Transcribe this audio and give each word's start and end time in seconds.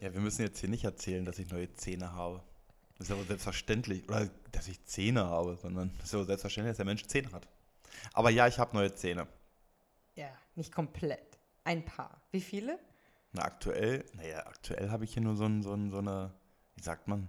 Ja, 0.00 0.12
wir 0.12 0.20
müssen 0.20 0.42
jetzt 0.42 0.58
hier 0.60 0.68
nicht 0.68 0.84
erzählen, 0.84 1.24
dass 1.24 1.38
ich 1.38 1.50
neue 1.50 1.72
Zähne 1.74 2.12
habe. 2.12 2.42
Das 2.98 3.08
ist 3.08 3.12
aber 3.12 3.24
selbstverständlich. 3.24 4.08
Oder 4.08 4.28
dass 4.52 4.68
ich 4.68 4.84
Zähne 4.84 5.26
habe, 5.26 5.56
sondern 5.56 5.92
es 5.98 6.06
ist 6.06 6.14
aber 6.14 6.24
selbstverständlich, 6.24 6.72
dass 6.72 6.76
der 6.78 6.86
Mensch 6.86 7.06
Zähne 7.06 7.32
hat. 7.32 7.48
Aber 8.12 8.30
ja, 8.30 8.46
ich 8.46 8.58
habe 8.58 8.76
neue 8.76 8.94
Zähne. 8.94 9.26
Ja, 10.14 10.28
nicht 10.56 10.72
komplett. 10.72 11.38
Ein 11.64 11.84
paar. 11.84 12.20
Wie 12.30 12.40
viele? 12.40 12.78
Na, 13.32 13.42
aktuell, 13.42 14.04
naja, 14.14 14.46
aktuell 14.46 14.90
habe 14.90 15.04
ich 15.04 15.14
hier 15.14 15.22
nur 15.22 15.36
so, 15.36 15.44
ein, 15.44 15.62
so, 15.62 15.72
ein, 15.72 15.90
so 15.90 15.98
eine, 15.98 16.32
wie 16.76 16.82
sagt 16.82 17.08
man, 17.08 17.28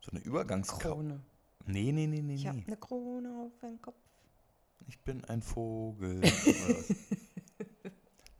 so 0.00 0.10
eine 0.10 0.20
Übergangskrone. 0.20 0.82
Krone. 0.82 1.20
Nee, 1.66 1.92
nee, 1.92 2.06
nee, 2.06 2.22
nee, 2.22 2.34
Ich 2.34 2.46
habe 2.46 2.62
eine 2.66 2.76
Krone 2.76 3.28
auf 3.46 3.58
dem 3.60 3.80
Kopf. 3.80 3.96
Ich 4.88 4.98
bin 5.00 5.24
ein 5.24 5.42
Vogel. 5.42 6.22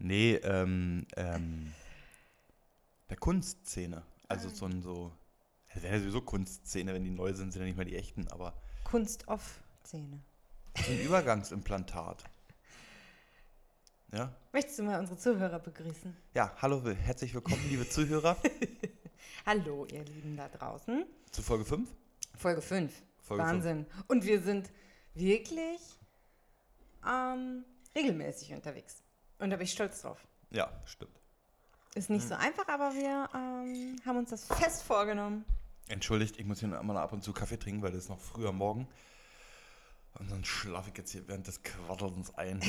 Nee, 0.06 0.34
ähm, 0.44 1.04
ähm, 1.16 1.72
der 3.08 3.16
Kunstzähne. 3.16 4.02
Also 4.28 4.48
so 4.48 4.66
ein 4.66 4.82
so, 4.82 5.12
das 5.72 5.82
wäre 5.82 5.94
ja 5.94 6.00
sowieso 6.00 6.20
Kunstzähne, 6.20 6.94
wenn 6.94 7.04
die 7.04 7.10
neu 7.10 7.32
sind, 7.32 7.52
sind 7.52 7.62
ja 7.62 7.66
nicht 7.66 7.76
mehr 7.76 7.84
die 7.84 7.96
echten, 7.96 8.26
aber 8.28 8.54
Kunst-off-Zähne. 8.84 10.20
so 10.84 10.90
ein 10.92 11.00
Übergangsimplantat. 11.00 12.24
Ja? 14.12 14.32
Möchtest 14.52 14.78
du 14.78 14.84
mal 14.84 15.00
unsere 15.00 15.18
Zuhörer 15.18 15.58
begrüßen? 15.58 16.16
Ja, 16.32 16.54
hallo, 16.62 16.80
herzlich 16.88 17.34
willkommen, 17.34 17.60
liebe 17.68 17.86
Zuhörer, 17.88 18.36
Hallo, 19.46 19.84
ihr 19.86 20.04
Lieben 20.04 20.36
da 20.36 20.48
draußen. 20.48 21.04
zu 21.32 21.42
Folge 21.42 21.64
5. 21.64 21.90
Folge 22.36 22.62
5. 22.62 23.02
Folge 23.20 23.42
Wahnsinn. 23.42 23.84
Und 24.06 24.24
wir 24.24 24.40
sind 24.40 24.70
wirklich 25.14 25.80
ähm, 27.06 27.64
regelmäßig 27.96 28.52
unterwegs. 28.54 29.02
Und 29.38 29.50
da 29.50 29.56
bin 29.56 29.64
ich 29.64 29.72
stolz 29.72 30.00
drauf. 30.02 30.24
Ja, 30.50 30.70
stimmt. 30.86 31.20
Ist 31.96 32.10
nicht 32.10 32.28
so 32.28 32.34
einfach, 32.34 32.68
aber 32.68 32.92
wir 32.92 33.26
ähm, 33.34 33.96
haben 34.04 34.18
uns 34.18 34.28
das 34.28 34.44
fest 34.44 34.82
vorgenommen. 34.82 35.46
Entschuldigt, 35.88 36.38
ich 36.38 36.44
muss 36.44 36.60
hier 36.60 36.68
mal 36.68 36.94
ab 36.98 37.14
und 37.14 37.24
zu 37.24 37.32
Kaffee 37.32 37.56
trinken, 37.58 37.80
weil 37.80 37.90
das 37.90 38.02
ist 38.02 38.08
noch 38.10 38.20
früh 38.20 38.46
am 38.46 38.58
Morgen. 38.58 38.86
Und 40.18 40.30
dann 40.30 40.44
schlafe 40.44 40.90
ich 40.90 40.98
jetzt 40.98 41.12
hier 41.12 41.26
während 41.26 41.46
des 41.46 41.62
Quaddelns 41.62 42.34
ein. 42.34 42.60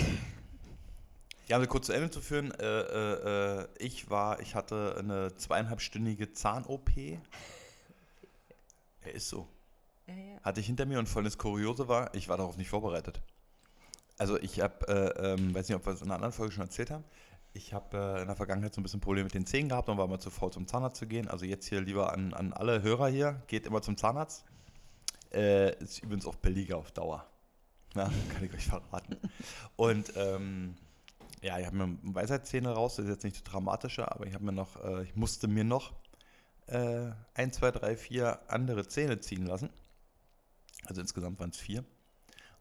Ja, 1.50 1.58
um 1.58 1.62
das 1.62 1.70
kurz 1.70 1.88
zu 1.88 1.92
Ende 1.92 2.10
zu 2.10 2.22
führen, 2.22 2.52
äh, 2.52 2.66
äh, 2.66 3.64
äh, 3.64 3.68
ich 3.80 4.10
war, 4.10 4.40
ich 4.40 4.56
hatte 4.56 4.96
eine 4.98 5.36
zweieinhalbstündige 5.36 6.32
Zahn-OP. 6.32 6.90
Er 9.02 9.14
ist 9.14 9.28
so. 9.28 9.46
Ja, 10.08 10.14
ja. 10.14 10.42
Hatte 10.42 10.62
ich 10.62 10.68
hinter 10.68 10.86
mir 10.86 11.00
und 11.00 11.10
voll 11.10 11.26
das 11.26 11.38
Kuriose 11.38 11.90
war, 11.90 12.16
ich 12.16 12.30
war 12.30 12.38
darauf 12.38 12.56
nicht 12.56 12.70
vorbereitet. 12.70 13.22
Also 14.18 14.40
ich 14.40 14.62
habe, 14.62 14.88
äh, 14.88 15.34
ähm, 15.34 15.54
weiß 15.54 15.68
nicht, 15.68 15.76
ob 15.76 15.86
wir 15.86 15.92
es 15.92 16.02
in 16.02 16.08
einer 16.08 16.16
anderen 16.16 16.34
Folge 16.34 16.54
schon 16.54 16.64
erzählt 16.64 16.92
haben, 16.92 17.04
ich 17.58 17.74
habe 17.74 17.98
äh, 17.98 18.22
in 18.22 18.28
der 18.28 18.36
Vergangenheit 18.36 18.74
so 18.74 18.80
ein 18.80 18.84
bisschen 18.84 19.02
Probleme 19.02 19.26
mit 19.26 19.34
den 19.34 19.46
Zähnen 19.46 19.70
gehabt 19.70 19.90
und 19.90 19.98
war 19.98 20.08
mal 20.08 20.20
zu 20.20 20.30
faul 20.30 20.52
zum 20.52 20.68
Zahnarzt 20.68 20.98
zu 20.98 21.08
gehen. 21.08 21.28
Also 21.28 21.46
jetzt 21.46 21.68
hier 21.68 21.82
lieber 21.82 22.14
an, 22.14 22.34
an 22.34 22.54
alle 22.54 22.82
Hörer 22.82 23.08
hier, 23.08 23.42
geht 23.48 23.66
immer 23.66 23.82
zum 23.82 23.98
Zahnarzt. 23.98 24.46
Äh, 25.34 25.76
ist 25.84 26.04
übrigens 26.04 26.26
auch 26.26 26.36
billiger 26.36 26.78
auf 26.78 26.92
Dauer. 26.92 27.26
Ja, 27.96 28.06
kann 28.34 28.44
ich 28.44 28.54
euch 28.54 28.68
verraten. 28.68 29.18
Und 29.76 30.14
ähm, 30.16 30.76
ja, 31.42 31.60
ich 31.60 31.66
habe 31.66 31.76
mir 31.76 31.98
Weisheitszähne 32.04 32.70
raus, 32.70 32.96
das 32.96 33.06
ist 33.06 33.12
jetzt 33.12 33.24
nicht 33.24 33.36
das 33.36 33.44
Dramatische, 33.44 34.10
aber 34.12 34.26
ich 34.26 34.34
habe 34.34 34.46
mir 34.46 34.54
noch, 34.54 34.84
äh, 34.84 35.04
ich 35.04 35.16
musste 35.16 35.48
mir 35.48 35.64
noch 35.64 35.94
äh, 36.68 37.12
1, 37.34 37.58
2, 37.58 37.72
3, 37.72 37.98
4 37.98 38.40
andere 38.48 38.88
Zähne 38.88 39.20
ziehen 39.20 39.46
lassen. 39.46 39.70
Also 40.86 41.02
insgesamt 41.02 41.40
waren 41.40 41.50
es 41.50 41.58
vier. 41.58 41.84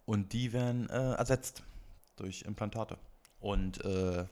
Und 0.05 0.33
die 0.33 0.53
werden 0.53 0.89
äh, 0.89 1.15
ersetzt 1.15 1.63
durch 2.17 2.43
Implantate. 2.43 2.99
Und 3.41 3.85
äh, 3.85 4.25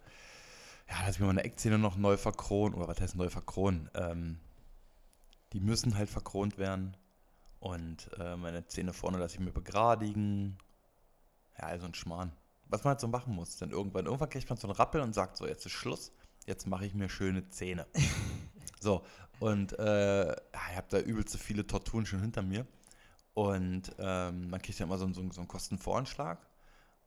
ja, 0.88 0.96
lass 1.04 1.14
ich 1.16 1.20
mir 1.20 1.27
meine 1.27 1.44
Eckzähne 1.44 1.78
noch 1.78 1.96
neu 1.96 2.16
verkronen. 2.16 2.74
Oder 2.74 2.88
was 2.88 3.00
heißt 3.00 3.16
neu 3.16 3.28
verkronen? 3.28 3.88
Ähm, 3.94 4.38
die 5.52 5.60
müssen 5.60 5.96
halt 5.96 6.10
verkront 6.10 6.58
werden. 6.58 6.96
Und 7.60 8.10
äh, 8.18 8.36
meine 8.36 8.66
Zähne 8.66 8.92
vorne 8.92 9.18
lasse 9.18 9.34
ich 9.34 9.40
mir 9.40 9.52
begradigen. 9.52 10.58
Ja, 11.58 11.64
also 11.67 11.86
ein 11.86 11.94
Schmarrn. 11.94 12.33
Was 12.68 12.84
man 12.84 12.90
halt 12.92 13.00
so 13.00 13.08
machen 13.08 13.34
muss. 13.34 13.56
Dann 13.56 13.70
irgendwann, 13.70 14.06
irgendwann 14.06 14.28
kriegt 14.28 14.48
man 14.48 14.58
so 14.58 14.67
einen 14.67 14.77
Rappel 14.77 15.00
und 15.00 15.14
sagt 15.14 15.36
so, 15.36 15.46
jetzt 15.46 15.64
ist 15.64 15.73
Schluss. 15.73 16.12
Jetzt 16.46 16.67
mache 16.67 16.84
ich 16.84 16.94
mir 16.94 17.08
schöne 17.08 17.48
Zähne. 17.48 17.86
so, 18.80 19.02
und 19.40 19.78
äh, 19.78 20.33
ich 20.33 20.77
habe 20.77 20.86
da 20.90 20.98
übelst 20.98 21.36
viele 21.39 21.67
Torturen 21.67 22.05
schon 22.05 22.20
hinter 22.20 22.42
mir. 22.42 22.67
Und 23.33 23.94
ähm, 23.98 24.50
man 24.50 24.61
kriegt 24.61 24.78
ja 24.78 24.84
immer 24.86 24.98
so, 24.98 25.05
einen- 25.06 25.14
so, 25.14 25.23
so 25.30 25.40
einen 25.40 25.48
Kostenvoranschlag. 25.48 26.39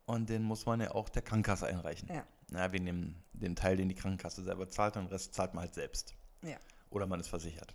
Und 0.06 0.28
den 0.28 0.42
muss 0.42 0.66
man 0.66 0.80
ja 0.80 0.90
auch 0.92 1.08
der 1.08 1.22
Krankenkasse 1.22 1.66
einreichen. 1.66 2.08
Ja. 2.12 2.24
Na, 2.50 2.72
wir 2.72 2.80
nehmen 2.80 3.22
den 3.32 3.56
Teil, 3.56 3.76
den 3.76 3.88
die 3.88 3.94
Krankenkasse 3.94 4.42
selber 4.42 4.68
zahlt, 4.68 4.96
und 4.96 5.04
den 5.04 5.10
Rest 5.10 5.34
zahlt 5.34 5.54
man 5.54 5.62
halt 5.62 5.74
selbst. 5.74 6.14
Ja. 6.42 6.56
Oder 6.90 7.06
man 7.06 7.20
ist 7.20 7.28
versichert. 7.28 7.74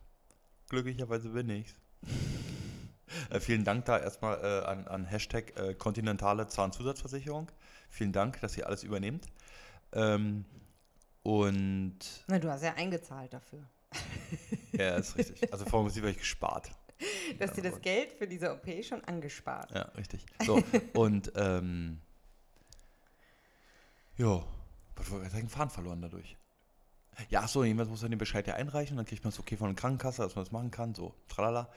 Glücklicherweise 0.70 1.30
bin 1.30 1.50
ich's. 1.50 1.76
äh, 3.30 3.40
vielen 3.40 3.64
Dank 3.64 3.86
da 3.86 4.00
erstmal 4.00 4.40
äh, 4.44 4.66
an, 4.66 4.88
an 4.88 5.06
Hashtag 5.06 5.58
äh, 5.58 5.76
kontinentale 5.76 6.48
Zahnzusatzversicherung. 6.48 7.52
Vielen 7.90 8.12
Dank, 8.12 8.40
dass 8.42 8.58
ihr 8.58 8.66
alles 8.66 8.84
übernehmt. 8.84 9.28
Ähm, 9.92 10.46
und 11.22 12.00
Na, 12.28 12.40
du 12.40 12.50
hast 12.50 12.64
ja 12.64 12.74
eingezahlt 12.74 13.34
dafür. 13.34 13.64
ja, 14.72 14.96
ist 14.96 15.18
richtig. 15.18 15.54
Also 15.54 15.66
vorher 15.66 15.84
muss 15.84 15.96
ich 15.96 16.02
wirklich 16.02 16.20
gespart. 16.20 16.72
Du 17.38 17.46
hast 17.46 17.56
dir 17.56 17.62
das 17.62 17.82
Geld 17.82 18.12
für 18.14 18.28
diese 18.28 18.52
OP 18.52 18.68
schon 18.84 19.04
angespart. 19.04 19.72
Ja, 19.72 19.84
richtig. 19.98 20.26
So, 20.44 20.62
und 20.94 21.32
ähm, 21.36 22.00
ja, 24.18 24.44
was 24.96 25.10
wollte 25.12 25.28
ich 25.28 25.32
sagen, 25.32 25.50
Fahren 25.50 25.70
verloren 25.70 26.02
dadurch. 26.02 26.38
Ja, 27.30 27.42
ach 27.44 27.48
so, 27.48 27.64
jedenfalls 27.64 27.90
muss 27.90 28.02
man 28.02 28.12
den 28.12 28.18
Bescheid 28.18 28.48
ja 28.48 28.56
einreichen, 28.56 28.98
dann 28.98 29.06
kriegt 29.06 29.24
man 29.24 29.30
es 29.30 29.40
okay 29.40 29.56
von 29.56 29.68
der 29.68 29.76
Krankenkasse, 29.76 30.22
dass 30.24 30.36
man 30.36 30.44
das 30.46 30.52
machen 30.52 30.72
kann, 30.72 30.96
so, 30.96 31.14
tralala. 31.28 31.70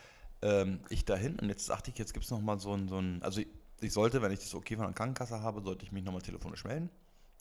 Ähm, 0.42 0.80
ich 0.88 1.04
dahin 1.04 1.38
und 1.38 1.48
jetzt 1.48 1.68
dachte 1.68 1.90
ich, 1.90 1.98
jetzt 1.98 2.12
gibt 2.14 2.24
es 2.24 2.30
nochmal 2.30 2.58
so 2.58 2.72
ein, 2.74 2.88
so 2.88 2.98
ein, 2.98 3.22
also 3.22 3.40
ich, 3.40 3.48
ich 3.80 3.92
sollte, 3.92 4.22
wenn 4.22 4.32
ich 4.32 4.38
das 4.40 4.54
okay 4.54 4.76
von 4.76 4.86
der 4.86 4.94
Krankenkasse 4.94 5.40
habe, 5.42 5.60
sollte 5.62 5.84
ich 5.84 5.92
mich 5.92 6.04
nochmal 6.04 6.22
telefonisch 6.22 6.64
melden. 6.64 6.88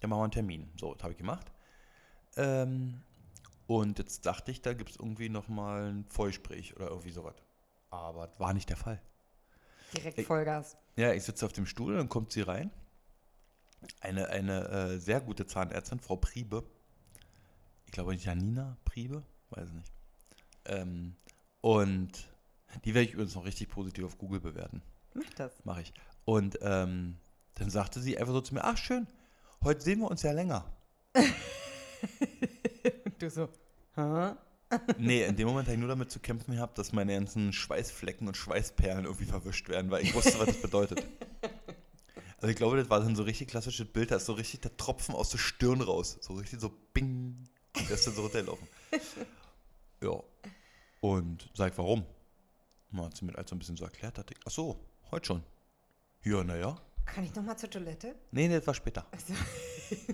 Dann 0.01 0.09
machen 0.09 0.19
wir 0.19 0.23
einen 0.25 0.31
Termin. 0.31 0.69
So, 0.79 0.93
das 0.93 1.03
habe 1.03 1.13
ich 1.13 1.17
gemacht. 1.17 1.51
Ähm, 2.35 3.01
und 3.67 3.97
jetzt 3.99 4.25
dachte 4.25 4.51
ich, 4.51 4.61
da 4.61 4.73
gibt 4.73 4.91
es 4.91 4.95
irgendwie 4.97 5.29
nochmal 5.29 5.91
ein 5.91 6.05
Vorgespräch 6.09 6.75
oder 6.75 6.87
irgendwie 6.89 7.11
sowas. 7.11 7.35
Aber 7.89 8.29
war 8.39 8.53
nicht 8.53 8.69
der 8.69 8.77
Fall. 8.77 9.01
Direkt 9.95 10.19
Ich- 10.19 10.27
Vollgas. 10.27 10.77
Ja, 10.97 11.13
ich 11.13 11.23
sitze 11.23 11.45
auf 11.45 11.53
dem 11.53 11.65
Stuhl, 11.65 11.95
dann 11.95 12.09
kommt 12.09 12.31
sie 12.31 12.41
rein. 12.41 12.71
Eine, 13.99 14.29
eine 14.29 14.67
äh, 14.69 14.99
sehr 14.99 15.21
gute 15.21 15.45
Zahnärztin, 15.45 15.99
Frau 15.99 16.15
Priebe. 16.15 16.63
Ich 17.85 17.91
glaube 17.91 18.15
Janina 18.15 18.77
Priebe, 18.85 19.23
weiß 19.51 19.71
nicht. 19.71 19.91
Ähm, 20.65 21.15
und 21.61 22.11
die 22.83 22.93
werde 22.93 23.07
ich 23.07 23.13
übrigens 23.13 23.35
noch 23.35 23.45
richtig 23.45 23.69
positiv 23.69 24.05
auf 24.05 24.17
Google 24.17 24.39
bewerten. 24.39 24.81
Mach 25.13 25.29
das. 25.35 25.53
Mache 25.63 25.81
ich. 25.83 25.93
Und 26.25 26.59
ähm, 26.61 27.17
dann 27.55 27.69
sagte 27.69 28.01
sie 28.01 28.17
einfach 28.17 28.33
so 28.33 28.41
zu 28.41 28.53
mir, 28.53 28.63
ach 28.63 28.77
schön, 28.77 29.07
heute 29.63 29.81
sehen 29.81 29.99
wir 29.99 30.09
uns 30.09 30.23
ja 30.23 30.31
länger. 30.31 30.65
Du 33.17 33.29
so, 33.29 33.47
hä? 33.95 34.35
Nee, 34.97 35.23
in 35.23 35.35
dem 35.35 35.47
Moment 35.47 35.67
habe 35.67 35.75
ich 35.75 35.79
nur 35.79 35.87
damit 35.87 36.11
zu 36.11 36.19
kämpfen 36.19 36.53
gehabt, 36.53 36.77
dass 36.77 36.91
meine 36.91 37.13
ganzen 37.13 37.53
Schweißflecken 37.53 38.27
und 38.27 38.35
Schweißperlen 38.35 39.05
irgendwie 39.05 39.25
verwischt 39.25 39.69
werden, 39.69 39.89
weil 39.89 40.03
ich 40.03 40.13
wusste, 40.13 40.37
was 40.39 40.47
das 40.47 40.61
bedeutet. 40.61 41.03
Also 42.45 42.51
ich 42.51 42.57
glaube, 42.57 42.77
das 42.77 42.91
war 42.91 42.99
dann 42.99 43.15
so 43.15 43.23
richtig 43.23 43.47
klassisches 43.47 43.87
Bild, 43.87 44.11
da 44.11 44.17
ist 44.17 44.27
so 44.27 44.33
richtig 44.33 44.61
der 44.61 44.77
Tropfen 44.77 45.15
aus 45.15 45.31
der 45.31 45.39
Stirn 45.39 45.81
raus. 45.81 46.19
So 46.21 46.35
richtig 46.35 46.59
so 46.59 46.71
bing. 46.93 47.49
Der 47.75 47.89
ist 47.89 48.05
dann 48.05 48.13
so 48.13 48.21
runtergelaufen. 48.21 48.67
Ja. 50.03 50.21
Und 51.01 51.49
sag 51.55 51.71
ich, 51.71 51.77
warum? 51.79 52.05
Mal 52.91 53.05
hat 53.05 53.17
sie 53.17 53.25
mir 53.25 53.35
also 53.35 53.55
ein 53.55 53.57
bisschen 53.57 53.77
so 53.77 53.85
erklärt, 53.85 54.19
dachte 54.19 54.35
ich, 54.35 54.39
ach 54.45 54.51
so, 54.51 54.79
heute 55.09 55.25
schon. 55.25 55.43
Ja, 56.21 56.43
naja. 56.43 56.79
Kann 57.05 57.23
ich 57.23 57.33
noch 57.33 57.41
mal 57.41 57.57
zur 57.57 57.71
Toilette? 57.71 58.13
Nee, 58.29 58.47
nee, 58.47 58.57
das 58.57 58.67
war 58.67 58.75
später. 58.75 59.07
Also, 59.09 59.33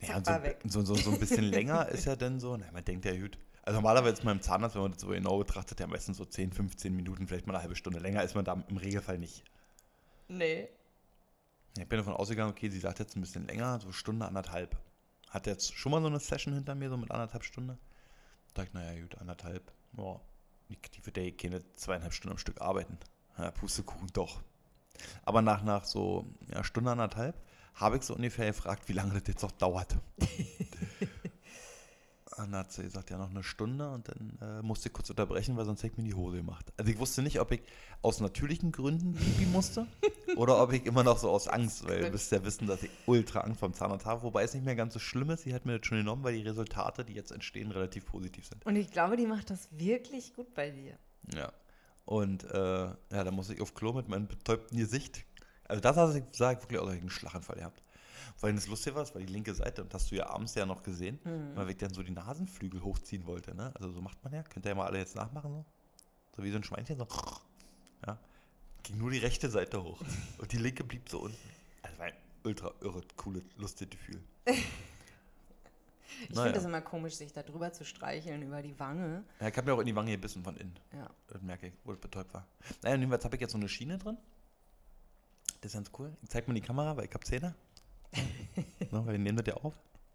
Ja, 0.00 0.16
und 0.18 0.26
so, 0.70 0.82
so, 0.82 0.94
so, 0.94 1.02
so 1.02 1.10
ein 1.12 1.20
bisschen 1.20 1.44
länger 1.44 1.88
ist 1.88 2.04
ja 2.04 2.16
dann 2.16 2.38
so, 2.38 2.54
na, 2.54 2.70
man 2.70 2.84
denkt 2.84 3.06
ja 3.06 3.16
gut. 3.16 3.38
Also 3.62 3.78
normalerweise 3.78 4.12
ist 4.12 4.24
man 4.24 4.36
im 4.36 4.42
Zahnarzt, 4.42 4.74
wenn 4.74 4.82
man 4.82 4.92
das 4.92 5.00
so 5.00 5.08
genau 5.08 5.38
betrachtet, 5.38 5.80
ja 5.80 5.86
meistens 5.86 6.18
so 6.18 6.26
10, 6.26 6.52
15 6.52 6.94
Minuten, 6.94 7.26
vielleicht 7.28 7.46
mal 7.46 7.54
eine 7.54 7.62
halbe 7.62 7.76
Stunde. 7.76 7.98
Länger 7.98 8.22
ist 8.22 8.34
man 8.34 8.44
da 8.44 8.62
im 8.68 8.76
Regelfall 8.76 9.18
nicht. 9.18 9.42
nee. 10.28 10.68
Ich 11.78 11.88
bin 11.88 11.98
davon 11.98 12.14
ausgegangen, 12.14 12.50
okay, 12.50 12.68
sie 12.68 12.78
sagt 12.78 12.98
jetzt 12.98 13.16
ein 13.16 13.22
bisschen 13.22 13.46
länger, 13.46 13.80
so 13.80 13.92
Stunde, 13.92 14.26
anderthalb. 14.26 14.76
Hat 15.30 15.46
jetzt 15.46 15.74
schon 15.74 15.92
mal 15.92 16.02
so 16.02 16.08
eine 16.08 16.20
Session 16.20 16.52
hinter 16.52 16.74
mir, 16.74 16.90
so 16.90 16.98
mit 16.98 17.10
anderthalb 17.10 17.44
Stunden. 17.44 17.78
Da 18.54 18.62
dachte 18.62 18.68
ich, 18.68 18.74
naja, 18.74 19.00
gut, 19.00 19.16
anderthalb. 19.18 19.72
Ja, 19.96 20.20
die, 20.68 20.76
die 20.76 21.06
wird 21.06 21.16
ja 21.16 21.30
keine 21.30 21.62
zweieinhalb 21.76 22.12
Stunden 22.12 22.32
am 22.32 22.38
Stück 22.38 22.60
arbeiten. 22.60 22.98
Ja, 23.38 23.50
Pustekuchen 23.50 24.08
doch. 24.12 24.42
Aber 25.24 25.40
nach, 25.40 25.62
nach 25.62 25.84
so 25.84 26.26
ja, 26.52 26.62
Stunde, 26.62 26.90
anderthalb 26.90 27.34
habe 27.74 27.96
ich 27.96 28.02
so 28.02 28.14
ungefähr 28.14 28.46
gefragt, 28.46 28.88
wie 28.88 28.92
lange 28.92 29.18
das 29.18 29.22
jetzt 29.26 29.42
noch 29.42 29.52
dauert. 29.52 29.96
Dann 32.36 32.54
hat 32.54 32.72
sie 32.72 32.82
gesagt, 32.82 33.10
ja, 33.10 33.18
noch 33.18 33.30
eine 33.30 33.42
Stunde 33.42 33.90
und 33.90 34.08
dann 34.08 34.38
äh, 34.40 34.62
musste 34.62 34.88
ich 34.88 34.92
kurz 34.92 35.10
unterbrechen, 35.10 35.56
weil 35.56 35.64
sonst 35.64 35.82
hätte 35.82 35.92
ich 35.92 35.98
mir 35.98 36.04
die 36.04 36.14
Hose 36.14 36.38
gemacht. 36.38 36.72
Also 36.76 36.90
ich 36.90 36.98
wusste 36.98 37.22
nicht, 37.22 37.40
ob 37.40 37.52
ich 37.52 37.62
aus 38.00 38.20
natürlichen 38.20 38.72
Gründen 38.72 39.14
pipi 39.14 39.46
musste 39.46 39.86
oder 40.36 40.62
ob 40.62 40.72
ich 40.72 40.86
immer 40.86 41.04
noch 41.04 41.18
so 41.18 41.30
aus 41.30 41.48
Angst, 41.48 41.86
weil 41.86 42.04
ihr 42.04 42.12
wisst 42.12 42.32
ja 42.32 42.42
wissen, 42.44 42.66
dass 42.66 42.82
ich 42.82 42.90
ultra 43.06 43.40
Angst 43.40 43.60
vom 43.60 43.74
Zahnarzt 43.74 44.06
habe, 44.06 44.22
wobei 44.22 44.44
es 44.44 44.54
nicht 44.54 44.64
mehr 44.64 44.76
ganz 44.76 44.94
so 44.94 44.98
schlimm 44.98 45.30
ist. 45.30 45.42
Sie 45.42 45.54
hat 45.54 45.66
mir 45.66 45.78
das 45.78 45.86
schon 45.86 45.98
genommen, 45.98 46.24
weil 46.24 46.34
die 46.34 46.42
Resultate, 46.42 47.04
die 47.04 47.12
jetzt 47.12 47.32
entstehen, 47.32 47.70
relativ 47.70 48.06
positiv 48.06 48.46
sind. 48.46 48.64
Und 48.64 48.76
ich 48.76 48.90
glaube, 48.90 49.16
die 49.16 49.26
macht 49.26 49.50
das 49.50 49.68
wirklich 49.70 50.34
gut 50.34 50.54
bei 50.54 50.70
dir. 50.70 50.96
Ja. 51.34 51.52
Und 52.04 52.44
äh, 52.44 52.58
ja, 52.58 52.96
da 53.10 53.30
muss 53.30 53.50
ich 53.50 53.60
auf 53.60 53.74
Klo 53.74 53.92
mit 53.92 54.08
meinem 54.08 54.26
betäubten 54.26 54.76
Gesicht. 54.76 55.24
Also 55.64 55.80
das 55.80 55.96
hast 55.96 56.14
du 56.14 56.22
gesagt, 56.22 56.62
wirklich 56.62 56.80
auch 56.80 56.88
einen 56.88 57.10
Schlaganfall 57.10 57.56
gehabt. 57.56 57.81
Vor 58.42 58.48
allem 58.48 58.56
das 58.56 58.66
Lustige 58.66 58.96
war, 58.96 59.04
es 59.04 59.14
war 59.14 59.20
die 59.20 59.32
linke 59.32 59.54
Seite 59.54 59.84
und 59.84 59.94
hast 59.94 60.10
du 60.10 60.16
ja 60.16 60.26
abends 60.28 60.56
ja 60.56 60.66
noch 60.66 60.82
gesehen, 60.82 61.20
Mhm. 61.22 61.54
weil 61.54 61.70
ich 61.70 61.76
dann 61.76 61.94
so 61.94 62.02
die 62.02 62.10
Nasenflügel 62.10 62.82
hochziehen 62.82 63.24
wollte. 63.24 63.54
Ne? 63.54 63.70
Also 63.76 63.92
so 63.92 64.00
macht 64.02 64.20
man 64.24 64.32
ja. 64.32 64.42
Könnt 64.42 64.66
ihr 64.66 64.70
ja 64.70 64.74
mal 64.74 64.86
alle 64.86 64.98
jetzt 64.98 65.14
nachmachen. 65.14 65.52
So, 65.52 65.64
so 66.38 66.42
wie 66.42 66.50
so 66.50 66.56
ein 66.56 66.64
Schweinchen. 66.64 66.98
So. 66.98 67.06
Ja. 68.04 68.18
Ging 68.82 68.98
nur 68.98 69.12
die 69.12 69.18
rechte 69.18 69.48
Seite 69.48 69.80
hoch. 69.84 70.00
Und 70.38 70.50
die 70.50 70.56
linke 70.56 70.82
blieb 70.82 71.08
so 71.08 71.20
unten. 71.20 71.38
Also 71.82 71.96
war 71.98 72.06
ein 72.06 72.14
ultra 72.42 72.72
irre, 72.80 73.02
cooles, 73.14 73.44
lustiges 73.58 73.92
Gefühl. 73.96 74.20
Ich 74.46 76.30
Naja. 76.30 76.42
finde 76.42 76.52
das 76.52 76.64
immer 76.64 76.80
komisch, 76.80 77.14
sich 77.14 77.32
da 77.32 77.44
drüber 77.44 77.72
zu 77.72 77.84
streicheln, 77.84 78.42
über 78.42 78.60
die 78.60 78.76
Wange. 78.80 79.22
Ja, 79.38 79.46
ich 79.46 79.56
habe 79.56 79.68
mir 79.70 79.74
auch 79.76 79.80
in 79.80 79.86
die 79.86 79.94
Wange 79.94 80.10
gebissen 80.10 80.42
von 80.42 80.56
innen. 80.56 80.76
Ja. 80.92 81.08
Das 81.28 81.40
merke 81.42 81.68
ich, 81.68 81.74
wo 81.84 81.92
ich 81.92 82.00
betäubt 82.00 82.34
war. 82.34 82.44
Naja, 82.82 82.96
jedenfalls 82.96 83.24
habe 83.24 83.36
ich 83.36 83.40
jetzt 83.40 83.52
so 83.52 83.58
eine 83.58 83.68
Schiene 83.68 83.98
drin. 83.98 84.16
Das 85.60 85.70
ist 85.70 85.74
ganz 85.74 85.92
cool. 85.96 86.12
Ich 86.22 86.28
zeig 86.30 86.48
mal 86.48 86.54
die 86.54 86.60
Kamera, 86.60 86.96
weil 86.96 87.04
ich 87.04 87.14
habe 87.14 87.24
Zähne. 87.24 87.54
No, 88.90 89.06
weil 89.06 89.12
wir 89.12 89.18
nehmen 89.18 89.38
das 89.38 89.46
ja 89.46 89.54
auf. 89.54 89.74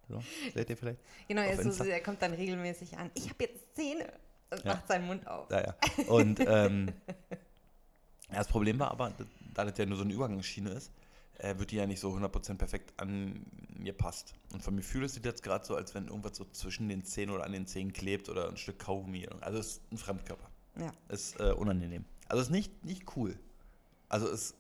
So, 0.09 0.23
seht 0.53 0.69
ihr 0.69 0.77
vielleicht? 0.77 0.99
Genau, 1.27 1.41
er, 1.41 1.71
so, 1.71 1.83
er 1.83 2.01
kommt 2.01 2.21
dann 2.21 2.33
regelmäßig 2.33 2.97
an. 2.97 3.11
Ich 3.13 3.29
habe 3.29 3.43
jetzt 3.43 3.75
Zähne. 3.75 4.07
Und 4.49 4.63
Ja. 4.63 4.75
macht 4.75 4.87
seinen 4.87 5.05
Mund 5.05 5.27
auf. 5.27 5.49
Ja, 5.51 5.61
ja. 5.61 5.75
Und 6.07 6.39
ähm, 6.39 6.93
das 8.29 8.47
Problem 8.47 8.79
war 8.79 8.91
aber, 8.91 9.11
da 9.53 9.65
das 9.65 9.77
ja 9.77 9.85
nur 9.85 9.97
so 9.97 10.03
eine 10.03 10.13
Übergangsschiene 10.13 10.69
ist, 10.69 10.91
äh, 11.39 11.57
wird 11.57 11.71
die 11.71 11.75
ja 11.75 11.85
nicht 11.85 11.99
so 11.99 12.11
100% 12.13 12.55
perfekt 12.55 12.93
an 12.97 13.45
mir 13.77 13.91
passt. 13.93 14.33
Und 14.53 14.63
vom 14.63 14.77
Gefühl 14.77 15.03
ist 15.03 15.17
es 15.17 15.23
jetzt 15.25 15.43
gerade 15.43 15.65
so, 15.65 15.75
als 15.75 15.93
wenn 15.93 16.07
irgendwas 16.07 16.37
so 16.37 16.45
zwischen 16.45 16.87
den 16.87 17.03
Zähnen 17.03 17.35
oder 17.35 17.43
an 17.43 17.51
den 17.51 17.67
Zähnen 17.67 17.91
klebt 17.91 18.29
oder 18.29 18.47
ein 18.47 18.55
Stück 18.57 18.79
Kaugummi. 18.79 19.27
Also 19.41 19.59
es 19.59 19.67
ist 19.67 19.91
ein 19.91 19.97
Fremdkörper. 19.97 20.49
Ja. 20.79 20.91
Ist 21.09 21.39
äh, 21.41 21.51
unangenehm. 21.51 22.05
Also 22.29 22.41
ist 22.41 22.49
nicht, 22.49 22.85
nicht 22.85 23.17
cool. 23.17 23.37
Also 24.09 24.29
ist, 24.29 24.55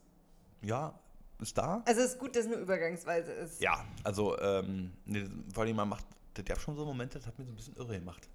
ja, 0.61 0.99
ist 1.39 1.57
da. 1.57 1.83
Also 1.85 2.01
es 2.01 2.13
ist 2.13 2.19
gut, 2.19 2.35
dass 2.35 2.45
es 2.45 2.51
eine 2.51 2.61
Übergangsweise 2.61 3.31
ist. 3.31 3.61
Ja, 3.61 3.85
also, 4.03 4.39
ähm, 4.39 4.91
nee, 5.05 5.25
vor 5.53 5.63
allem 5.63 5.75
man 5.75 5.89
macht, 5.89 6.05
das 6.33 6.45
gab 6.45 6.59
schon 6.59 6.75
so 6.75 6.85
Momente, 6.85 7.17
das 7.19 7.27
hat 7.27 7.37
mir 7.37 7.45
so 7.45 7.51
ein 7.51 7.55
bisschen 7.55 7.75
irre 7.75 7.99
gemacht. 7.99 8.27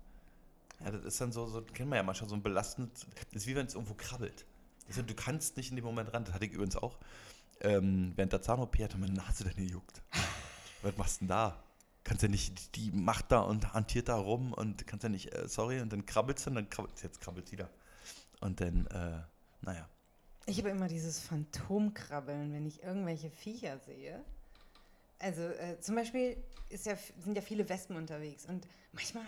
Ja, 0.85 0.91
das 0.91 1.05
ist 1.05 1.21
dann 1.21 1.33
so, 1.33 1.47
so 1.47 1.63
kennen 1.63 1.91
wir 1.91 1.97
ja 1.97 2.03
manchmal, 2.03 2.29
so 2.29 2.37
ein 2.37 2.43
belastendes, 2.43 3.07
das 3.33 3.43
ist 3.43 3.47
wie 3.47 3.55
wenn 3.55 3.67
es 3.67 3.75
irgendwo 3.75 3.95
krabbelt. 3.95 4.47
Ist, 4.89 4.99
du 4.99 5.15
kannst 5.15 5.57
nicht 5.57 5.71
in 5.71 5.77
dem 5.77 5.85
Moment 5.85 6.13
ran, 6.13 6.25
das 6.25 6.35
hatte 6.35 6.45
ich 6.45 6.53
übrigens 6.53 6.77
auch. 6.77 6.99
Ähm, 7.61 8.13
während 8.17 8.33
der 8.33 8.43
Zahn-OP 8.43 8.79
hat 8.81 8.99
meine 8.99 9.13
Nase 9.13 9.45
dann 9.45 9.55
gejuckt. 9.55 10.03
Was 10.83 10.97
machst 10.97 11.17
du 11.17 11.19
denn 11.21 11.29
da? 11.29 11.63
Kannst 12.05 12.25
ja 12.25 12.29
nicht, 12.29 12.75
die 12.75 12.91
macht 12.91 13.31
da 13.31 13.41
und 13.41 13.73
hantiert 13.75 14.09
da 14.09 14.17
rum 14.17 14.53
und 14.53 14.85
kannst 14.89 15.05
ja 15.05 15.09
nicht, 15.09 15.33
äh, 15.33 15.47
sorry, 15.47 15.81
und 15.81 15.93
dann 15.93 16.05
krabbelst 16.05 16.47
du 16.47 16.51
und 16.51 16.57
dann 16.57 16.69
krabbelt 16.69 17.01
jetzt 17.03 17.21
krabbelt 17.21 17.53
wieder. 17.53 17.71
Und 18.41 18.61
dann, 18.61 18.87
äh, 18.87 19.21
naja. 19.61 19.89
Ich 20.47 20.59
habe 20.59 20.71
immer 20.71 20.89
dieses 20.89 21.21
Phantomkrabbeln, 21.21 22.53
wenn 22.53 22.67
ich 22.67 22.83
irgendwelche 22.83 23.31
Viecher 23.31 23.79
sehe. 23.79 24.25
Also 25.19 25.43
äh, 25.43 25.79
zum 25.79 25.95
Beispiel 25.95 26.37
ja, 26.71 26.97
sind 26.97 27.37
ja 27.37 27.43
viele 27.43 27.69
Wespen 27.69 27.97
unterwegs 27.97 28.45
und 28.47 28.67
manchmal 28.93 29.25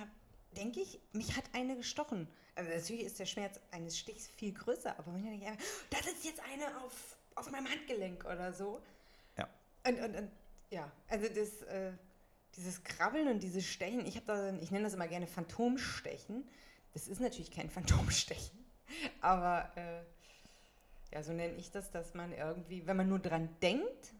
denke 0.56 0.80
ich, 0.80 1.00
mich 1.12 1.36
hat 1.36 1.44
eine 1.52 1.76
gestochen. 1.76 2.28
Also 2.56 2.70
natürlich 2.70 3.04
ist 3.04 3.18
der 3.18 3.26
Schmerz 3.26 3.60
eines 3.70 3.98
Stichs 3.98 4.26
viel 4.26 4.52
größer, 4.52 4.98
aber 4.98 5.12
manchmal 5.12 5.32
denke 5.32 5.46
ich 5.46 5.50
einfach, 5.52 5.64
das 5.90 6.06
ist 6.06 6.24
jetzt 6.24 6.40
eine 6.52 6.80
auf, 6.82 7.16
auf 7.34 7.50
meinem 7.50 7.68
Handgelenk 7.68 8.24
oder 8.24 8.52
so. 8.52 8.82
Ja. 9.36 9.48
Und, 9.86 10.00
und, 10.00 10.16
und 10.16 10.30
ja, 10.70 10.90
also 11.08 11.28
das, 11.28 11.62
äh, 11.62 11.92
dieses 12.56 12.82
Krabbeln 12.82 13.28
und 13.28 13.42
dieses 13.42 13.66
Stechen, 13.66 14.06
ich 14.06 14.16
habe 14.16 14.26
da, 14.26 14.54
ich 14.60 14.70
nenne 14.70 14.84
das 14.84 14.94
immer 14.94 15.08
gerne 15.08 15.26
Phantomstechen. 15.26 16.48
Das 16.92 17.08
ist 17.08 17.20
natürlich 17.20 17.50
kein 17.50 17.70
Phantomstechen, 17.70 18.64
aber 19.20 19.70
äh, 19.76 20.02
ja, 21.14 21.22
so 21.22 21.32
nenne 21.32 21.54
ich 21.54 21.70
das, 21.70 21.90
dass 21.90 22.12
man 22.14 22.32
irgendwie, 22.32 22.86
wenn 22.86 22.96
man 22.96 23.08
nur 23.08 23.20
dran 23.20 23.48
denkt, 23.62 24.12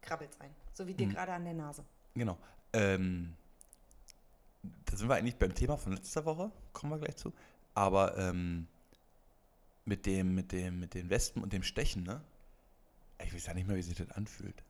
krabbelt 0.00 0.30
es 0.32 0.40
ein. 0.40 0.54
So 0.72 0.86
wie 0.86 0.94
dir 0.94 1.06
Mhm. 1.08 1.10
gerade 1.12 1.32
an 1.32 1.44
der 1.44 1.54
Nase. 1.54 1.84
Genau. 2.14 2.38
Ähm, 2.72 3.34
da 4.86 4.96
sind 4.96 5.08
wir 5.08 5.16
eigentlich 5.16 5.36
beim 5.36 5.54
Thema 5.54 5.76
von 5.76 5.92
letzter 5.92 6.24
Woche, 6.24 6.50
kommen 6.72 6.92
wir 6.92 6.98
gleich 6.98 7.16
zu. 7.16 7.32
Aber 7.74 8.16
ähm, 8.16 8.66
mit 9.84 10.06
dem, 10.06 10.34
mit 10.34 10.52
dem, 10.52 10.78
mit 10.80 10.94
den 10.94 11.10
Wespen 11.10 11.42
und 11.42 11.52
dem 11.52 11.62
Stechen, 11.62 12.04
ne? 12.04 12.22
Ich 13.24 13.34
weiß 13.34 13.46
ja 13.46 13.54
nicht 13.54 13.66
mehr, 13.66 13.76
wie 13.76 13.82
sich 13.82 13.96
das 13.96 14.10
anfühlt. 14.12 14.62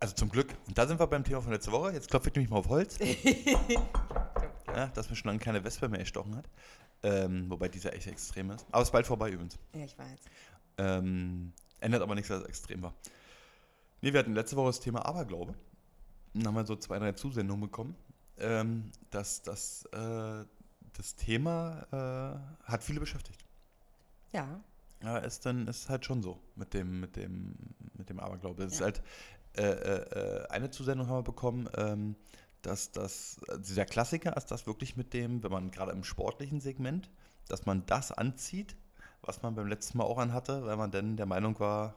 Also 0.00 0.14
zum 0.14 0.28
Glück. 0.30 0.54
Und 0.66 0.78
da 0.78 0.86
sind 0.86 1.00
wir 1.00 1.06
beim 1.06 1.24
Thema 1.24 1.42
von 1.42 1.52
letzter 1.52 1.72
Woche. 1.72 1.92
Jetzt 1.92 2.08
klopfe 2.10 2.28
ich 2.28 2.34
nämlich 2.34 2.50
mal 2.50 2.58
auf 2.58 2.68
Holz, 2.68 2.98
ja, 4.74 4.86
dass 4.88 5.10
mir 5.10 5.16
schon 5.16 5.28
lange 5.28 5.40
keine 5.40 5.62
Wespe 5.64 5.88
mehr 5.88 6.00
gestochen 6.00 6.36
hat. 6.36 6.48
Ähm, 7.02 7.48
wobei 7.50 7.68
dieser 7.68 7.92
echt 7.92 8.06
extrem 8.08 8.50
ist. 8.50 8.66
Aber 8.70 8.82
es 8.82 8.88
ist 8.88 8.92
bald 8.92 9.06
vorbei 9.06 9.30
übrigens. 9.30 9.58
Ja, 9.72 9.84
ich 9.84 9.96
weiß. 9.98 10.20
Ähm, 10.78 11.52
ändert 11.80 12.02
aber 12.02 12.14
nichts, 12.14 12.28
dass 12.28 12.42
es 12.42 12.48
extrem 12.48 12.82
war. 12.82 12.94
Nee, 14.00 14.12
wir 14.12 14.20
hatten 14.20 14.34
letzte 14.34 14.56
Woche 14.56 14.68
das 14.68 14.80
Thema 14.80 15.04
Aberglaube. 15.04 15.54
Dann 16.34 16.46
haben 16.46 16.54
wir 16.54 16.66
so 16.66 16.76
zwei, 16.76 16.98
drei 16.98 17.12
Zusendungen 17.12 17.62
bekommen. 17.62 17.96
Ähm, 18.38 18.92
das, 19.10 19.42
das, 19.42 19.84
äh, 19.92 20.44
das 20.96 21.16
Thema 21.16 21.86
äh, 22.62 22.70
hat 22.70 22.84
viele 22.84 23.00
beschäftigt. 23.00 23.44
Ja, 24.32 24.60
Ja, 25.02 25.18
ist 25.18 25.46
dann 25.46 25.66
ist 25.68 25.88
halt 25.88 26.04
schon 26.04 26.22
so 26.22 26.40
mit 26.54 26.74
dem, 26.74 27.00
mit 27.00 27.16
dem, 27.16 27.54
mit 27.94 28.08
dem 28.08 28.20
Aberglaube. 28.20 28.64
Es 28.64 28.74
ist 28.74 28.78
Ja. 28.80 28.86
halt 28.86 29.02
äh, 29.56 29.62
äh, 29.62 30.42
äh, 30.42 30.48
eine 30.48 30.70
Zusendung 30.70 31.08
haben 31.08 31.18
wir 31.18 31.22
bekommen, 31.22 31.68
ähm, 31.76 32.14
dass 32.62 32.92
das, 32.92 33.40
also 33.48 33.60
dieser 33.62 33.84
Klassiker 33.86 34.36
ist 34.36 34.46
das 34.50 34.66
wirklich 34.66 34.96
mit 34.96 35.12
dem, 35.14 35.42
wenn 35.42 35.50
man 35.50 35.70
gerade 35.70 35.92
im 35.92 36.04
sportlichen 36.04 36.60
Segment, 36.60 37.10
dass 37.48 37.66
man 37.66 37.84
das 37.86 38.12
anzieht, 38.12 38.76
was 39.22 39.42
man 39.42 39.54
beim 39.54 39.66
letzten 39.66 39.98
Mal 39.98 40.04
auch 40.04 40.18
anhatte, 40.18 40.64
weil 40.64 40.76
man 40.76 40.90
dann 40.90 41.16
der 41.16 41.26
Meinung 41.26 41.58
war, 41.60 41.94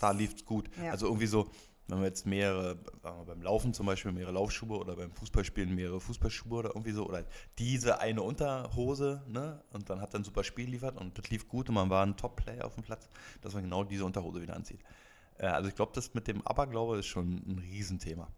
da 0.00 0.10
lief's 0.10 0.44
gut. 0.44 0.68
Ja. 0.82 0.90
Also 0.90 1.06
irgendwie 1.06 1.26
so, 1.26 1.48
wenn 1.88 1.98
man 1.98 2.06
jetzt 2.06 2.26
mehrere, 2.26 2.78
sagen 3.02 3.18
wir 3.18 3.26
beim 3.26 3.42
Laufen 3.42 3.74
zum 3.74 3.86
Beispiel 3.86 4.12
mehrere 4.12 4.32
Laufschuhe 4.32 4.78
oder 4.78 4.96
beim 4.96 5.12
Fußballspielen 5.12 5.74
mehrere 5.74 6.00
Fußballschuhe 6.00 6.58
oder 6.58 6.70
irgendwie 6.70 6.92
so, 6.92 7.06
oder 7.06 7.24
diese 7.58 8.00
eine 8.00 8.22
Unterhose, 8.22 9.22
ne, 9.28 9.62
und 9.70 9.90
dann 9.90 10.00
hat 10.00 10.14
dann 10.14 10.22
ein 10.22 10.24
super 10.24 10.44
Spiel 10.44 10.66
geliefert 10.66 10.96
und 10.98 11.18
das 11.18 11.28
lief 11.30 11.48
gut 11.48 11.68
und 11.68 11.74
man 11.74 11.90
war 11.90 12.04
ein 12.04 12.16
Top-Player 12.16 12.64
auf 12.64 12.74
dem 12.74 12.84
Platz, 12.84 13.08
dass 13.40 13.54
man 13.54 13.64
genau 13.64 13.84
diese 13.84 14.04
Unterhose 14.04 14.40
wieder 14.40 14.56
anzieht. 14.56 14.80
Äh, 15.38 15.46
also 15.46 15.68
ich 15.68 15.74
glaube, 15.74 15.92
das 15.94 16.14
mit 16.14 16.28
dem 16.28 16.46
Aberglaube 16.46 16.98
ist 16.98 17.06
schon 17.06 17.42
ein 17.46 17.58
Riesenthema. 17.58 18.28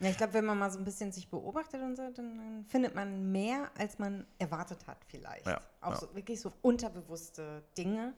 Ja, 0.00 0.10
ich 0.10 0.16
glaube, 0.16 0.34
wenn 0.34 0.44
man 0.44 0.58
mal 0.58 0.70
so 0.70 0.78
ein 0.78 0.84
bisschen 0.84 1.12
sich 1.12 1.28
beobachtet 1.28 1.80
und 1.80 1.94
so, 1.96 2.10
dann, 2.10 2.64
findet 2.68 2.94
man 2.94 3.30
mehr, 3.30 3.70
als 3.78 3.98
man 3.98 4.26
erwartet 4.38 4.86
hat, 4.88 4.98
vielleicht. 5.06 5.46
Ja, 5.46 5.60
Auch 5.80 5.92
ja. 5.92 5.96
so 6.00 6.14
wirklich 6.14 6.40
so 6.40 6.52
unterbewusste 6.62 7.62
Dinge. 7.78 8.12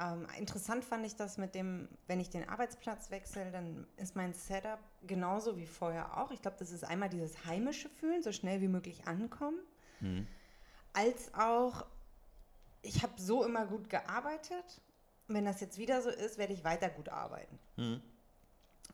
Ähm, 0.00 0.26
interessant 0.38 0.84
fand 0.84 1.06
ich 1.06 1.14
das 1.14 1.38
mit 1.38 1.54
dem, 1.54 1.88
wenn 2.08 2.18
ich 2.20 2.30
den 2.30 2.48
Arbeitsplatz 2.48 3.10
wechsle, 3.10 3.50
dann 3.52 3.86
ist 3.96 4.16
mein 4.16 4.32
Setup 4.34 4.78
genauso 5.06 5.56
wie 5.56 5.66
vorher 5.66 6.18
auch. 6.18 6.30
Ich 6.32 6.42
glaube, 6.42 6.56
das 6.58 6.72
ist 6.72 6.84
einmal 6.84 7.08
dieses 7.08 7.44
heimische 7.46 7.88
Fühlen, 7.88 8.22
so 8.22 8.32
schnell 8.32 8.60
wie 8.60 8.68
möglich 8.68 9.06
ankommen, 9.06 9.58
Mhm. 10.00 10.26
als 10.92 11.32
auch, 11.34 11.84
ich 12.82 13.02
habe 13.02 13.12
so 13.20 13.44
immer 13.44 13.66
gut 13.66 13.88
gearbeitet. 13.90 14.80
Wenn 15.26 15.44
das 15.44 15.60
jetzt 15.60 15.78
wieder 15.78 16.00
so 16.02 16.08
ist, 16.10 16.38
werde 16.38 16.52
ich 16.54 16.64
weiter 16.64 16.88
gut 16.90 17.08
arbeiten. 17.08 17.58
Mhm. 17.76 18.00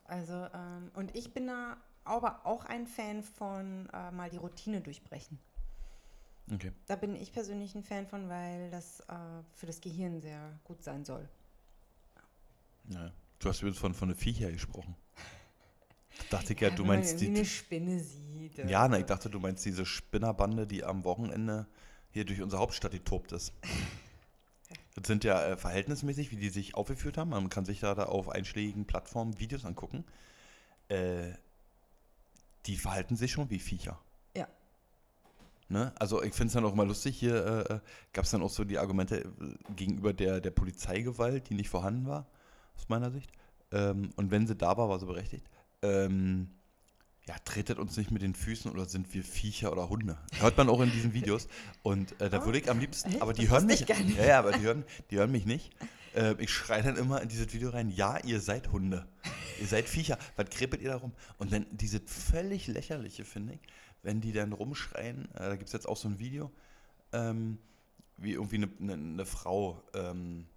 Also, 0.05 0.33
ähm, 0.53 0.91
und 0.95 1.15
ich 1.15 1.33
bin 1.33 1.47
da 1.47 1.77
aber 2.05 2.45
auch 2.45 2.65
ein 2.65 2.87
Fan 2.87 3.23
von 3.23 3.89
äh, 3.93 4.11
mal 4.11 4.29
die 4.29 4.37
Routine 4.37 4.81
durchbrechen. 4.81 5.39
Okay. 6.53 6.71
Da 6.85 6.95
bin 6.95 7.15
ich 7.15 7.31
persönlich 7.33 7.73
ein 7.75 7.83
Fan 7.83 8.07
von, 8.07 8.29
weil 8.29 8.69
das 8.69 8.99
äh, 9.01 9.13
für 9.55 9.65
das 9.65 9.81
Gehirn 9.81 10.21
sehr 10.21 10.59
gut 10.63 10.83
sein 10.83 11.03
soll. 11.03 11.27
Ja. 12.89 13.11
Du 13.39 13.49
hast 13.49 13.61
übrigens 13.61 13.79
von, 13.79 13.93
von 13.93 14.09
einer 14.09 14.17
Viecher 14.17 14.51
gesprochen. 14.51 14.95
Da 16.29 16.37
dachte 16.37 16.53
ich 16.53 16.61
ja, 16.61 16.69
du 16.69 16.85
meinst 16.85 17.19
die. 17.19 17.27
eine 17.27 17.45
Spinne 17.45 17.99
sieht. 17.99 18.59
äh, 18.59 18.69
Ja, 18.69 18.87
na, 18.87 18.99
ich 18.99 19.05
dachte, 19.05 19.29
du 19.29 19.39
meinst 19.39 19.65
diese 19.65 19.85
Spinnerbande, 19.85 20.67
die 20.67 20.83
am 20.83 21.03
Wochenende 21.03 21.67
hier 22.11 22.25
durch 22.25 22.41
unsere 22.41 22.61
Hauptstadt 22.61 22.91
getobt 22.91 23.31
ist. 23.31 23.53
Das 24.95 25.07
sind 25.07 25.25
ja 25.25 25.45
äh, 25.45 25.57
verhältnismäßig, 25.57 26.31
wie 26.31 26.37
die 26.37 26.47
sich 26.47 26.73
aufgeführt 26.73 27.17
haben. 27.17 27.31
Man 27.31 27.49
kann 27.49 27.65
sich 27.65 27.81
da, 27.81 27.93
da 27.95 28.05
auf 28.05 28.29
einschlägigen 28.29 28.85
Plattformen 28.85 29.37
Videos 29.39 29.65
angucken. 29.65 30.05
Äh, 30.87 31.33
die 32.65 32.77
verhalten 32.77 33.15
sich 33.15 33.31
schon 33.31 33.49
wie 33.49 33.59
Viecher. 33.59 33.99
Ja. 34.35 34.47
Ne? 35.69 35.93
Also 35.97 36.21
ich 36.21 36.33
finde 36.33 36.47
es 36.47 36.53
dann 36.53 36.65
auch 36.65 36.73
immer 36.73 36.85
lustig, 36.85 37.17
hier 37.17 37.45
äh, 37.45 37.73
äh, 37.73 37.79
gab 38.13 38.25
es 38.25 38.31
dann 38.31 38.41
auch 38.41 38.49
so 38.49 38.63
die 38.63 38.77
Argumente 38.77 39.19
äh, 39.19 39.73
gegenüber 39.75 40.13
der, 40.13 40.41
der 40.41 40.51
Polizeigewalt, 40.51 41.49
die 41.49 41.55
nicht 41.55 41.69
vorhanden 41.69 42.07
war, 42.07 42.27
aus 42.77 42.89
meiner 42.89 43.11
Sicht. 43.11 43.31
Ähm, 43.71 44.11
und 44.15 44.31
wenn 44.31 44.47
sie 44.47 44.55
da 44.55 44.77
war, 44.77 44.89
war 44.89 44.99
sie 44.99 45.05
berechtigt. 45.05 45.47
Ähm, 45.81 46.49
ja, 47.27 47.35
tretet 47.43 47.79
uns 47.79 47.97
nicht 47.97 48.11
mit 48.11 48.21
den 48.21 48.35
Füßen 48.35 48.71
oder 48.71 48.85
sind 48.85 49.11
wir 49.13 49.23
Viecher 49.23 49.71
oder 49.71 49.89
Hunde. 49.89 50.17
Hört 50.39 50.57
man 50.57 50.69
auch 50.69 50.79
in 50.81 50.91
diesen 50.91 51.13
Videos. 51.13 51.47
Und 51.81 52.19
äh, 52.21 52.29
da 52.29 52.45
würde 52.45 52.59
ich 52.59 52.69
am 52.69 52.79
liebsten, 52.79 53.19
aber 53.21 53.33
die 53.33 53.49
hören 53.49 53.65
mich. 53.65 53.87
Ja, 53.87 54.25
ja, 54.25 54.39
aber 54.39 54.51
die 54.51 54.61
hören, 54.61 54.83
die 55.09 55.17
hören 55.17 55.31
mich 55.31 55.45
nicht. 55.45 55.71
Äh, 56.15 56.35
ich 56.39 56.51
schreie 56.51 56.81
dann 56.81 56.95
immer 56.97 57.21
in 57.21 57.29
dieses 57.29 57.53
Video 57.53 57.69
rein, 57.69 57.89
ja, 57.89 58.17
ihr 58.23 58.39
seid 58.39 58.71
Hunde. 58.71 59.07
Ihr 59.59 59.67
seid 59.67 59.87
Viecher. 59.87 60.17
Was 60.35 60.49
krepelt 60.49 60.81
ihr 60.81 60.89
da 60.89 60.97
rum? 60.97 61.13
Und 61.37 61.51
dann 61.51 61.65
dieses 61.71 62.01
völlig 62.05 62.67
lächerliche, 62.67 63.25
finde 63.25 63.53
ich, 63.53 63.59
wenn 64.01 64.21
die 64.21 64.31
dann 64.31 64.53
rumschreien, 64.53 65.29
äh, 65.35 65.39
da 65.39 65.55
gibt 65.55 65.67
es 65.67 65.73
jetzt 65.73 65.87
auch 65.87 65.97
so 65.97 66.07
ein 66.07 66.19
Video, 66.19 66.51
ähm, 67.11 67.57
wie 68.17 68.33
irgendwie 68.33 68.55
eine, 68.55 68.69
eine, 68.79 68.93
eine 68.93 69.25
Frau 69.25 69.81
ähm, 69.93 70.47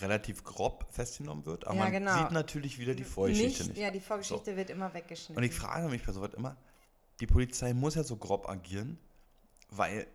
relativ 0.00 0.44
grob 0.44 0.86
festgenommen 0.90 1.46
wird, 1.46 1.66
aber 1.66 1.76
Ja, 1.76 1.82
man 1.84 1.92
genau. 1.92 2.18
sieht 2.18 2.32
natürlich 2.32 2.78
wieder 2.78 2.94
die 2.94 3.04
Vorgeschichte 3.04 3.64
nicht. 3.68 3.78
Ja, 3.78 3.90
die 3.90 4.00
Vorgeschichte 4.00 4.56
wird 4.56 4.70
immer 4.70 4.92
weggeschnitten. 4.92 5.36
Und 5.36 5.42
ich 5.44 5.54
frage 5.54 5.88
mich 5.88 6.04
bei 6.04 6.12
sowas 6.12 6.34
immer, 6.34 6.56
die 7.20 7.26
Polizei 7.26 7.72
muss 7.74 7.94
ja 7.94 8.02
so 8.02 8.16
grob 8.16 8.48
agieren, 8.48 8.98
weil 9.70 10.06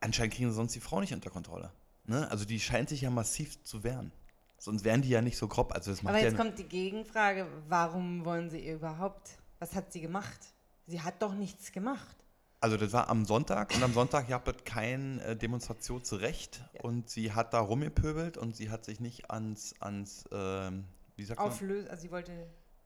anscheinend 0.00 0.34
kriegen 0.34 0.48
sie 0.48 0.54
sonst 0.54 0.74
die 0.74 0.80
Frau 0.80 1.00
nicht 1.00 1.12
unter 1.12 1.30
Kontrolle. 1.30 1.72
Ne? 2.08 2.30
Also 2.30 2.44
die 2.44 2.58
scheint 2.58 2.88
sich 2.88 3.02
ja 3.02 3.10
massiv 3.10 3.62
zu 3.64 3.84
wehren. 3.84 4.12
Sonst 4.58 4.82
wären 4.84 5.02
die 5.02 5.10
ja 5.10 5.22
nicht 5.22 5.36
so 5.36 5.46
grob. 5.46 5.72
Also 5.72 5.90
das 5.92 6.02
macht 6.02 6.14
Aber 6.14 6.22
ja 6.22 6.30
jetzt 6.30 6.36
kommt 6.36 6.58
die 6.58 6.64
Gegenfrage, 6.64 7.46
warum 7.68 8.24
wollen 8.24 8.50
sie 8.50 8.58
ihr 8.60 8.74
überhaupt? 8.74 9.38
Was 9.60 9.74
hat 9.74 9.92
sie 9.92 10.00
gemacht? 10.00 10.38
Sie 10.86 11.00
hat 11.00 11.22
doch 11.22 11.34
nichts 11.34 11.70
gemacht. 11.70 12.16
Also 12.60 12.76
das 12.76 12.92
war 12.92 13.08
am 13.08 13.24
Sonntag 13.24 13.72
und 13.76 13.82
am 13.84 13.92
Sonntag 13.92 14.26
gab 14.28 14.48
es 14.48 14.64
kein 14.64 15.20
äh, 15.20 15.36
Demonstrationsrecht 15.36 16.60
Ja. 16.74 16.80
und 16.82 17.08
sie 17.08 17.32
hat 17.32 17.54
da 17.54 17.60
rumgepöbelt 17.60 18.36
und 18.36 18.56
sie 18.56 18.70
hat 18.70 18.84
sich 18.84 18.98
nicht 18.98 19.30
ans, 19.30 19.74
ans 19.80 20.24
ähm, 20.32 20.84
wie 21.14 21.24
sagt 21.24 21.38
man? 21.38 21.48
Auflösen, 21.50 21.88
also 21.88 22.02
sie 22.02 22.10
wollte. 22.10 22.32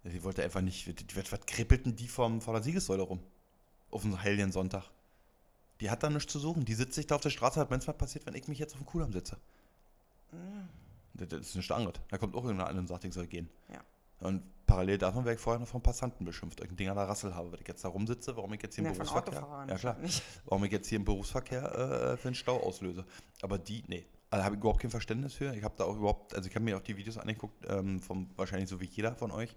Ja, 0.05 0.11
Sie 0.11 0.25
wollte 0.25 0.43
einfach 0.43 0.61
nicht, 0.61 0.93
was 1.31 1.47
kribbelten 1.47 1.95
die 1.95 2.09
vom, 2.09 2.41
vor 2.41 2.55
der 2.55 2.62
Siegessäule 2.62 3.02
rum? 3.02 3.23
Auf 3.91 4.02
dem 4.02 4.21
heiligen 4.21 4.50
Sonntag. 4.50 4.91
Die 5.83 5.91
hat 5.91 6.05
da 6.05 6.09
nichts 6.09 6.31
zu 6.31 6.39
suchen. 6.39 6.65
Die 6.65 6.75
sitzt 6.75 6.95
sich 6.95 7.09
da 7.09 7.17
auf 7.17 7.23
der 7.23 7.31
Straße, 7.31 7.59
hat 7.59 7.71
manchmal 7.71 7.97
passiert, 7.97 8.25
wenn 8.25 8.37
ich 8.37 8.47
mich 8.47 8.61
jetzt 8.61 8.75
auf 8.75 8.79
dem 8.79 8.87
Kudamm 8.87 9.12
sitze. 9.12 9.37
Das, 11.15 11.29
das 11.29 11.41
ist 11.41 11.57
nicht 11.57 11.73
anderes. 11.73 12.01
Da 12.09 12.19
kommt 12.19 12.37
auch 12.37 12.45
irgendeiner 12.45 12.71
an 12.71 12.79
und 12.79 12.87
sagt, 12.87 13.05
ich 13.05 13.12
soll 13.12 13.27
gehen. 13.27 13.51
Ja. 13.69 13.81
Und 14.21 14.45
parallel 14.65 14.99
davon 14.99 15.25
werde 15.25 15.35
ich 15.35 15.41
vorher 15.41 15.59
noch 15.59 15.67
vom 15.67 15.83
Passanten 15.83 16.25
beschimpft, 16.25 16.61
irgendein 16.61 16.77
Ding 16.77 16.89
an 16.89 16.97
der 16.97 17.09
Rassel 17.09 17.35
habe, 17.35 17.51
weil 17.51 17.61
ich 17.61 17.67
jetzt 17.67 17.85
da 17.85 17.89
rumsitze, 17.89 18.37
warum 18.37 18.53
ich 18.53 18.62
jetzt 18.62 18.77
hier 18.77 18.85
im 18.85 18.93
Ja, 18.93 18.97
Berufsverkehr. 18.97 19.67
Ja, 19.69 19.75
klar. 19.75 19.97
Warum 20.45 20.65
ich 20.65 20.71
jetzt 20.71 20.87
hier 20.87 21.01
im 21.01 21.05
Berufsverkehr 21.05 21.75
äh, 21.75 22.17
für 22.17 22.29
einen 22.29 22.37
Stau 22.37 22.62
auslöse. 22.62 23.05
Aber 23.43 23.59
die, 23.59 23.83
nee. 23.89 24.07
Also 24.31 24.45
habe 24.45 24.55
ich 24.55 24.61
überhaupt 24.61 24.81
kein 24.81 24.91
Verständnis 24.93 25.35
für. 25.35 25.53
Ich 25.53 25.65
habe 25.65 25.75
da 25.77 25.83
auch 25.85 25.97
überhaupt, 25.97 26.37
also 26.37 26.49
ich 26.49 26.55
habe 26.55 26.65
mir 26.65 26.77
auch 26.77 26.83
die 26.83 26.97
Videos 26.97 27.19
angeguckt, 27.19 27.67
ähm, 27.69 27.99
vom, 27.99 28.31
wahrscheinlich 28.37 28.69
so 28.69 28.81
wie 28.81 28.87
jeder 28.87 29.17
von 29.17 29.33
euch, 29.33 29.57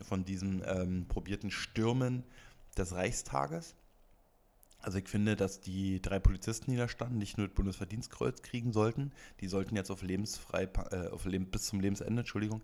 von 0.00 0.24
diesen 0.24 0.62
ähm, 0.64 1.06
probierten 1.08 1.50
Stürmen 1.50 2.22
des 2.78 2.94
Reichstages. 2.94 3.74
Also 4.82 4.98
ich 4.98 5.08
finde, 5.08 5.36
dass 5.36 5.60
die 5.60 6.00
drei 6.00 6.18
Polizisten, 6.18 6.70
die 6.70 6.76
da 6.76 6.88
standen, 6.88 7.18
nicht 7.18 7.36
nur 7.38 7.48
das 7.48 7.54
Bundesverdienstkreuz 7.54 8.42
kriegen 8.42 8.72
sollten, 8.72 9.12
die 9.40 9.48
sollten 9.48 9.76
jetzt 9.76 9.90
auf 9.90 10.02
lebensfrei, 10.02 10.68
äh, 10.90 11.08
auf 11.08 11.24
Leben, 11.26 11.46
bis 11.46 11.66
zum 11.66 11.80
Lebensende, 11.80 12.20
Entschuldigung, 12.20 12.62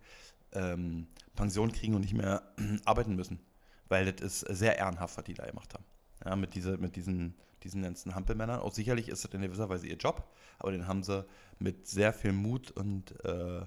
ähm, 0.53 1.07
Pension 1.35 1.73
kriegen 1.73 1.95
und 1.95 2.01
nicht 2.01 2.15
mehr 2.15 2.43
arbeiten 2.85 3.17
müssen. 3.17 3.41
Weil 3.89 4.11
das 4.11 4.41
ist 4.41 4.59
sehr 4.59 4.79
ehrenhaft, 4.79 5.17
was 5.17 5.25
die 5.25 5.35
da 5.35 5.47
gemacht 5.47 5.75
haben. 5.75 5.85
Ja, 6.25 6.35
mit, 6.35 6.55
diese, 6.55 6.79
mit 6.79 6.97
diesen, 6.97 7.35
diesen 7.63 7.83
ganzen 7.83 8.15
Hampelmännern. 8.15 8.61
Auch 8.61 8.73
sicherlich 8.73 9.09
ist 9.09 9.25
das 9.25 9.33
in 9.35 9.43
gewisser 9.43 9.69
Weise 9.69 9.87
ihr 9.87 9.97
Job, 9.97 10.27
aber 10.59 10.73
den 10.73 10.89
haben 10.89 11.03
sie 11.03 11.25
mit 11.59 11.87
sehr 11.87 12.13
viel 12.13 12.33
Mut 12.33 12.71
und 12.71 13.13
äh, 13.25 13.67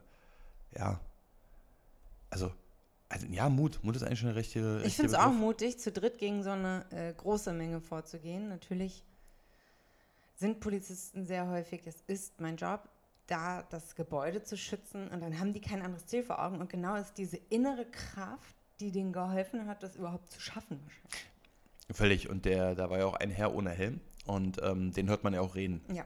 ja, 0.75 0.99
also, 2.29 2.51
also 3.09 3.25
ja, 3.27 3.49
Mut. 3.49 3.79
Mut 3.83 3.95
ist 3.95 4.03
eigentlich 4.03 4.19
schon 4.19 4.29
eine 4.29 4.37
richtige. 4.37 4.81
Ich 4.85 4.95
finde 4.95 5.11
es 5.11 5.17
auch 5.17 5.33
mutig, 5.33 5.79
zu 5.79 5.91
dritt 5.91 6.19
gegen 6.19 6.43
so 6.43 6.51
eine 6.51 6.85
äh, 6.91 7.11
große 7.13 7.51
Menge 7.53 7.81
vorzugehen. 7.81 8.49
Natürlich 8.49 9.03
sind 10.35 10.59
Polizisten 10.59 11.25
sehr 11.25 11.47
häufig, 11.49 11.81
es 11.85 12.01
ist 12.07 12.39
mein 12.39 12.55
Job, 12.55 12.87
da 13.27 13.63
das 13.63 13.95
Gebäude 13.95 14.41
zu 14.43 14.57
schützen 14.57 15.09
und 15.09 15.21
dann 15.21 15.39
haben 15.39 15.53
die 15.53 15.59
kein 15.59 15.81
anderes 15.81 16.05
Ziel 16.05 16.23
vor 16.23 16.43
Augen 16.43 16.59
und 16.59 16.69
genau 16.69 16.95
ist 16.95 17.17
diese 17.17 17.37
innere 17.49 17.85
Kraft, 17.85 18.55
die 18.79 18.91
denen 18.91 19.11
geholfen 19.11 19.67
hat, 19.67 19.83
das 19.83 19.97
überhaupt 19.97 20.31
zu 20.31 20.39
schaffen. 20.39 20.79
Völlig. 21.91 22.29
Und 22.29 22.45
der, 22.45 22.75
da 22.75 22.89
war 22.89 22.99
ja 22.99 23.05
auch 23.05 23.15
ein 23.15 23.31
Herr 23.31 23.53
ohne 23.53 23.71
Helm 23.71 23.99
und 24.25 24.61
ähm, 24.61 24.93
den 24.93 25.09
hört 25.09 25.23
man 25.23 25.33
ja 25.33 25.41
auch 25.41 25.55
reden. 25.55 25.81
Ja, 25.93 26.05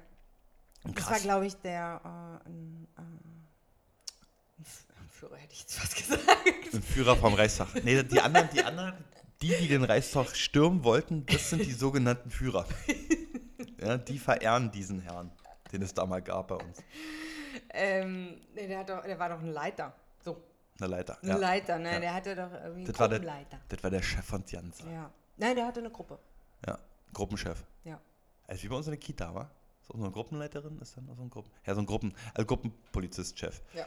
Und 0.83 0.97
das 0.97 1.11
war, 1.11 1.19
glaube 1.19 1.45
ich, 1.45 1.55
der 1.57 2.01
äh, 2.03 2.49
ein, 2.49 2.87
äh, 2.97 3.01
ein 5.31 5.35
F- 5.35 5.37
ein 5.37 5.37
Führer, 5.37 5.37
hätte 5.37 5.53
ich 5.53 5.59
jetzt 5.61 5.75
fast 5.79 5.95
gesagt. 5.97 6.73
Ein 6.73 6.81
Führer 6.81 7.15
vom 7.15 7.33
Reichstag. 7.33 7.67
Nee, 7.83 8.03
die 8.03 8.19
anderen, 8.19 8.49
die 8.53 8.63
anderen, 8.63 8.93
die, 9.41 9.55
die 9.57 9.67
den 9.67 9.83
Reichstag 9.83 10.35
stürmen 10.35 10.83
wollten, 10.83 11.25
das 11.25 11.49
sind 11.49 11.65
die 11.65 11.71
sogenannten 11.73 12.29
Führer. 12.29 12.65
Ja, 13.79 13.97
die 13.97 14.17
verehren 14.19 14.71
diesen 14.71 15.01
Herrn, 15.01 15.31
den 15.71 15.81
es 15.81 15.93
da 15.93 16.05
mal 16.05 16.21
gab 16.21 16.47
bei 16.47 16.55
uns. 16.55 16.77
ähm, 17.69 18.39
nee, 18.55 18.67
der, 18.67 18.79
hat 18.79 18.89
doch, 18.89 19.03
der 19.03 19.19
war 19.19 19.29
doch 19.29 19.39
ein 19.39 19.51
Leiter. 19.51 19.93
So, 20.23 20.41
Eine 20.79 20.87
Leiter. 20.89 21.17
ein 21.21 21.27
Ja. 21.29 21.35
Leiter, 21.37 21.79
ne? 21.79 21.93
Ja. 21.93 21.99
Der 21.99 22.13
hatte 22.13 22.35
doch 22.35 22.51
irgendwie 22.53 22.69
einen 22.81 22.85
Das 22.85 22.99
war 22.99 23.09
der- 23.09 23.19
Gruppenleiter. 23.19 23.59
Das 23.69 23.83
war 23.83 23.89
der 23.91 24.01
Chef 24.01 24.25
von 24.25 24.43
Jansa. 24.47 24.89
Ja. 24.89 25.11
Nein, 25.37 25.55
der 25.55 25.65
hatte 25.67 25.79
eine 25.79 25.89
Gruppe. 25.91 26.17
Ja, 26.65 26.79
Gruppenchef. 27.11 27.63
Ja. 27.83 27.99
Also 28.47 28.63
wie 28.63 28.67
bei 28.69 28.75
uns 28.75 28.87
in 28.87 28.91
der 28.91 28.99
Kita, 28.99 29.33
war? 29.33 29.51
So 29.85 29.93
eine 29.95 30.09
Gruppenleiterin 30.11 30.79
ist 30.79 30.95
dann 30.95 31.09
auch 31.09 31.15
so 31.17 31.23
ein 31.23 31.29
Gruppen. 31.29 31.51
Ja, 31.65 31.75
so 31.75 31.81
ein 31.81 31.85
Gruppen, 31.85 32.13
also 32.33 32.45
Gruppenpolizist-Chef. 32.45 33.61
Ja. 33.73 33.85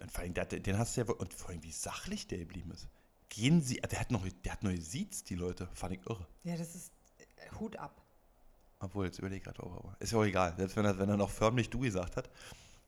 Und 0.00 0.12
vor 0.12 0.22
allem, 0.22 0.34
den 0.34 0.78
hast 0.78 0.96
du 0.96 1.00
ja 1.00 1.08
und 1.08 1.34
vor 1.34 1.50
allem, 1.50 1.62
wie 1.62 1.72
sachlich 1.72 2.26
der 2.26 2.38
geblieben 2.38 2.70
ist. 2.70 2.88
Gehen 3.28 3.60
sie, 3.60 3.76
der 3.76 4.00
hat 4.00 4.10
noch, 4.10 4.26
der 4.44 4.52
hat 4.52 4.62
noch 4.62 4.70
gesiezt, 4.70 5.28
die 5.28 5.34
Leute, 5.34 5.68
fand 5.74 5.94
ich 5.94 6.06
irre. 6.08 6.26
Ja, 6.44 6.56
das 6.56 6.74
ist 6.74 6.92
äh, 7.18 7.58
Hut 7.58 7.76
ab. 7.76 8.02
Obwohl, 8.80 9.06
jetzt 9.06 9.18
überlege 9.18 9.38
ich 9.38 9.44
gerade 9.44 9.62
auch, 9.62 9.76
aber 9.76 9.96
ist 9.98 10.12
ja 10.12 10.18
auch 10.18 10.24
egal. 10.24 10.54
Selbst 10.56 10.76
wenn 10.76 10.84
er, 10.84 10.98
wenn 10.98 11.08
er 11.08 11.16
noch 11.16 11.30
förmlich 11.30 11.68
du 11.68 11.80
gesagt 11.80 12.16
hat. 12.16 12.30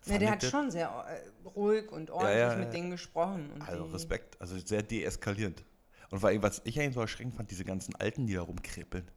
Ja, 0.07 0.19
der 0.19 0.31
hat 0.31 0.45
schon 0.45 0.71
sehr 0.71 0.89
äh, 0.89 1.49
ruhig 1.49 1.91
und 1.93 2.11
ordentlich 2.11 2.39
ja, 2.39 2.57
mit 2.57 2.67
ja. 2.67 2.71
denen 2.71 2.91
gesprochen. 2.91 3.51
Also 3.67 3.85
Respekt, 3.85 4.41
also 4.41 4.59
sehr 4.59 4.83
deeskalierend. 4.83 5.65
Und 6.11 6.21
vor 6.21 6.31
allem, 6.31 6.43
was 6.43 6.63
ich 6.65 6.79
eigentlich 6.81 6.95
so 6.95 7.01
erschreckend 7.01 7.35
fand, 7.35 7.51
diese 7.51 7.65
ganzen 7.65 7.95
Alten, 7.97 8.27
die 8.27 8.35
da 8.35 8.43
rumkrebeln. 8.43 9.11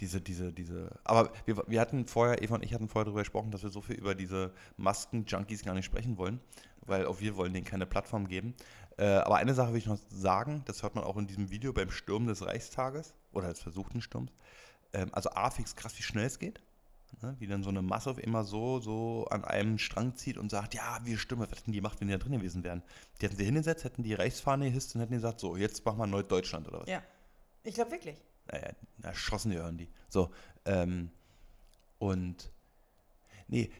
Diese, 0.00 0.20
diese, 0.20 0.52
diese. 0.52 0.98
Aber 1.04 1.32
wir, 1.46 1.62
wir 1.66 1.80
hatten 1.80 2.06
vorher, 2.06 2.42
Eva 2.42 2.56
und 2.56 2.64
ich 2.64 2.74
hatten 2.74 2.88
vorher 2.88 3.04
darüber 3.04 3.20
gesprochen, 3.20 3.50
dass 3.50 3.62
wir 3.62 3.70
so 3.70 3.80
viel 3.80 3.96
über 3.96 4.14
diese 4.14 4.52
Masken-Junkies 4.76 5.64
gar 5.64 5.74
nicht 5.74 5.84
sprechen 5.84 6.18
wollen, 6.18 6.40
weil 6.86 7.06
auch 7.06 7.20
wir 7.20 7.36
wollen 7.36 7.52
denen 7.52 7.64
keine 7.64 7.86
Plattform 7.86 8.28
geben. 8.28 8.54
Äh, 8.98 9.04
aber 9.04 9.36
eine 9.36 9.54
Sache 9.54 9.72
will 9.72 9.78
ich 9.78 9.86
noch 9.86 9.98
sagen, 10.10 10.62
das 10.66 10.82
hört 10.82 10.94
man 10.94 11.04
auch 11.04 11.16
in 11.16 11.26
diesem 11.26 11.50
Video 11.50 11.72
beim 11.72 11.90
Sturm 11.90 12.26
des 12.26 12.44
Reichstages 12.44 13.14
oder 13.32 13.48
des 13.48 13.60
versuchten 13.60 14.00
Sturms. 14.00 14.32
Ähm, 14.92 15.08
also 15.12 15.30
A, 15.30 15.50
fix 15.50 15.74
krass, 15.76 15.96
wie 15.98 16.02
schnell 16.02 16.26
es 16.26 16.38
geht. 16.38 16.60
Ne, 17.20 17.36
wie 17.38 17.46
dann 17.46 17.62
so 17.62 17.68
eine 17.68 17.82
Masse 17.82 18.10
auf 18.10 18.18
immer 18.18 18.42
so, 18.42 18.80
so 18.80 19.26
an 19.30 19.44
einem 19.44 19.78
Strang 19.78 20.16
zieht 20.16 20.38
und 20.38 20.50
sagt, 20.50 20.74
ja, 20.74 20.98
wir 21.04 21.18
stimmen, 21.18 21.42
was 21.42 21.58
hätten 21.58 21.72
die 21.72 21.78
gemacht, 21.78 22.00
wenn 22.00 22.08
die 22.08 22.12
da 22.14 22.18
drin 22.18 22.32
gewesen 22.32 22.64
wären? 22.64 22.82
Die 23.20 23.26
hätten 23.26 23.36
sie 23.36 23.44
hingesetzt, 23.44 23.84
hätten 23.84 24.02
die 24.02 24.14
Reichsfahne 24.14 24.64
gehisst 24.64 24.94
und 24.94 25.02
hätten 25.02 25.12
gesagt, 25.12 25.38
so, 25.38 25.56
jetzt 25.56 25.84
machen 25.84 25.98
wir 25.98 26.06
neu 26.06 26.22
Deutschland 26.22 26.68
oder 26.68 26.80
was? 26.80 26.88
Ja. 26.88 27.02
Ich 27.64 27.74
glaube 27.74 27.92
wirklich. 27.92 28.16
Naja, 28.50 28.70
erschossen 29.02 29.50
die 29.50 29.58
hören 29.58 29.76
die. 29.76 29.88
So, 30.08 30.30
ähm, 30.64 31.10
und, 31.98 32.50
nee, 33.46 33.70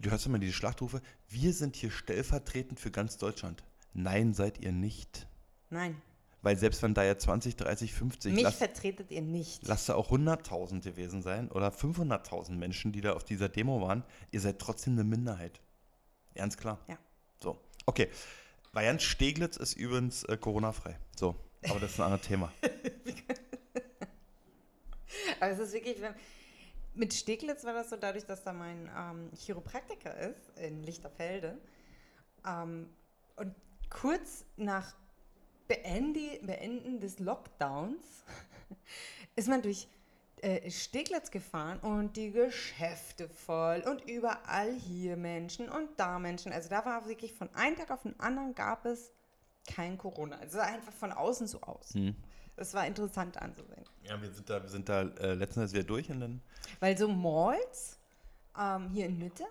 du 0.00 0.10
hörst 0.10 0.26
immer 0.26 0.38
diese 0.38 0.52
Schlachtrufe, 0.52 1.00
wir 1.28 1.52
sind 1.52 1.76
hier 1.76 1.90
stellvertretend 1.90 2.80
für 2.80 2.90
ganz 2.90 3.18
Deutschland. 3.18 3.62
Nein, 3.94 4.34
seid 4.34 4.60
ihr 4.60 4.72
nicht. 4.72 5.26
Nein. 5.70 6.00
Weil 6.42 6.56
selbst 6.56 6.82
wenn 6.82 6.94
da 6.94 7.02
ja 7.02 7.18
20, 7.18 7.56
30, 7.56 7.92
50, 7.92 8.32
Mich 8.32 8.44
lass, 8.44 8.56
vertretet 8.56 9.10
ihr 9.10 9.22
nicht. 9.22 9.66
Lasst 9.66 9.88
da 9.88 9.94
auch 9.94 10.12
100.000 10.12 10.82
gewesen 10.82 11.22
sein 11.22 11.50
oder 11.50 11.70
500.000 11.70 12.52
Menschen, 12.52 12.92
die 12.92 13.00
da 13.00 13.14
auf 13.14 13.24
dieser 13.24 13.48
Demo 13.48 13.80
waren. 13.80 14.04
Ihr 14.30 14.40
seid 14.40 14.60
trotzdem 14.60 14.92
eine 14.94 15.04
Minderheit. 15.04 15.60
Ganz 16.34 16.56
klar. 16.56 16.78
Ja. 16.86 16.96
So, 17.42 17.58
okay. 17.86 18.08
Variant 18.72 19.02
Steglitz 19.02 19.56
ist 19.56 19.74
übrigens 19.76 20.22
äh, 20.24 20.36
Corona-frei. 20.36 20.96
So, 21.16 21.34
aber 21.68 21.80
das 21.80 21.92
ist 21.92 22.00
ein 22.00 22.04
anderes 22.04 22.26
Thema. 22.26 22.52
Aber 25.40 25.50
es 25.50 25.58
ist 25.58 25.72
wirklich, 25.72 26.00
wenn, 26.00 26.14
mit 26.98 27.14
Steglitz 27.14 27.64
war 27.64 27.72
das 27.72 27.90
so, 27.90 27.96
dadurch, 27.96 28.26
dass 28.26 28.42
da 28.42 28.52
mein 28.52 28.90
ähm, 28.96 29.30
Chiropraktiker 29.36 30.16
ist 30.16 30.50
in 30.56 30.82
Lichterfelde. 30.82 31.58
Ähm, 32.46 32.88
und 33.36 33.54
kurz 33.90 34.44
nach 34.56 34.94
Beende, 35.68 36.40
Beenden 36.42 37.00
des 37.00 37.18
Lockdowns 37.18 38.24
ist 39.36 39.48
man 39.48 39.62
durch 39.62 39.88
äh, 40.40 40.70
Steglitz 40.70 41.30
gefahren 41.30 41.78
und 41.80 42.16
die 42.16 42.30
Geschäfte 42.30 43.28
voll 43.28 43.82
und 43.86 44.08
überall 44.08 44.72
hier 44.72 45.16
Menschen 45.16 45.68
und 45.68 45.88
da 45.96 46.18
Menschen. 46.18 46.52
Also 46.52 46.68
da 46.68 46.84
war 46.84 47.06
wirklich 47.06 47.32
von 47.32 47.52
einem 47.54 47.76
Tag 47.76 47.90
auf 47.90 48.02
den 48.02 48.18
anderen 48.20 48.54
gab 48.54 48.86
es 48.86 49.12
kein 49.66 49.98
Corona. 49.98 50.36
Also 50.36 50.60
einfach 50.60 50.92
von 50.92 51.12
außen 51.12 51.46
so 51.46 51.60
aus. 51.60 51.94
Hm. 51.94 52.14
Das 52.58 52.74
war 52.74 52.84
interessant 52.88 53.40
anzusehen. 53.40 53.84
Ja, 54.02 54.20
wir 54.20 54.32
sind 54.32 54.50
da, 54.50 54.60
wir 54.60 54.68
sind 54.68 54.88
da 54.88 55.02
äh, 55.02 55.34
letztens 55.34 55.72
wieder 55.72 55.84
durch 55.84 56.10
und 56.10 56.18
dann. 56.18 56.42
Weil 56.80 56.98
so 56.98 57.06
Malls 57.06 58.00
ähm, 58.58 58.90
hier 58.90 59.06
in 59.06 59.16
Mitte, 59.16 59.44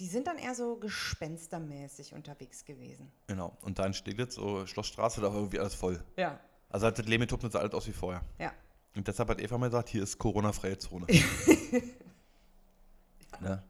die 0.00 0.08
sind 0.08 0.26
dann 0.26 0.36
eher 0.36 0.56
so 0.56 0.74
gespenstermäßig 0.76 2.12
unterwegs 2.12 2.64
gewesen. 2.64 3.12
Genau. 3.28 3.56
Und 3.62 3.78
da 3.78 3.86
in 3.86 3.94
Steglitz, 3.94 4.34
so 4.34 4.66
Schlossstraße, 4.66 5.20
da 5.20 5.28
war 5.28 5.36
irgendwie 5.36 5.60
alles 5.60 5.76
voll. 5.76 6.02
Ja. 6.16 6.40
Also 6.70 6.88
hat 6.88 6.98
das 6.98 7.06
Leben 7.06 7.22
nicht 7.22 7.52
so 7.52 7.58
alt 7.58 7.72
aus 7.72 7.86
wie 7.86 7.92
vorher. 7.92 8.22
Ja. 8.38 8.52
Und 8.96 9.06
deshalb 9.06 9.28
hat 9.28 9.40
Eva 9.40 9.56
mal 9.56 9.68
gesagt, 9.68 9.90
hier 9.90 10.02
ist 10.02 10.18
Corona-freie 10.18 10.78
Zone. 10.78 11.06
ne? 13.40 13.62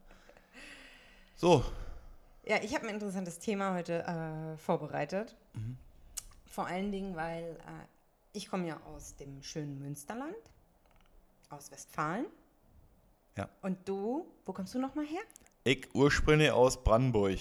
So, 1.35 1.63
Ja, 2.45 2.57
ich 2.63 2.73
habe 2.73 2.87
ein 2.87 2.95
interessantes 2.95 3.37
Thema 3.37 3.75
heute 3.75 4.03
äh, 4.07 4.57
vorbereitet. 4.57 5.35
Mhm. 5.53 5.77
Vor 6.47 6.65
allen 6.65 6.91
Dingen, 6.91 7.15
weil 7.15 7.43
äh, 7.43 8.00
ich 8.33 8.49
komme 8.49 8.67
ja 8.67 8.79
aus 8.85 9.15
dem 9.15 9.41
schönen 9.41 9.79
Münsterland, 9.79 10.35
aus 11.49 11.71
Westfalen. 11.71 12.25
Ja. 13.37 13.49
Und 13.61 13.87
du, 13.87 14.25
wo 14.45 14.53
kommst 14.53 14.73
du 14.75 14.79
nochmal 14.79 15.05
her? 15.05 15.21
ich 15.63 15.93
ursprünglich 15.93 16.51
aus 16.51 16.83
Brandenburg. 16.83 17.37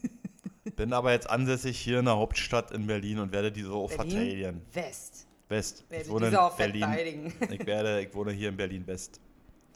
Bin 0.76 0.92
aber 0.92 1.12
jetzt 1.12 1.28
ansässig 1.28 1.78
hier 1.78 2.00
in 2.00 2.04
der 2.04 2.16
Hauptstadt 2.16 2.70
in 2.70 2.86
Berlin 2.86 3.18
und 3.18 3.32
werde 3.32 3.50
diese 3.50 3.72
auch 3.72 3.90
verteidigen. 3.90 4.62
West. 4.72 5.26
West. 5.48 5.84
Ich 5.86 5.90
Werde 5.90 6.08
wohne 6.10 6.26
diese 6.26 6.42
auch 6.42 6.52
in 6.52 6.56
Berlin. 6.58 6.82
verteidigen. 6.82 7.34
Ich, 7.50 7.66
werde, 7.66 8.02
ich 8.02 8.14
wohne 8.14 8.32
hier 8.32 8.50
in 8.50 8.56
Berlin 8.56 8.86
West. 8.86 9.20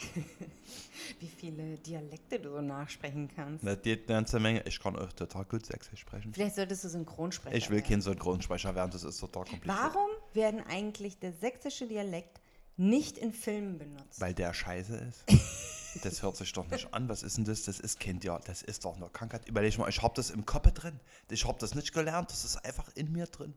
Wie 1.20 1.28
viele 1.28 1.76
Dialekte 1.78 2.38
du 2.40 2.50
so 2.50 2.60
nachsprechen 2.60 3.28
kannst. 3.34 3.64
Geht 3.82 4.08
eine 4.08 4.18
ganze 4.18 4.40
Menge. 4.40 4.62
Ich 4.66 4.80
kann 4.80 4.96
auch 4.96 5.12
total 5.12 5.44
gut 5.44 5.66
Sächsisch 5.66 6.00
sprechen. 6.00 6.32
Vielleicht 6.32 6.56
solltest 6.56 6.84
du 6.84 6.88
Synchronsprecher 6.88 7.56
Ich 7.56 7.68
will 7.68 7.78
werden. 7.78 7.88
kein 7.88 8.00
Synchronsprecher 8.00 8.74
werden, 8.74 8.90
das 8.90 9.04
ist 9.04 9.18
total 9.18 9.44
kompliziert. 9.44 9.76
Warum 9.76 10.10
werden 10.32 10.62
eigentlich 10.68 11.18
der 11.18 11.32
sächsische 11.32 11.86
Dialekt 11.86 12.40
nicht 12.76 13.18
in 13.18 13.32
Filmen 13.32 13.78
benutzt? 13.78 14.20
Weil 14.20 14.34
der 14.34 14.54
scheiße 14.54 14.96
ist. 14.96 15.24
Das 16.04 16.22
hört 16.22 16.36
sich 16.36 16.52
doch 16.52 16.70
nicht 16.70 16.94
an. 16.94 17.08
Was 17.08 17.24
ist 17.24 17.36
denn 17.36 17.44
das? 17.44 17.64
Das 17.64 17.80
ist 17.80 17.98
kein 17.98 18.20
Dialekt. 18.20 18.48
Das 18.48 18.62
ist 18.62 18.84
doch 18.84 18.96
nur 18.96 19.12
Krankheit. 19.12 19.48
Überleg 19.48 19.76
mal, 19.76 19.88
ich 19.88 20.00
hab 20.00 20.14
das 20.14 20.30
im 20.30 20.46
Kopf 20.46 20.70
drin. 20.70 21.00
Ich 21.28 21.44
hab 21.44 21.58
das 21.58 21.74
nicht 21.74 21.92
gelernt. 21.92 22.30
Das 22.30 22.44
ist 22.44 22.58
einfach 22.64 22.88
in 22.94 23.10
mir 23.10 23.26
drin. 23.26 23.54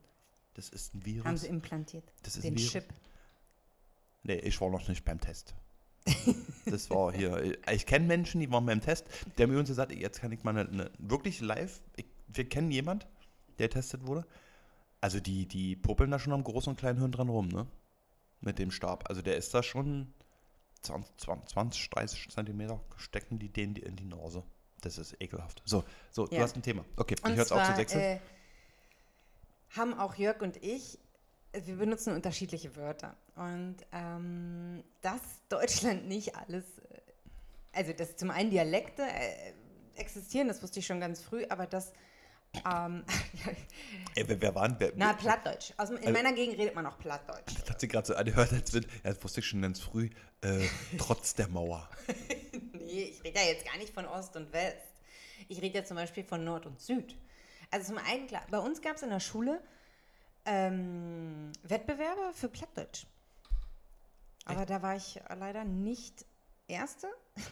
Das 0.56 0.70
ist 0.70 0.96
ein 0.96 1.06
Virus. 1.06 1.28
Haben 1.28 1.38
sie 1.38 1.46
implantiert. 1.46 2.04
Das 2.24 2.36
ist 2.36 2.44
den 2.44 2.56
ein 2.56 2.58
Virus. 2.58 2.72
Chip. 2.72 2.86
Nee, 4.24 4.38
ich 4.38 4.60
war 4.60 4.72
noch 4.72 4.88
nicht 4.88 5.06
beim 5.06 5.22
Test. 5.22 5.54
Das 6.66 6.90
war 6.90 7.14
hier. 7.14 7.58
Ich 7.72 7.86
kenne 7.86 8.06
Menschen, 8.08 8.40
die 8.42 8.52
waren 8.52 8.66
beim 8.66 8.82
Test. 8.82 9.06
Die 9.38 9.44
haben 9.44 9.52
übrigens 9.52 9.70
gesagt, 9.70 9.92
jetzt 9.94 10.22
kann 10.22 10.32
ich 10.32 10.44
mal 10.44 10.52
eine, 10.58 10.70
eine 10.70 10.92
wirklich 10.98 11.40
live. 11.42 11.82
Ich, 11.96 12.06
wir 12.28 12.48
kennen 12.48 12.72
jemand, 12.72 13.08
der 13.60 13.68
getestet 13.68 14.06
wurde. 14.08 14.26
Also 15.02 15.20
die, 15.20 15.46
die 15.48 15.76
puppeln 15.76 16.12
da 16.12 16.20
schon 16.20 16.34
am 16.34 16.44
großen 16.44 16.72
und 16.72 16.80
kleinen 16.80 17.00
Hirn 17.00 17.12
dran 17.12 17.30
rum, 17.30 17.48
ne? 17.50 17.68
Mit 18.42 18.60
dem 18.60 18.72
Stab. 18.72 19.10
Also 19.10 19.22
der 19.22 19.38
ist 19.38 19.54
da 19.54 19.62
schon 19.64 20.14
20, 20.82 21.18
20, 21.18 21.50
20 21.54 21.90
30 21.90 22.30
Zentimeter 22.30 22.82
stecken 22.98 23.40
die 23.40 23.50
den 23.50 23.76
in 23.76 23.96
die 23.96 24.06
Nase. 24.06 24.44
Das 24.82 24.98
ist 24.98 25.16
ekelhaft. 25.22 25.62
So, 25.66 25.84
so, 26.12 26.28
du 26.28 26.36
Ja. 26.36 26.42
hast 26.44 26.56
ein 26.58 26.62
Thema. 26.62 26.84
Okay, 26.98 27.16
ich 27.18 27.30
höre 27.30 27.38
jetzt 27.38 27.54
auf 27.54 27.60
zu 27.62 27.68
zwar 27.68 27.76
sechseln. 27.76 28.02
äh, 28.02 28.20
haben 29.70 29.94
auch 29.98 30.16
Jörg 30.16 30.42
und 30.42 30.58
ich, 30.64 30.96
äh, 30.96 31.03
wir 31.66 31.76
benutzen 31.76 32.14
unterschiedliche 32.14 32.76
Wörter. 32.76 33.16
Und 33.36 33.78
ähm, 33.92 34.84
dass 35.02 35.22
Deutschland 35.50 36.08
nicht 36.08 36.36
alles, 36.36 36.64
äh, 36.90 37.00
also 37.74 37.94
dass 37.94 38.16
zum 38.16 38.32
einen 38.32 38.50
Dialekte 38.52 39.04
äh, 39.04 39.54
existieren, 39.96 40.48
das 40.48 40.62
wusste 40.64 40.80
ich 40.80 40.86
schon 40.86 41.00
ganz 41.00 41.22
früh, 41.22 41.46
aber 41.50 41.68
dass, 41.68 41.94
ähm, 42.70 43.04
Ey, 44.16 44.28
wer, 44.28 44.42
wer 44.42 44.56
waren? 44.56 44.76
Wer, 44.80 44.92
na, 44.96 45.14
Plattdeutsch. 45.14 45.74
Aus, 45.78 45.90
in 45.90 45.98
Also- 45.98 46.12
meiner 46.12 46.34
Gegend 46.34 46.58
redet 46.58 46.76
man 46.76 46.86
auch 46.86 46.98
Plattdeutsch. 47.00 47.54
das 47.60 47.70
hat 47.70 47.80
sie 47.80 47.88
gerade 47.88 48.08
so 48.08 48.16
angehört, 48.16 48.52
als 48.54 48.74
wenn, 48.74 48.84
ja, 48.84 49.12
das 49.14 49.24
wusste 49.24 49.40
ich 49.40 49.48
schon 49.48 49.62
ganz 49.62 49.80
früh, 49.80 50.10
äh, 50.42 50.68
trotz 50.98 51.36
der 51.36 51.48
Mauer. 51.50 51.88
Nee, 52.86 53.04
ich 53.04 53.24
rede 53.24 53.40
ja 53.40 53.46
jetzt 53.46 53.66
gar 53.66 53.78
nicht 53.78 53.94
von 53.94 54.06
Ost 54.06 54.36
und 54.36 54.52
West. 54.52 54.76
Ich 55.48 55.62
rede 55.62 55.80
ja 55.80 55.86
zum 55.86 55.96
Beispiel 55.96 56.24
von 56.24 56.44
Nord 56.44 56.66
und 56.66 56.80
Süd. 56.82 57.16
Also 57.72 57.94
zum 57.94 57.98
einen, 58.06 58.28
klar, 58.28 58.44
bei 58.52 58.60
uns 58.60 58.82
gab 58.82 58.98
es 58.98 59.02
in 59.04 59.10
der 59.10 59.22
Schule 59.22 59.62
ähm, 60.46 61.52
Wettbewerbe 61.64 62.34
für 62.34 62.50
Plattdeutsch. 62.50 63.06
Aber 64.46 64.66
da 64.66 64.82
war 64.82 64.96
ich 64.96 65.20
leider 65.38 65.64
nicht 65.64 66.26
Erste. 66.68 67.08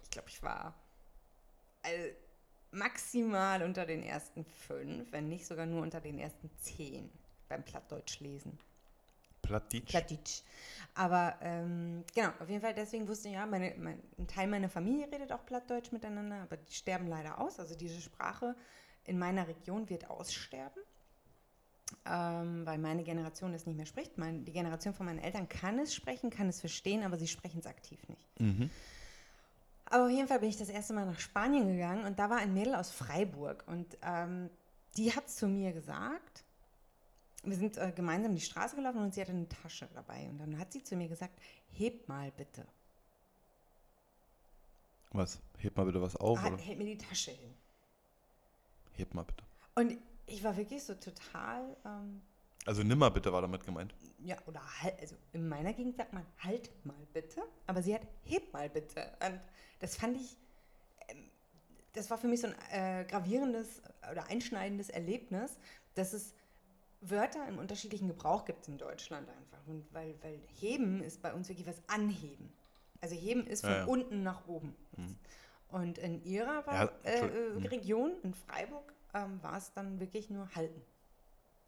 Ich 0.00 0.12
glaube, 0.12 0.30
ich 0.30 0.42
war 0.42 0.74
also 1.82 2.08
maximal 2.70 3.62
unter 3.62 3.84
den 3.84 4.02
ersten 4.02 4.42
fünf, 4.66 5.12
wenn 5.12 5.28
nicht 5.28 5.46
sogar 5.46 5.66
nur 5.66 5.82
unter 5.82 6.00
den 6.00 6.18
ersten 6.18 6.50
zehn 6.62 7.10
beim 7.48 7.62
Plattdeutsch 7.62 8.20
lesen. 8.20 8.58
Plattdeutsch. 9.42 9.90
Plattdeutsch. 9.90 10.42
Aber 10.94 11.36
ähm, 11.40 12.04
genau, 12.14 12.30
auf 12.40 12.48
jeden 12.48 12.60
Fall 12.60 12.74
deswegen 12.74 13.06
wusste 13.06 13.28
ich, 13.28 13.34
ja, 13.34 13.46
meine, 13.46 13.74
mein, 13.78 14.02
ein 14.18 14.26
Teil 14.26 14.46
meiner 14.46 14.68
Familie 14.68 15.10
redet 15.10 15.32
auch 15.32 15.44
Plattdeutsch 15.44 15.92
miteinander, 15.92 16.42
aber 16.42 16.56
die 16.56 16.72
sterben 16.72 17.06
leider 17.06 17.38
aus. 17.38 17.60
Also 17.60 17.74
diese 17.74 18.00
Sprache 18.00 18.54
in 19.04 19.18
meiner 19.18 19.46
Region 19.46 19.88
wird 19.88 20.10
aussterben, 20.10 20.82
ähm, 22.04 22.66
weil 22.66 22.78
meine 22.78 23.02
Generation 23.04 23.54
es 23.54 23.66
nicht 23.66 23.76
mehr 23.76 23.86
spricht. 23.86 24.18
Mein, 24.18 24.44
die 24.44 24.52
Generation 24.52 24.94
von 24.94 25.06
meinen 25.06 25.18
Eltern 25.18 25.48
kann 25.48 25.78
es 25.78 25.94
sprechen, 25.94 26.30
kann 26.30 26.48
es 26.48 26.60
verstehen, 26.60 27.02
aber 27.02 27.18
sie 27.18 27.28
sprechen 27.28 27.60
es 27.60 27.66
aktiv 27.66 28.00
nicht. 28.08 28.40
Mhm. 28.40 28.70
Aber 29.86 30.04
auf 30.04 30.10
jeden 30.10 30.28
Fall 30.28 30.40
bin 30.40 30.50
ich 30.50 30.56
das 30.58 30.68
erste 30.68 30.92
Mal 30.92 31.06
nach 31.06 31.18
Spanien 31.18 31.66
gegangen 31.66 32.04
und 32.04 32.18
da 32.18 32.28
war 32.28 32.38
ein 32.38 32.52
Mädel 32.52 32.74
aus 32.74 32.90
Freiburg 32.90 33.64
und 33.66 33.96
ähm, 34.02 34.50
die 34.96 35.14
hat 35.14 35.30
zu 35.30 35.48
mir 35.48 35.72
gesagt, 35.72 36.44
wir 37.42 37.56
sind 37.56 37.78
äh, 37.78 37.92
gemeinsam 37.94 38.34
die 38.34 38.40
Straße 38.40 38.76
gelaufen 38.76 39.00
und 39.00 39.14
sie 39.14 39.20
hatte 39.22 39.32
eine 39.32 39.48
Tasche 39.48 39.88
dabei 39.94 40.28
und 40.28 40.38
dann 40.38 40.58
hat 40.58 40.72
sie 40.72 40.82
zu 40.82 40.96
mir 40.96 41.08
gesagt, 41.08 41.40
heb 41.70 42.06
mal 42.08 42.30
bitte. 42.32 42.66
Was? 45.12 45.40
Heb 45.56 45.76
mal 45.76 45.86
bitte 45.86 46.02
was 46.02 46.16
auf, 46.16 46.38
Ah, 46.38 46.48
oder? 46.48 46.58
hält 46.58 46.78
mir 46.78 46.84
die 46.84 46.98
Tasche 46.98 47.30
hin. 47.30 47.54
Heb 48.92 49.14
mal 49.14 49.24
bitte. 49.24 49.44
Und 49.74 49.96
ich 50.28 50.42
war 50.44 50.56
wirklich 50.56 50.82
so 50.82 50.94
total, 50.94 51.76
ähm, 51.84 52.22
Also 52.66 52.82
nimm 52.82 52.98
mal 52.98 53.10
bitte 53.10 53.32
war 53.32 53.40
damit 53.42 53.64
gemeint. 53.64 53.94
ja, 54.18 54.36
oder 54.46 54.60
halt, 54.82 54.98
also 55.00 55.16
in 55.32 55.48
meiner 55.48 55.72
Gegend 55.72 55.96
sagt 55.96 56.12
man, 56.12 56.24
halt 56.38 56.70
mal 56.84 57.06
bitte, 57.12 57.42
aber 57.66 57.82
sie 57.82 57.94
hat, 57.94 58.02
heb 58.24 58.52
mal 58.52 58.68
bitte. 58.68 59.00
Und 59.26 59.40
das 59.80 59.96
fand 59.96 60.16
ich, 60.16 60.36
ähm, 61.08 61.30
das 61.92 62.10
war 62.10 62.18
für 62.18 62.28
mich 62.28 62.40
so 62.40 62.48
ein 62.48 62.54
äh, 62.70 63.04
gravierendes 63.04 63.82
oder 64.10 64.26
einschneidendes 64.28 64.88
Erlebnis, 64.90 65.58
dass 65.94 66.12
es 66.12 66.34
Wörter 67.00 67.46
im 67.48 67.58
unterschiedlichen 67.58 68.08
Gebrauch 68.08 68.44
gibt 68.44 68.66
in 68.68 68.76
Deutschland 68.78 69.28
einfach. 69.28 69.66
Und 69.66 69.86
weil, 69.94 70.14
weil 70.22 70.40
heben 70.60 71.02
ist 71.02 71.22
bei 71.22 71.32
uns 71.32 71.48
wirklich 71.48 71.66
was 71.66 71.80
anheben. 71.88 72.52
Also 73.00 73.14
heben 73.14 73.46
ist 73.46 73.60
von 73.62 73.70
Ja, 73.70 73.78
ja. 73.78 73.84
unten 73.86 74.22
nach 74.24 74.46
oben. 74.48 74.74
Und 75.68 75.98
in 75.98 76.24
ihrer 76.24 76.64
Ja, 76.66 76.90
äh, 77.04 77.24
Region, 77.68 78.12
in 78.24 78.34
Freiburg, 78.34 78.92
ähm, 79.14 79.42
war 79.42 79.56
es 79.56 79.72
dann 79.72 80.00
wirklich 80.00 80.30
nur 80.30 80.54
halten. 80.54 80.80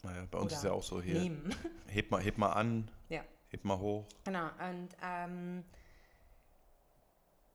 Naja, 0.03 0.27
bei 0.31 0.39
uns 0.39 0.47
Oder 0.53 0.57
ist 0.57 0.65
ja 0.65 0.73
auch 0.73 0.83
so 0.83 1.01
hier. 1.03 1.21
Nehmen. 1.21 1.55
Heb 1.87 2.11
mal, 2.11 2.23
heb 2.23 2.39
mal 2.39 2.53
an, 2.53 2.91
Ja. 3.09 3.23
heb 3.49 3.65
mal 3.65 3.79
hoch. 3.79 4.07
Genau, 4.25 4.47
und 4.47 4.89
ähm, 5.03 5.65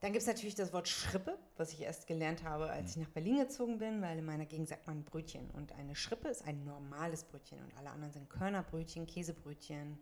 dann 0.00 0.12
gibt 0.12 0.20
es 0.22 0.26
natürlich 0.28 0.54
das 0.54 0.72
Wort 0.72 0.88
Schrippe, 0.88 1.38
was 1.56 1.72
ich 1.72 1.80
erst 1.80 2.06
gelernt 2.06 2.44
habe, 2.44 2.68
als 2.70 2.90
ich 2.90 2.96
nach 2.98 3.08
Berlin 3.08 3.38
gezogen 3.38 3.78
bin, 3.78 4.02
weil 4.02 4.18
in 4.18 4.24
meiner 4.26 4.44
Gegend 4.44 4.68
sagt 4.68 4.86
man 4.86 5.02
Brötchen. 5.04 5.50
Und 5.52 5.72
eine 5.72 5.96
Schrippe 5.96 6.28
ist 6.28 6.44
ein 6.46 6.64
normales 6.64 7.24
Brötchen 7.24 7.58
und 7.60 7.76
alle 7.78 7.90
anderen 7.90 8.12
sind 8.12 8.28
Körnerbrötchen, 8.28 9.06
Käsebrötchen, 9.06 9.98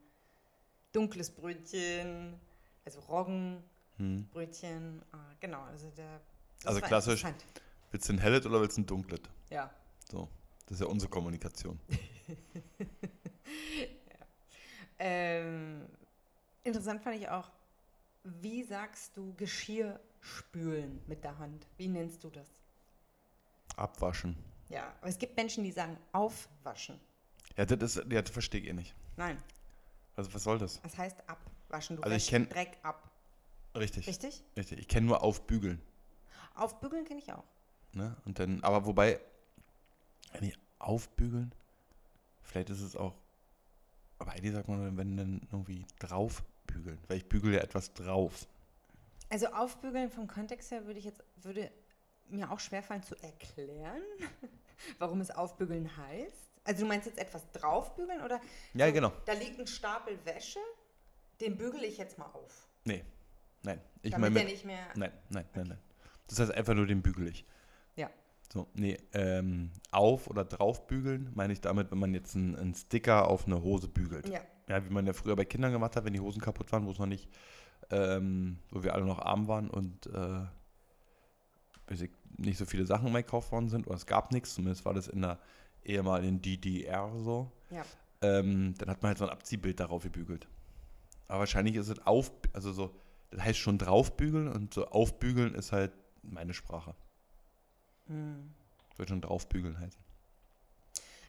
dunkles 0.93 1.31
Brötchen, 1.31 2.35
also 2.85 3.01
Roggenbrötchen. 3.01 3.63
Hm. 3.97 5.03
Äh, 5.13 5.17
genau, 5.41 5.63
also 5.63 5.89
der. 5.91 6.21
Also 6.65 6.81
klassisch. 6.81 7.25
Willst 7.93 8.09
du 8.09 8.15
ein 8.15 8.19
helles 8.19 8.45
oder 8.47 8.61
willst 8.61 8.77
du 8.77 8.83
ein 8.83 8.87
dunkles? 8.87 9.21
Ja. 9.51 9.71
So. 10.11 10.29
Das 10.67 10.77
ist 10.77 10.81
ja 10.81 10.87
unsere 10.87 11.11
Kommunikation. 11.11 11.79
Ähm, 14.99 15.87
interessant 16.63 17.03
fand 17.03 17.17
ich 17.17 17.29
auch, 17.29 17.51
wie 18.23 18.63
sagst 18.63 19.17
du 19.17 19.35
Geschirr 19.35 19.99
spülen 20.21 21.03
mit 21.07 21.25
der 21.25 21.37
Hand? 21.39 21.67
Wie 21.77 21.89
nennst 21.89 22.23
du 22.25 22.31
das? 22.31 22.47
Abwaschen. 23.77 24.37
Ja, 24.69 24.95
aber 25.01 25.09
es 25.09 25.19
gibt 25.19 25.37
Menschen, 25.37 25.65
die 25.65 25.73
sagen 25.73 25.99
aufwaschen. 26.13 26.99
Ja, 27.57 27.67
das, 27.67 27.97
ja, 27.97 28.23
das 28.23 28.31
verstehe 28.31 28.61
ich 28.61 28.69
eh 28.69 28.73
nicht. 28.73 28.95
Nein, 29.17 29.37
Also 30.17 30.33
was 30.33 30.45
soll 30.45 30.59
das? 30.59 30.81
das 30.83 30.97
heißt 30.97 31.17
abwaschen. 31.29 31.97
Du 31.97 32.03
Also 32.03 32.17
ich 32.17 32.29
kenn- 32.29 32.49
Dreck 32.49 32.79
ab. 32.83 33.11
Richtig. 33.77 34.07
Richtig? 34.07 34.43
Richtig. 34.57 34.79
Ich 34.79 34.89
kenne 34.89 35.07
nur 35.09 35.23
aufbügeln. 35.23 35.83
Aufbügeln 36.55 37.05
kenne 37.05 37.19
ich 37.19 37.33
auch. 37.33 37.45
Ne? 37.93 38.17
Und 38.25 38.39
dann, 38.39 38.63
aber 38.63 38.87
wobei, 38.87 39.21
die 40.43 40.55
aufbügeln, 40.79 41.55
vielleicht 42.43 42.71
ist 42.71 42.81
es 42.81 42.97
auch, 42.97 43.15
aber 44.19 44.33
eigentlich 44.33 44.53
sagt 44.53 44.69
man, 44.69 44.97
wenn 44.97 45.17
dann 45.17 45.41
irgendwie 45.51 45.87
draufbügeln, 45.99 46.99
weil 47.09 47.19
ich 47.19 47.29
bügele 47.29 47.57
ja 47.57 47.63
etwas 47.63 47.93
drauf. 47.95 48.47
Also 49.29 49.47
aufbügeln 49.49 50.11
vom 50.11 50.27
Kontext 50.27 50.71
her 50.71 50.87
würde 50.87 50.99
ich 50.99 51.05
jetzt, 51.05 51.23
würde 51.37 51.71
mir 52.29 52.51
auch 52.51 52.61
schwerfallen 52.61 53.03
zu 53.03 53.17
erklären, 53.23 54.03
warum 54.99 55.21
es 55.21 55.31
aufbügeln 55.31 55.97
heißt. 55.97 56.51
Also 56.65 56.83
du 56.83 56.89
meinst 56.89 57.07
jetzt 57.07 57.19
etwas 57.19 57.51
draufbügeln 57.53 58.23
oder? 58.23 58.41
Ja, 58.73 58.87
so, 58.87 58.93
genau. 58.93 59.13
Da 59.27 59.33
liegt 59.35 59.61
ein 59.61 59.67
Stapel 59.67 60.19
Wäsche, 60.25 60.61
den 61.41 61.57
bügele 61.57 61.87
ich 61.87 61.99
jetzt 61.99 62.19
mal 62.19 62.27
auf. 62.27 62.69
Nee, 62.85 63.05
nein. 63.63 63.81
Ich 64.03 64.13
damit 64.13 64.33
meine 64.33 64.45
mit, 64.45 64.53
nicht 64.53 64.65
mehr. 64.65 64.87
nein, 64.95 65.13
nein, 65.29 65.45
nein, 65.55 65.67
nein. 65.69 65.79
Das 66.29 66.39
heißt 66.39 66.53
einfach 66.53 66.75
nur 66.75 66.87
den 66.87 67.03
bügel 67.03 67.29
ich. 67.29 67.45
Ja. 67.97 68.11
So, 68.55 68.69
nee, 68.75 68.97
ähm, 69.13 69.73
auf- 69.91 70.29
oder 70.29 70.45
draufbügeln 70.45 71.33
meine 71.35 71.53
ich 71.53 71.61
damit, 71.61 71.91
wenn 71.91 71.99
man 71.99 72.15
jetzt 72.15 72.37
einen, 72.37 72.55
einen 72.55 72.75
Sticker 72.75 73.29
auf 73.29 73.47
eine 73.47 73.61
Hose 73.61 73.89
bügelt. 73.89 74.29
Ja. 74.29 74.41
Ja, 74.69 74.85
wie 74.85 74.91
man 74.91 75.07
ja 75.07 75.13
früher 75.13 75.35
bei 75.35 75.45
Kindern 75.45 75.73
gemacht 75.73 75.97
hat, 75.97 76.05
wenn 76.05 76.13
die 76.13 76.21
Hosen 76.21 76.41
kaputt 76.41 76.71
waren, 76.73 76.87
wo 76.87 76.93
es 76.93 76.99
noch 76.99 77.07
nicht, 77.07 77.29
ähm, 77.91 78.59
wo 78.71 78.85
wir 78.85 78.95
alle 78.95 79.05
noch 79.05 79.19
arm 79.19 79.49
waren 79.49 79.69
und 79.69 80.07
äh, 80.07 80.47
nicht 82.39 82.57
so 82.57 82.65
viele 82.65 82.87
Sachen 82.87 83.13
mehr 83.13 83.25
gekauft 83.25 83.51
worden 83.51 83.69
sind, 83.69 83.89
oder 83.89 83.97
es 83.97 84.07
gab 84.07 84.33
nichts, 84.33 84.55
zumindest 84.55 84.85
war 84.85 84.95
das 84.95 85.09
in 85.09 85.21
der 85.21 85.39
ehemaligen 85.85 86.41
DDR 86.41 87.11
so. 87.19 87.51
Ja. 87.71 87.85
Ähm, 88.23 88.75
dann 88.79 88.89
hat 88.89 89.03
man 89.03 89.09
halt 89.09 89.19
so 89.19 89.25
ein 89.25 89.31
Abziehbild 89.31 89.81
darauf 89.81 90.05
gebügelt. 90.05 90.47
Aber 91.27 91.41
wahrscheinlich 91.41 91.75
ist 91.75 91.89
es 91.89 92.07
auf, 92.07 92.31
also 92.53 92.73
so, 92.73 92.95
das 93.31 93.43
heißt 93.43 93.59
schon 93.59 93.79
draufbügeln 93.79 94.49
und 94.49 94.73
so 94.73 94.87
aufbügeln 94.87 95.55
ist 95.55 95.73
halt 95.73 95.93
meine 96.23 96.55
Sprache. 96.55 96.95
Hm. 98.07 98.53
Wird 98.97 99.09
schon 99.09 99.21
draufbügeln 99.21 99.79
heißen. 99.79 100.01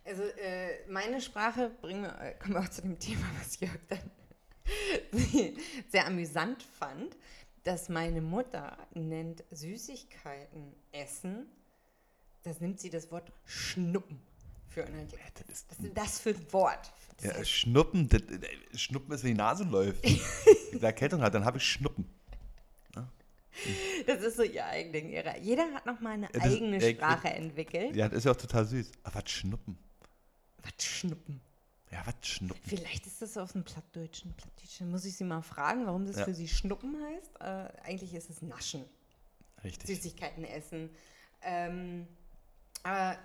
Also 0.05 0.23
äh, 0.23 0.88
meine 0.88 1.19
Sprache, 1.19 1.71
bringen 1.81 2.03
wir, 2.03 2.19
äh, 2.21 2.35
kommen 2.35 2.53
wir 2.53 2.61
auch 2.61 2.69
zu 2.69 2.81
dem 2.81 2.99
Thema, 2.99 3.25
was 3.39 3.59
Jörg 3.59 3.79
dann 3.89 4.11
sehr 5.89 6.05
amüsant 6.05 6.61
fand, 6.61 7.15
dass 7.63 7.89
meine 7.89 8.21
Mutter 8.21 8.77
nennt 8.93 9.43
Süßigkeiten 9.51 10.73
essen, 10.91 11.47
das 12.43 12.61
nimmt 12.61 12.79
sie 12.79 12.91
das 12.91 13.11
Wort 13.11 13.31
schnuppen 13.45 14.21
für 14.69 14.85
ein 14.85 14.93
Adjektiv. 14.93 15.45
Das 15.47 15.57
ist, 15.57 15.65
Was 15.69 15.85
ist 15.85 15.97
das 15.97 16.19
für 16.19 16.29
ein 16.29 16.53
Wort? 16.53 16.93
Das 17.17 17.38
ja, 17.38 17.45
Schnuppen, 17.45 18.07
das, 18.09 18.21
das, 18.71 18.81
Schnuppen 18.81 19.13
ist, 19.13 19.23
wenn 19.23 19.31
die 19.31 19.38
Nase 19.38 19.63
läuft. 19.63 20.03
Wenn 20.71 20.79
die 20.79 20.85
Erkältung 20.85 21.21
hat, 21.21 21.33
dann 21.33 21.45
habe 21.45 21.57
ich 21.57 21.63
Schnuppen. 21.63 22.05
Das 24.07 24.21
ist 24.21 24.37
so 24.37 24.43
ihr 24.43 24.65
Eigending. 24.65 25.09
Ihre. 25.09 25.37
Jeder 25.39 25.63
hat 25.73 25.85
noch 25.85 25.99
mal 25.99 26.11
eine 26.11 26.29
Ja, 26.33 26.41
eigene 26.41 26.79
ja, 26.81 26.89
Sprache 26.95 27.29
entwickelt. 27.29 27.95
Ja, 27.95 28.07
das 28.09 28.19
ist 28.19 28.23
ja 28.25 28.31
auch 28.31 28.35
total 28.37 28.65
süß. 28.65 28.91
Aber 29.03 29.15
was 29.23 29.29
Schnuppen? 29.31 29.77
Was 30.63 30.83
schnuppen? 30.85 31.41
Ja, 31.91 32.01
was 32.05 32.27
Schnuppen? 32.27 32.61
Vielleicht 32.65 33.05
ist 33.05 33.21
das 33.21 33.37
aus 33.37 33.53
dem 33.53 33.63
Plattdeutschen. 33.63 34.33
Plattdeutschen. 34.33 34.89
Muss 34.91 35.05
ich 35.05 35.15
sie 35.15 35.23
mal 35.23 35.41
fragen, 35.41 35.85
warum 35.85 36.05
das 36.05 36.17
Ja. 36.17 36.25
für 36.25 36.33
sie 36.33 36.47
Schnuppen 36.47 36.95
heißt? 37.03 37.31
Äh, 37.39 37.81
eigentlich 37.87 38.13
ist 38.13 38.29
es 38.29 38.41
Naschen. 38.41 38.83
Richtig. 39.63 39.87
Süßigkeiten 39.95 40.43
essen. 40.43 40.89
Ähm, 41.43 42.07
aber 42.83 43.17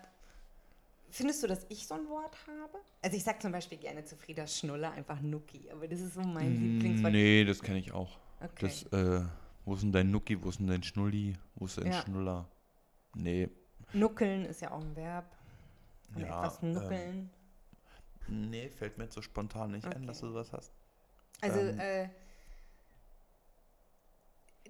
findest 1.10 1.42
du, 1.42 1.46
dass 1.46 1.66
ich 1.70 1.86
so 1.86 1.94
ein 1.94 2.08
Wort 2.08 2.36
habe? 2.46 2.78
Also 3.02 3.16
ich 3.16 3.24
sage 3.24 3.38
zum 3.40 3.52
Beispiel 3.52 3.78
gerne 3.78 4.04
zu 4.04 4.16
Frieda 4.16 4.46
Schnuller 4.46 4.92
einfach 4.92 5.20
Nuki, 5.20 5.68
aber 5.70 5.88
das 5.88 6.00
ist 6.00 6.14
so 6.14 6.20
mein 6.22 6.52
Lieblingswort. 6.54 7.12
Mm, 7.12 7.16
Nee, 7.16 7.44
das 7.44 7.60
kenne 7.62 7.78
ich 7.78 7.92
auch. 7.92 8.18
Okay. 8.40 8.70
Das, 8.90 8.92
äh, 8.92 9.24
wo 9.70 9.74
ist 9.74 9.83
denn 9.85 9.92
dein 9.92 10.11
Nuki, 10.11 10.42
wo 10.42 10.48
ist 10.48 10.59
denn 10.59 10.66
dein 10.66 10.83
Schnulli, 10.83 11.37
wo 11.54 11.66
ist 11.66 11.78
dein 11.78 11.92
Ja. 11.92 12.02
Schnuller? 12.02 12.48
Nee, 13.14 13.48
Nuckeln 13.92 14.44
ist 14.44 14.62
ja 14.62 14.72
auch 14.72 14.80
ein 14.80 14.96
Verb. 14.96 15.24
An 16.16 16.22
Ja, 16.22 16.26
etwas 16.44 16.61
ähm, 16.61 16.72
nuckeln. 16.72 17.30
nee, 18.26 18.68
fällt 18.68 18.98
mir 18.98 19.04
jetzt 19.04 19.14
so 19.14 19.22
spontan 19.22 19.70
nicht 19.70 19.85
ein, 19.87 19.92
Okay. 19.92 20.06
dass 20.06 20.18
du 20.18 20.26
sowas 20.28 20.52
hast. 20.52 20.72
also, 21.40 21.61
ähm, 21.61 21.78
äh, 21.78 22.09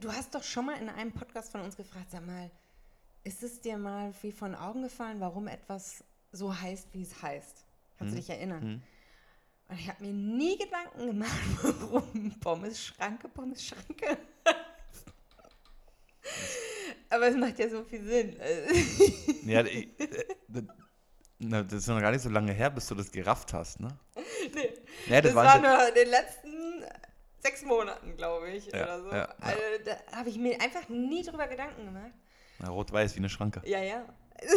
du 0.01 0.13
hast 0.13 0.35
doch 0.35 0.43
schon 0.43 0.67
mal 0.67 0.77
in 0.79 0.91
einem 0.91 1.13
Podcast 1.13 1.51
von 1.51 1.63
uns 1.63 1.77
gefragt, 1.79 2.11
sag 2.11 2.27
mal, 2.27 2.51
ist 3.25 3.43
es 3.43 3.59
dir 3.63 3.79
mal 3.79 4.13
wie 4.21 4.33
von 4.33 4.55
Augen 4.55 4.83
gefallen, 4.83 5.19
warum 5.21 5.49
etwas 5.49 6.05
so 6.31 6.55
heißt, 6.61 6.93
wie 6.93 7.03
es 7.03 7.23
heißt? 7.23 7.65
Kannst 7.97 8.13
du 8.13 8.17
Hm. 8.19 8.21
dich 8.21 8.29
erinnern? 8.31 8.63
Hm. 8.63 8.83
Und 9.69 9.79
ich 9.79 9.89
habe 9.89 10.05
mir 10.05 10.13
nie 10.13 10.59
Gedanken 10.59 11.07
gemacht, 11.07 11.31
warum 11.63 12.39
Pommes-Schranke, 12.41 13.29
Pommes-Schranke. 13.31 14.19
Aber 17.11 17.27
es 17.29 17.37
macht 17.37 17.59
ja 17.59 17.69
so 17.69 17.83
viel 17.85 18.03
Sinn. 18.05 18.37
Ja, 19.45 19.65
ich, 19.65 19.89
äh, 20.01 20.25
das, 20.49 20.63
na, 21.39 21.63
das 21.63 21.75
ist 21.81 21.87
noch 21.89 22.01
gar 22.01 22.13
nicht 22.13 22.23
so 22.23 22.29
lange 22.29 22.53
her, 22.53 22.71
bis 22.71 22.87
du 22.87 22.95
das 22.95 23.11
gerafft 23.11 23.53
hast, 23.53 23.81
ne? 23.81 23.89
nee, 24.55 24.71
Ja, 25.13 25.21
das 25.21 25.35
war 25.35 25.45
war 25.45 25.59
nur 25.59 25.89
in 25.89 25.95
den 25.95 26.09
letzten 26.09 26.85
sechs 27.41 27.65
Monaten, 27.65 28.17
glaube 28.17 28.51
ich, 28.51 28.67
Ja, 28.67 28.85
oder 28.85 29.03
so. 29.03 29.11
ja. 29.11 29.25
Also, 29.41 29.61
da 29.85 30.17
habe 30.17 30.29
ich 30.29 30.39
mir 30.39 30.61
einfach 30.61 30.89
nie 30.89 31.23
drüber 31.25 31.49
Gedanken 31.49 31.85
gemacht. 31.87 32.13
na, 32.59 32.69
rot-weiß 32.71 33.15
wie 33.15 33.19
eine 33.21 33.29
Schranke. 33.31 33.63
Ja, 33.65 33.81
ja. 33.83 34.05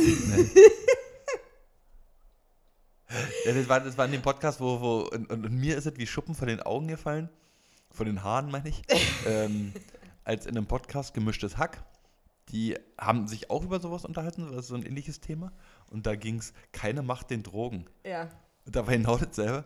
Ja, 3.46 3.54
das, 3.54 3.70
war, 3.70 3.80
das 3.80 3.98
war 3.98 4.06
in 4.06 4.12
dem 4.14 4.22
Podcast, 4.24 4.60
wo, 4.60 4.82
wo 4.82 5.00
und, 5.12 5.30
und, 5.30 5.46
und 5.46 5.54
mir 5.60 5.78
ist 5.78 5.86
es 5.86 5.98
wie 5.98 6.08
Schuppen 6.08 6.34
von 6.34 6.48
den 6.48 6.62
Augen 6.62 6.88
gefallen, 6.88 7.30
von 7.92 8.08
den 8.08 8.24
Haaren 8.24 8.50
meine 8.50 8.70
ich, 8.70 8.82
ähm, 9.28 9.74
als 10.24 10.46
in 10.48 10.58
einem 10.58 10.66
Podcast 10.66 11.14
gemischtes 11.14 11.58
Hack. 11.58 11.84
Die 12.50 12.78
haben 13.00 13.28
sich 13.28 13.50
auch 13.50 13.64
über 13.64 13.80
sowas 13.80 14.06
unterhalten, 14.06 14.52
das 14.52 14.66
ist 14.66 14.68
so 14.68 14.76
ein 14.76 14.86
ähnliches 14.86 15.22
Thema. 15.22 15.52
Und 15.90 16.06
da 16.06 16.16
ging 16.16 16.40
es, 16.40 16.54
keine 16.72 17.02
Macht 17.02 17.30
den 17.30 17.44
Drogen. 17.44 17.86
Ja. 18.06 18.30
Und 18.66 18.76
da 18.76 18.86
war 18.86 18.94
genau 18.94 19.18
dasselbe. 19.18 19.66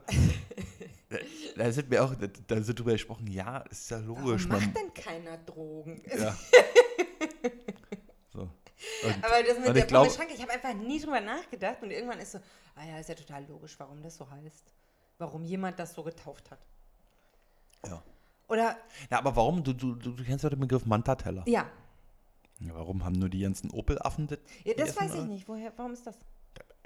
da, 1.10 1.18
da 1.56 1.72
sind 1.72 1.90
wir 1.92 2.04
auch, 2.04 2.16
da, 2.16 2.28
da 2.28 2.62
sind 2.62 2.80
drüber 2.80 2.94
gesprochen, 2.94 3.28
ja, 3.28 3.60
ist 3.70 3.92
ja 3.92 4.02
Warum 4.08 4.26
logisch. 4.26 4.48
Man, 4.48 4.62
macht 4.62 4.78
denn 4.78 4.94
keiner 4.94 5.38
Drogen? 5.38 6.02
ja. 6.18 6.36
so. 8.34 8.42
Und, 8.42 9.24
Aber 9.24 9.44
das 9.46 9.58
mit 9.58 9.68
der 9.68 9.76
ich 9.78 9.88
glaube, 9.88 10.08
Pommes-Schranke, 10.08 10.34
ich 10.34 10.42
habe 10.42 10.52
einfach 10.52 10.74
nie 10.74 11.00
drüber 11.00 11.20
nachgedacht 11.20 11.82
und 11.82 11.92
irgendwann 11.92 12.20
ist 12.20 12.32
so, 12.34 12.40
ah 12.76 12.86
ja, 12.86 13.00
ist 13.00 13.10
ja 13.10 13.16
total 13.16 13.46
logisch, 13.48 13.76
warum 13.80 14.02
das 14.02 14.16
so 14.18 14.30
heißt. 14.30 14.74
Warum 15.20 15.44
jemand 15.44 15.80
das 15.80 15.94
so 15.94 16.04
getauft 16.04 16.52
hat. 16.52 16.60
ja. 17.88 18.02
Oder, 18.50 18.78
ja, 19.10 19.18
aber 19.18 19.36
warum? 19.36 19.62
Du, 19.62 19.74
du, 19.74 19.96
du, 19.96 20.12
du 20.12 20.24
kennst 20.24 20.44
ja 20.44 20.50
den 20.50 20.60
Begriff 20.60 20.86
Mantateller. 20.86 21.44
ja, 21.48 21.70
Ja, 22.60 22.74
warum 22.74 23.04
haben 23.04 23.14
nur 23.20 23.30
die 23.30 23.42
ganzen 23.42 23.70
Opel-Affen 23.72 24.28
das? 24.28 24.40
ja 24.64 24.74
das 24.76 25.00
weiß 25.00 25.16
ich 25.16 25.24
nicht. 25.26 25.48
Woher, 25.48 25.72
warum 25.78 25.94
ist 25.94 26.08
das? 26.08 26.18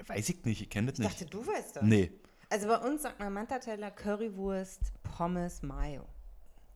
Weiß 0.06 0.28
ich 0.28 0.44
nicht, 0.44 0.60
ich 0.60 0.70
kenne 0.70 0.90
das 0.90 0.98
Ich 0.98 1.04
nicht. 1.04 1.20
dachte, 1.20 1.30
du 1.30 1.46
weißt 1.46 1.76
das. 1.76 1.82
Nee. 1.82 2.12
Also 2.50 2.66
bei 2.66 2.76
uns 2.78 3.02
sagt 3.02 3.18
man 3.18 3.32
Mantateller, 3.32 3.90
Currywurst, 3.90 4.92
Pommes, 5.02 5.62
Mayo. 5.62 6.04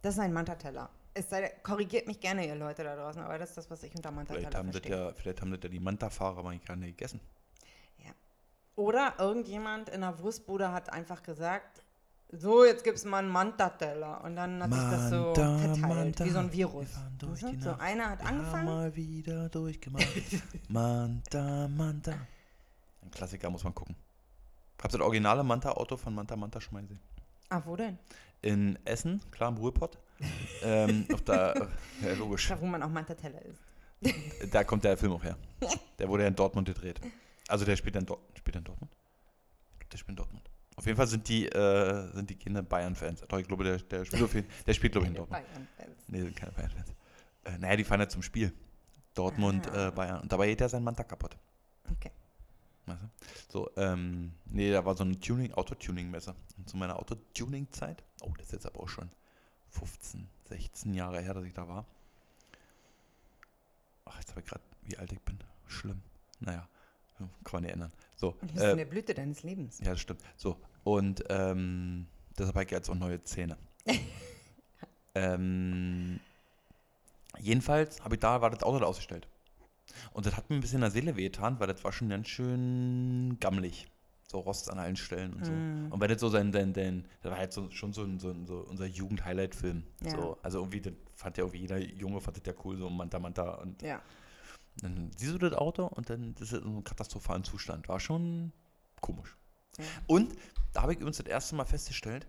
Das 0.01 0.15
ist 0.15 0.21
ein 0.21 0.33
Mantateller. 0.33 0.89
Es 1.13 1.29
sei, 1.31 1.49
korrigiert 1.63 2.07
mich 2.07 2.21
gerne, 2.21 2.47
ihr 2.47 2.55
Leute 2.55 2.85
da 2.85 2.95
draußen, 2.95 3.21
aber 3.23 3.39
das 3.39 3.51
ist 3.51 3.59
das, 3.59 3.71
was 3.71 3.83
ich 3.83 3.95
unter 3.95 4.11
Mantateller 4.11 4.41
Vielleicht 4.41 4.57
haben, 4.57 4.67
das 4.71 4.81
verstehe. 4.81 5.07
ja, 5.09 5.13
vielleicht 5.15 5.41
haben 5.41 5.51
das 5.51 5.61
ja 5.63 5.69
die 5.69 5.81
Manta-Fahrer 5.81 6.39
aber 6.39 6.55
gar 6.57 6.77
nicht 6.77 6.97
gegessen. 6.97 7.21
Oder 8.77 9.15
irgendjemand 9.19 9.89
in 9.89 10.03
der 10.03 10.19
Wurstbude 10.21 10.71
hat 10.71 10.93
einfach 10.93 11.23
gesagt, 11.23 11.83
so, 12.33 12.65
jetzt 12.65 12.83
gibt 12.85 12.99
es 12.99 13.05
mal 13.05 13.19
einen 13.19 13.29
Mantateller. 13.29 14.23
Und 14.25 14.37
dann 14.37 14.63
hat 14.63 14.73
sich 14.73 14.83
das 14.83 15.11
so 15.11 15.17
Manta, 15.27 15.59
verteilt, 15.59 15.81
Manta, 15.81 16.25
wie 16.25 16.31
so 16.31 16.39
ein 16.39 16.53
Virus. 16.53 16.89
wir 17.21 17.51
die 17.51 17.61
So, 17.61 17.75
einer 17.79 18.11
hat 18.11 18.21
Wir 18.21 18.29
haben 18.29 18.39
angefangen. 18.39 18.65
mal 18.67 18.97
wieder 18.97 19.49
durchgemacht. 19.49 20.07
Manta, 20.69 21.69
Manta. 21.69 22.13
Ein 23.03 23.11
Klassiker 23.11 23.49
muss 23.51 23.63
man 23.65 23.75
gucken. 23.75 23.95
Habt 24.83 24.93
ihr 24.95 24.99
das 24.99 25.05
originale 25.05 25.43
Manta-Auto 25.45 25.97
von 25.97 26.15
Manta 26.15 26.37
Manta 26.37 26.61
schon 26.61 26.75
mal 26.75 26.83
gesehen? 26.83 27.01
Ah, 27.49 27.63
wo 27.65 27.77
denn? 27.77 27.99
In 28.43 28.79
Essen, 28.85 29.21
klar, 29.31 29.49
im 29.51 29.57
Ruhrpott. 29.57 29.97
ähm, 30.63 31.07
auf 31.13 31.23
der, 31.23 31.69
ja, 32.03 32.13
logisch. 32.15 32.49
Da, 32.49 32.61
wo 32.61 32.67
man 32.67 32.83
auch 32.83 32.89
Mantateller 32.91 33.41
isst. 33.45 33.63
Da 34.53 34.63
kommt 34.65 34.85
der 34.85 34.97
Film 34.97 35.13
auch 35.13 35.23
her. 35.25 35.37
Der 35.99 36.09
wurde 36.09 36.25
ja 36.25 36.29
in 36.29 36.35
Dortmund 36.37 36.69
gedreht. 36.69 37.01
Also 37.49 37.65
der 37.65 37.77
spielt 37.77 37.97
in, 37.97 38.05
Dort 38.05 38.21
spielt 38.37 38.57
in 38.57 38.65
Dortmund? 38.65 38.93
Der 39.91 39.97
spielt 39.97 40.11
in 40.11 40.17
Dortmund. 40.17 40.51
Auf 40.77 40.85
jeden 40.87 40.97
Fall 40.97 41.07
sind 41.07 41.27
die, 41.29 41.47
äh, 41.47 42.13
sind 42.13 42.29
die 42.31 42.37
Kinder 42.37 42.63
Bayern-Fans. 42.63 43.23
Ich 43.23 43.47
glaube, 43.49 43.65
der, 43.65 43.79
der 43.79 44.05
spielt, 44.05 44.47
der 44.67 44.75
spielt 44.75 44.93
glaube 44.93 45.07
ich, 45.07 45.11
in 45.11 45.17
Dortmund. 45.17 45.43
Bayern-Fans. 45.47 45.99
Nee, 46.09 46.21
sind 46.21 46.37
keine 46.37 46.53
Bayern-Fans. 46.53 46.91
Äh, 47.45 47.59
naja, 47.59 47.77
die 47.77 47.85
fahren 47.85 48.01
ja 48.01 48.09
zum 48.09 48.23
Spiel. 48.23 48.53
Dortmund, 49.15 49.67
Ah. 49.71 49.89
äh, 49.89 49.91
Bayern. 49.93 50.21
Und 50.21 50.31
dabei 50.31 50.49
geht 50.49 50.61
ja 50.61 50.69
sein 50.69 50.85
Manta 50.85 51.03
kaputt. 51.05 51.37
Okay. 51.91 52.11
Weißt 52.85 53.01
du? 53.03 53.09
So, 53.49 53.71
ähm, 53.77 54.33
nee, 54.45 54.71
da 54.71 54.85
war 54.85 54.95
so 54.95 55.03
eine 55.05 55.19
Tuning, 55.19 55.53
Autotuning-Messe. 55.55 56.35
Und 56.59 56.69
zu 56.69 56.77
meiner 56.77 56.99
Autotuning-Zeit, 56.99 58.05
oh, 58.21 58.33
das 58.37 58.49
ist 58.49 58.53
jetzt 58.53 58.67
aber 58.67 58.81
auch 58.81 58.89
schon 58.89 59.11
15, 59.71 60.29
16 60.51 60.93
Jahre 60.95 61.21
her, 61.21 61.33
dass 61.35 61.45
ich 61.45 61.55
da 61.55 61.67
war. 61.67 61.87
Ach, 64.05 64.19
jetzt 64.19 64.31
habe 64.31 64.41
ich 64.41 64.47
gerade, 64.47 64.63
wie 64.83 64.97
alt 64.99 65.11
ich 65.13 65.21
bin. 65.21 65.39
Schlimm. 65.67 66.01
Naja, 66.41 66.69
kann 67.19 67.29
man 67.53 67.63
nicht 67.63 67.73
ändern. 67.73 67.93
So, 68.17 68.31
Und 68.41 68.51
du 68.51 68.55
bist 68.55 68.65
in 68.65 68.71
äh, 68.73 68.77
der 68.77 68.85
Blüte 68.87 69.15
deines 69.15 69.43
Lebens. 69.43 69.79
ja, 69.81 69.91
das 69.91 70.01
stimmt. 70.01 70.23
So, 70.37 70.57
und 70.85 71.23
ähm, 71.29 72.07
deshalb 72.39 72.55
habe 72.55 72.65
ich 72.65 72.71
jetzt 72.71 72.89
auch 72.89 72.95
neue 72.95 73.23
Zähne. 73.23 73.57
ähm, 75.15 76.19
jedenfalls 77.39 78.03
habe 78.03 78.15
ich 78.15 78.21
da, 78.21 78.41
war 78.41 78.51
das 78.51 78.63
Auto 78.63 78.79
da 78.79 78.87
ausgestellt. 78.87 79.29
Und 80.13 80.27
das 80.27 80.37
hat 80.37 80.49
mir 80.51 80.57
ein 80.57 80.61
bisschen 80.61 80.77
in 80.77 80.83
der 80.83 80.91
Seele 80.91 81.17
wehgetan, 81.17 81.61
weil 81.61 81.69
das 81.69 81.85
war 81.85 81.93
schon 81.93 82.09
ganz 82.09 82.29
schön 82.29 83.37
gammelig. 83.39 83.87
So 84.29 84.41
Rost 84.41 84.71
an 84.71 84.81
allen 84.81 84.97
Stellen 84.97 85.35
und 85.35 85.47
so. 85.47 85.53
Mm. 85.53 85.93
Und 85.93 86.01
weil 86.01 86.09
das 86.09 86.21
so 86.21 86.29
sein, 86.29 86.53
sein, 86.53 86.75
sein 86.75 87.05
das 87.23 87.31
war 87.31 87.39
halt 87.39 87.53
so, 87.53 87.71
schon 87.71 87.93
so, 87.93 88.03
ein, 88.03 88.19
so, 88.19 88.31
ein, 88.31 88.45
so 88.45 88.59
unser 88.69 88.87
Jugend-Highlight-Film. 88.87 89.85
Ja. 90.03 90.11
So, 90.11 90.39
also 90.43 90.59
irgendwie, 90.59 90.81
das 90.81 90.95
fand 91.15 91.39
ja 91.39 91.45
irgendwie 91.45 91.61
jeder 91.61 91.79
Junge, 91.79 92.21
fand 92.21 92.37
das 92.37 92.45
ja 92.45 92.53
cool, 92.65 92.77
so 92.77 92.91
Manta 92.91 93.21
Manta. 93.21 93.55
Und 93.55 93.83
Ja. 93.83 94.03
Dann 94.83 95.11
siehst 95.17 95.33
du 95.33 95.39
das 95.39 95.55
Auto 95.55 95.87
und 95.87 96.11
dann 96.11 96.35
ist 96.35 96.53
es 96.53 96.61
in 96.61 96.65
einem 96.65 96.85
katastrophalen 96.85 97.45
Zustand. 97.45 97.89
War 97.89 98.01
schon 98.01 98.53
komisch. 99.01 99.37
Ja. 99.79 99.85
Und 100.07 100.35
da 100.73 100.83
habe 100.83 100.93
ich 100.93 100.99
übrigens 100.99 101.19
das 101.19 101.27
erste 101.27 101.55
Mal 101.55 101.65
festgestellt, 101.65 102.27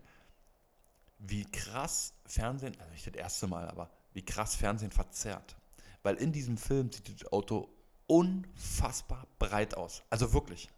wie 1.18 1.44
krass 1.44 2.14
Fernsehen, 2.26 2.74
also 2.78 2.90
nicht 2.92 3.06
das 3.06 3.14
erste 3.14 3.46
Mal, 3.46 3.68
aber 3.68 3.90
wie 4.12 4.24
krass 4.24 4.54
Fernsehen 4.54 4.90
verzerrt. 4.90 5.56
Weil 6.02 6.16
in 6.16 6.32
diesem 6.32 6.56
Film 6.56 6.90
sieht 6.92 7.20
das 7.22 7.32
Auto 7.32 7.68
unfassbar 8.06 9.26
breit 9.38 9.76
aus. 9.76 10.02
Also 10.10 10.32
wirklich. 10.32 10.68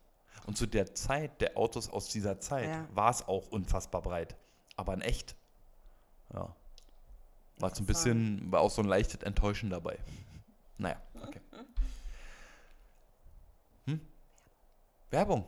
Und 0.46 0.56
zu 0.56 0.66
der 0.66 0.94
Zeit 0.94 1.40
der 1.40 1.56
Autos 1.56 1.88
aus 1.90 2.08
dieser 2.08 2.40
Zeit 2.40 2.68
Ja. 2.68 2.88
war 2.92 3.10
es 3.10 3.22
auch 3.28 3.48
unfassbar 3.48 4.02
breit. 4.02 4.36
Aber 4.76 4.94
in 4.94 5.02
echt. 5.02 5.36
Ja. 6.32 6.54
War 7.58 7.74
so 7.74 7.82
ein 7.82 7.86
bisschen, 7.86 8.50
war 8.50 8.60
auch 8.60 8.70
so 8.70 8.80
ein 8.82 8.88
leichtes 8.88 9.22
Enttäuschen 9.22 9.68
dabei. 9.68 9.98
Naja, 10.78 11.00
okay. 11.22 11.40
Hm? 13.86 14.00
Werbung. 15.10 15.44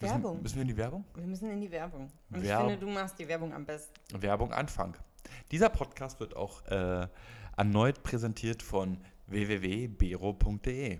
Müssen, 0.00 0.14
Werbung. 0.14 0.42
Müssen 0.42 0.54
wir 0.56 0.62
in 0.62 0.68
die 0.68 0.76
Werbung? 0.76 1.04
Wir 1.14 1.26
müssen 1.26 1.50
in 1.50 1.60
die 1.60 1.70
Werbung. 1.70 2.10
Und 2.30 2.42
Werbung. 2.42 2.66
ich 2.66 2.72
finde, 2.72 2.86
du 2.86 2.92
machst 2.92 3.18
die 3.18 3.28
Werbung 3.28 3.54
am 3.54 3.64
besten. 3.64 3.94
Werbung 4.20 4.52
Anfang. 4.52 4.96
Dieser 5.50 5.68
Podcast 5.68 6.18
wird 6.18 6.34
auch 6.36 6.64
äh, 6.66 7.06
erneut 7.56 8.02
präsentiert 8.02 8.62
von 8.62 8.98
www.bero.de. 9.26 10.98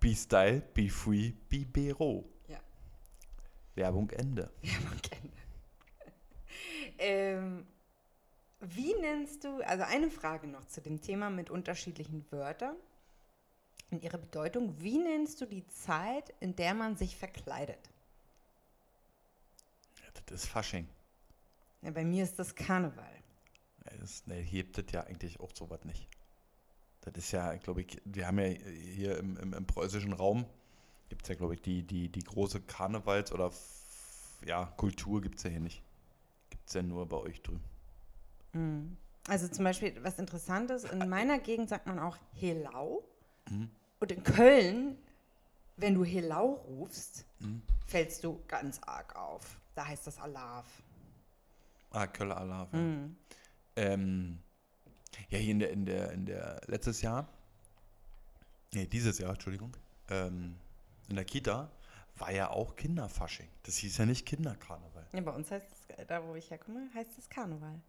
Be 0.00 0.14
Style, 0.14 0.62
Be 0.72 0.88
Free, 0.88 1.32
Be 1.48 1.64
Bero. 1.64 2.24
Ja. 2.48 2.60
Werbung 3.74 4.10
Ende. 4.10 4.50
Werbung 4.62 5.00
Ende. 5.10 5.36
ähm, 6.98 7.66
wie 8.60 8.94
nennst 9.00 9.44
du, 9.44 9.60
also 9.66 9.84
eine 9.84 10.10
Frage 10.10 10.46
noch 10.46 10.64
zu 10.64 10.80
dem 10.80 11.00
Thema 11.00 11.30
mit 11.30 11.50
unterschiedlichen 11.50 12.24
Wörtern 12.30 12.76
und 13.90 14.02
ihrer 14.02 14.18
Bedeutung. 14.18 14.80
Wie 14.80 14.98
nennst 14.98 15.40
du 15.40 15.46
die 15.46 15.66
Zeit, 15.68 16.34
in 16.40 16.56
der 16.56 16.74
man 16.74 16.96
sich 16.96 17.16
verkleidet? 17.16 17.90
Ja, 20.00 20.10
das 20.26 20.42
ist 20.42 20.48
Fasching. 20.48 20.88
Ja, 21.82 21.90
bei 21.90 22.04
mir 22.04 22.24
ist 22.24 22.38
das 22.38 22.54
Karneval. 22.54 23.22
Ja, 23.84 23.96
Das, 23.98 24.26
ne, 24.26 24.36
hier 24.36 24.64
gibt 24.64 24.78
es 24.78 24.92
ja 24.92 25.02
eigentlich 25.02 25.38
auch 25.40 25.54
sowas 25.54 25.84
nicht. 25.84 26.08
Das 27.02 27.14
ist 27.16 27.32
ja, 27.32 27.54
glaube 27.56 27.82
ich, 27.82 28.00
wir 28.04 28.26
haben 28.26 28.38
ja 28.38 28.46
hier 28.46 29.18
im, 29.18 29.36
im, 29.36 29.52
im 29.52 29.66
preußischen 29.66 30.14
Raum, 30.14 30.46
gibt 31.10 31.22
es 31.22 31.28
ja, 31.28 31.34
glaube 31.34 31.54
ich, 31.54 31.60
die, 31.60 31.82
die, 31.82 32.08
die 32.08 32.22
große 32.24 32.60
Karnevals- 32.60 33.30
oder 33.30 33.52
ja, 34.46 34.64
Kultur 34.76 35.20
gibt 35.20 35.36
es 35.36 35.44
ja 35.44 35.50
hier 35.50 35.60
nicht. 35.60 35.82
Gibt 36.48 36.66
es 36.66 36.74
ja 36.74 36.82
nur 36.82 37.06
bei 37.06 37.16
euch 37.18 37.42
drüben. 37.42 37.62
Mhm. 38.52 38.96
Also 39.26 39.48
zum 39.48 39.64
Beispiel, 39.64 39.98
was 40.02 40.18
interessant 40.18 40.70
ist, 40.70 40.84
in 40.84 41.08
meiner 41.08 41.38
Gegend 41.38 41.68
sagt 41.68 41.86
man 41.86 41.98
auch 41.98 42.18
Helau. 42.34 43.04
Mhm. 43.50 43.70
Und 44.00 44.12
in 44.12 44.22
Köln, 44.22 44.98
wenn 45.76 45.94
du 45.94 46.04
Helau 46.04 46.52
rufst, 46.68 47.24
Mhm. 47.40 47.62
fällst 47.86 48.24
du 48.24 48.40
ganz 48.48 48.80
arg 48.82 49.14
auf. 49.16 49.58
Da 49.74 49.86
heißt 49.86 50.06
das 50.06 50.18
Alarv. 50.18 50.66
Ah, 51.90 52.06
Köller 52.06 52.36
Alarv. 52.38 52.72
ja. 52.72 52.78
Mhm. 52.78 53.16
Ähm, 53.76 54.38
ja, 55.30 55.38
hier 55.38 55.50
in 55.52 55.58
der, 55.58 55.70
in 55.70 55.84
der, 55.84 56.12
in 56.12 56.26
der, 56.26 56.60
letztes 56.66 57.02
Jahr, 57.02 57.28
nee, 58.72 58.86
dieses 58.86 59.18
Jahr, 59.18 59.30
Entschuldigung, 59.30 59.76
ähm, 60.10 60.56
in 61.08 61.16
der 61.16 61.24
Kita 61.24 61.70
war 62.16 62.30
ja 62.32 62.50
auch 62.50 62.76
Kinderfasching. 62.76 63.48
Das 63.64 63.76
hieß 63.78 63.96
ja 63.98 64.06
nicht 64.06 64.26
Kinderkarneval. 64.26 65.06
Ja, 65.12 65.20
bei 65.20 65.32
uns 65.32 65.50
heißt 65.50 65.66
es, 65.70 66.06
da 66.06 66.24
wo 66.26 66.34
ich 66.36 66.50
herkomme, 66.50 66.88
heißt 66.94 67.18
es 67.18 67.28
Karneval. 67.28 67.80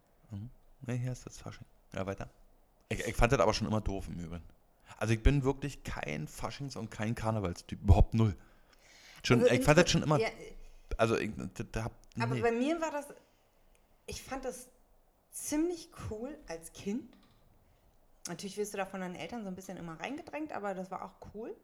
Nee, 0.81 0.97
hier 0.97 1.11
ist 1.11 1.25
das 1.25 1.37
Fasching. 1.37 1.65
Ja, 1.93 2.05
weiter. 2.05 2.29
Ich, 2.89 2.99
ich 3.05 3.15
fand 3.15 3.31
das 3.31 3.39
aber 3.39 3.53
schon 3.53 3.67
immer 3.67 3.81
doof 3.81 4.07
im 4.07 4.19
Übrigen. 4.19 4.43
Also 4.97 5.13
ich 5.13 5.21
bin 5.23 5.43
wirklich 5.43 5.83
kein 5.83 6.27
Faschings- 6.27 6.77
und 6.77 6.89
kein 6.91 7.15
Karnevalstyp. 7.15 7.81
Überhaupt 7.81 8.13
null. 8.13 8.35
Schon, 9.23 9.41
Also 9.41 9.53
ich 9.53 9.63
fand 9.63 9.77
das 9.77 9.89
schon 9.91 10.03
immer, 10.03 10.19
Ja, 10.19 10.27
also 10.97 11.17
ich, 11.17 11.31
da, 11.71 11.85
hab, 11.85 11.91
aber 12.19 12.35
nee. 12.35 12.41
bei 12.41 12.51
mir 12.51 12.79
war 12.79 12.91
das, 12.91 13.07
ich 14.05 14.21
fand 14.21 14.45
das 14.45 14.69
ziemlich 15.31 15.89
cool 16.09 16.37
als 16.47 16.71
Kind. 16.73 17.17
Natürlich 18.27 18.57
wirst 18.57 18.73
du 18.73 18.77
da 18.77 18.85
von 18.85 19.01
deinen 19.01 19.15
Eltern 19.15 19.43
so 19.43 19.49
ein 19.49 19.55
bisschen 19.55 19.77
immer 19.77 19.99
reingedrängt, 19.99 20.51
aber 20.51 20.73
das 20.73 20.89
war 20.91 21.03
auch 21.03 21.15
cool. 21.33 21.55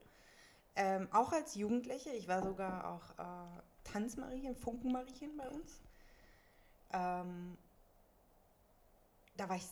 Ähm, 0.75 1.07
auch 1.12 1.31
als 1.31 1.55
Jugendliche, 1.55 2.10
ich 2.12 2.27
war 2.27 2.43
sogar 2.43 2.88
auch 2.89 3.19
äh, 3.19 3.62
Tanzmarien, 3.84 4.55
Funkenmarien 4.55 5.36
bei 5.38 5.49
uns. 5.49 5.81
Ähm, 6.93 7.57
da 9.38 9.49
war 9.49 9.55
ich, 9.55 9.65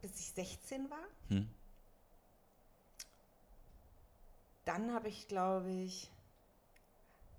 bis 0.00 0.18
ich 0.18 0.32
16 0.32 0.90
war. 0.90 0.98
Hm. 1.28 1.48
Dann 4.64 4.92
habe 4.92 5.08
ich, 5.08 5.28
glaube 5.28 5.70
ich, 5.70 6.10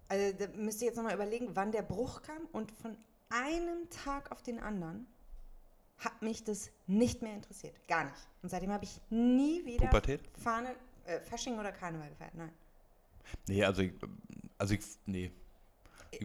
also 0.08 0.38
da 0.38 0.48
müsst 0.56 0.82
ihr 0.82 0.88
jetzt 0.88 0.98
nochmal 0.98 1.16
überlegen, 1.16 1.56
wann 1.56 1.72
der 1.72 1.82
Bruch 1.82 2.22
kam 2.22 2.46
und 2.52 2.72
von 2.72 2.96
einem 3.30 3.90
Tag 3.90 4.32
auf 4.32 4.44
den 4.44 4.60
anderen 4.60 5.08
hat 5.98 6.22
mich 6.22 6.44
das 6.44 6.70
nicht 6.88 7.22
mehr 7.22 7.34
interessiert. 7.34 7.76
Gar 7.88 8.06
nicht. 8.06 8.28
Und 8.44 8.50
seitdem 8.50 8.72
habe 8.72 8.84
ich 8.84 9.00
nie 9.10 9.66
wieder 9.66 9.88
Pubertät? 9.88 10.22
Fahne, 10.38 10.76
äh, 11.06 11.20
Fasching 11.22 11.58
oder 11.58 11.72
Karneval 11.72 12.10
gefeiert. 12.10 12.36
Nein. 12.36 12.52
Nee, 13.48 13.64
also 13.64 13.82
ich, 13.82 13.94
also 14.58 14.74
ich, 14.74 14.82
nee. 15.06 15.32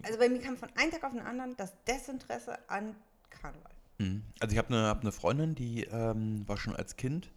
Also 0.02 0.18
bei 0.18 0.28
mir 0.28 0.40
kam 0.40 0.56
von 0.56 0.68
einem 0.76 0.90
Tag 0.90 1.04
auf 1.04 1.12
den 1.12 1.22
anderen 1.22 1.56
das 1.56 1.72
Desinteresse 1.84 2.58
an 2.68 2.94
Karneval. 3.30 3.72
Mhm. 3.98 4.22
Also 4.40 4.52
ich 4.52 4.58
habe 4.58 4.68
eine 4.68 4.86
hab 4.88 5.04
ne 5.04 5.12
Freundin, 5.12 5.54
die 5.54 5.84
ähm, 5.84 6.46
war 6.48 6.56
schon 6.56 6.76
als 6.76 6.96
Kind 6.96 7.30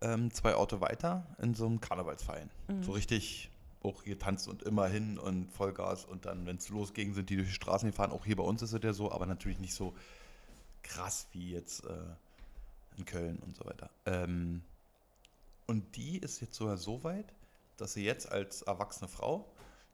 ähm, 0.00 0.30
zwei 0.32 0.54
Orte 0.54 0.80
weiter 0.80 1.26
in 1.40 1.54
so 1.54 1.66
einem 1.66 1.80
Karnevalsverein. 1.80 2.50
So 2.82 2.92
richtig 2.92 3.50
auch 3.82 4.04
getanzt 4.04 4.48
und 4.48 4.62
immer 4.62 4.88
hin 4.88 5.18
und 5.18 5.50
Vollgas 5.52 6.04
und 6.04 6.26
dann, 6.26 6.46
wenn 6.46 6.56
es 6.56 6.68
losging, 6.68 7.14
sind 7.14 7.30
die 7.30 7.36
durch 7.36 7.48
die 7.48 7.54
Straßen 7.54 7.88
gefahren. 7.88 8.10
Auch 8.10 8.24
hier 8.24 8.36
bei 8.36 8.42
uns 8.42 8.62
ist 8.62 8.72
es 8.72 8.82
ja 8.82 8.92
so, 8.92 9.12
aber 9.12 9.26
natürlich 9.26 9.58
nicht 9.58 9.74
so 9.74 9.94
krass 10.82 11.28
wie 11.32 11.52
jetzt 11.52 11.84
äh, 11.84 11.94
in 12.96 13.04
Köln 13.04 13.38
und 13.38 13.56
so 13.56 13.64
weiter. 13.64 13.90
Ähm, 14.06 14.62
und 15.66 15.96
die 15.96 16.18
ist 16.18 16.40
jetzt 16.40 16.54
sogar 16.54 16.76
so 16.76 17.04
weit, 17.04 17.32
dass 17.76 17.92
sie 17.92 18.04
jetzt 18.04 18.30
als 18.30 18.62
erwachsene 18.62 19.08
Frau 19.08 19.46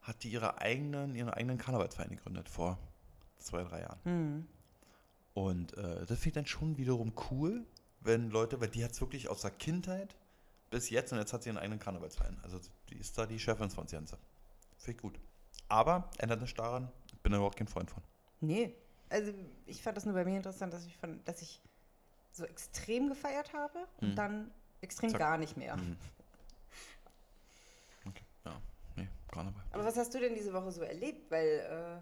hat 0.03 0.23
die 0.23 0.31
ihre 0.31 0.61
eigenen, 0.61 1.15
ihren 1.15 1.31
eigenen 1.31 1.59
Karnevalsverein 1.59 2.11
gegründet 2.11 2.49
vor 2.49 2.79
zwei, 3.39 3.63
drei 3.65 3.81
Jahren. 3.81 3.99
Hm. 4.05 4.47
Und 5.35 5.77
äh, 5.77 6.07
das 6.07 6.19
finde 6.19 6.29
ich 6.29 6.35
dann 6.35 6.47
schon 6.47 6.77
wiederum 6.77 7.13
cool, 7.31 7.65
wenn 8.05 8.31
Leute, 8.31 8.61
weil 8.61 8.69
die 8.69 8.85
hat 8.85 8.93
es 8.93 9.01
wirklich 9.01 9.29
aus 9.29 9.41
der 9.43 9.51
Kindheit 9.51 10.15
bis 10.71 10.91
jetzt 10.91 11.13
und 11.13 11.19
jetzt 11.19 11.33
hat 11.33 11.43
sie 11.43 11.49
ihren 11.51 11.59
eigenen 11.59 11.79
Karnevalsverein. 11.79 12.39
Also 12.43 12.61
die 12.91 12.97
ist 12.97 13.17
da 13.19 13.27
die 13.27 13.39
Chefin 13.39 13.71
von 13.71 13.87
Sienze. 13.87 14.19
Finde 14.79 14.97
ich 14.97 15.03
gut. 15.03 15.19
Aber 15.69 16.11
ändert 16.19 16.41
nicht 16.41 16.59
daran, 16.59 16.91
ich 17.07 17.19
bin 17.21 17.33
da 17.33 17.39
überhaupt 17.39 17.57
kein 17.57 17.69
Freund 17.69 17.91
von. 17.91 18.03
Nee. 18.41 18.75
Also 19.09 19.33
ich 19.67 19.83
fand 19.83 19.97
das 19.97 20.05
nur 20.05 20.15
bei 20.15 20.25
mir 20.25 20.37
interessant, 20.37 20.73
dass 20.73 20.85
ich, 20.87 20.97
von, 20.97 21.23
dass 21.25 21.41
ich 21.43 21.61
so 22.33 22.45
extrem 22.45 23.09
gefeiert 23.09 23.53
habe 23.53 23.79
und 24.01 24.09
Hm. 24.09 24.17
dann 24.17 24.51
extrem 24.81 25.11
Zack. 25.11 25.19
gar 25.21 25.39
nicht 25.39 25.57
mehr. 25.57 25.75
Hm. 25.77 25.97
Okay, 28.07 28.25
ja, 28.45 28.61
nee, 28.97 29.09
Karneval. 29.33 29.63
Aber 29.73 29.85
was 29.85 29.97
hast 29.97 30.13
du 30.15 30.19
denn 30.21 30.35
diese 30.35 30.53
Woche 30.53 30.71
so 30.73 30.83
erlebt? 30.83 31.31
Weil 31.31 31.47
äh, 31.47 31.99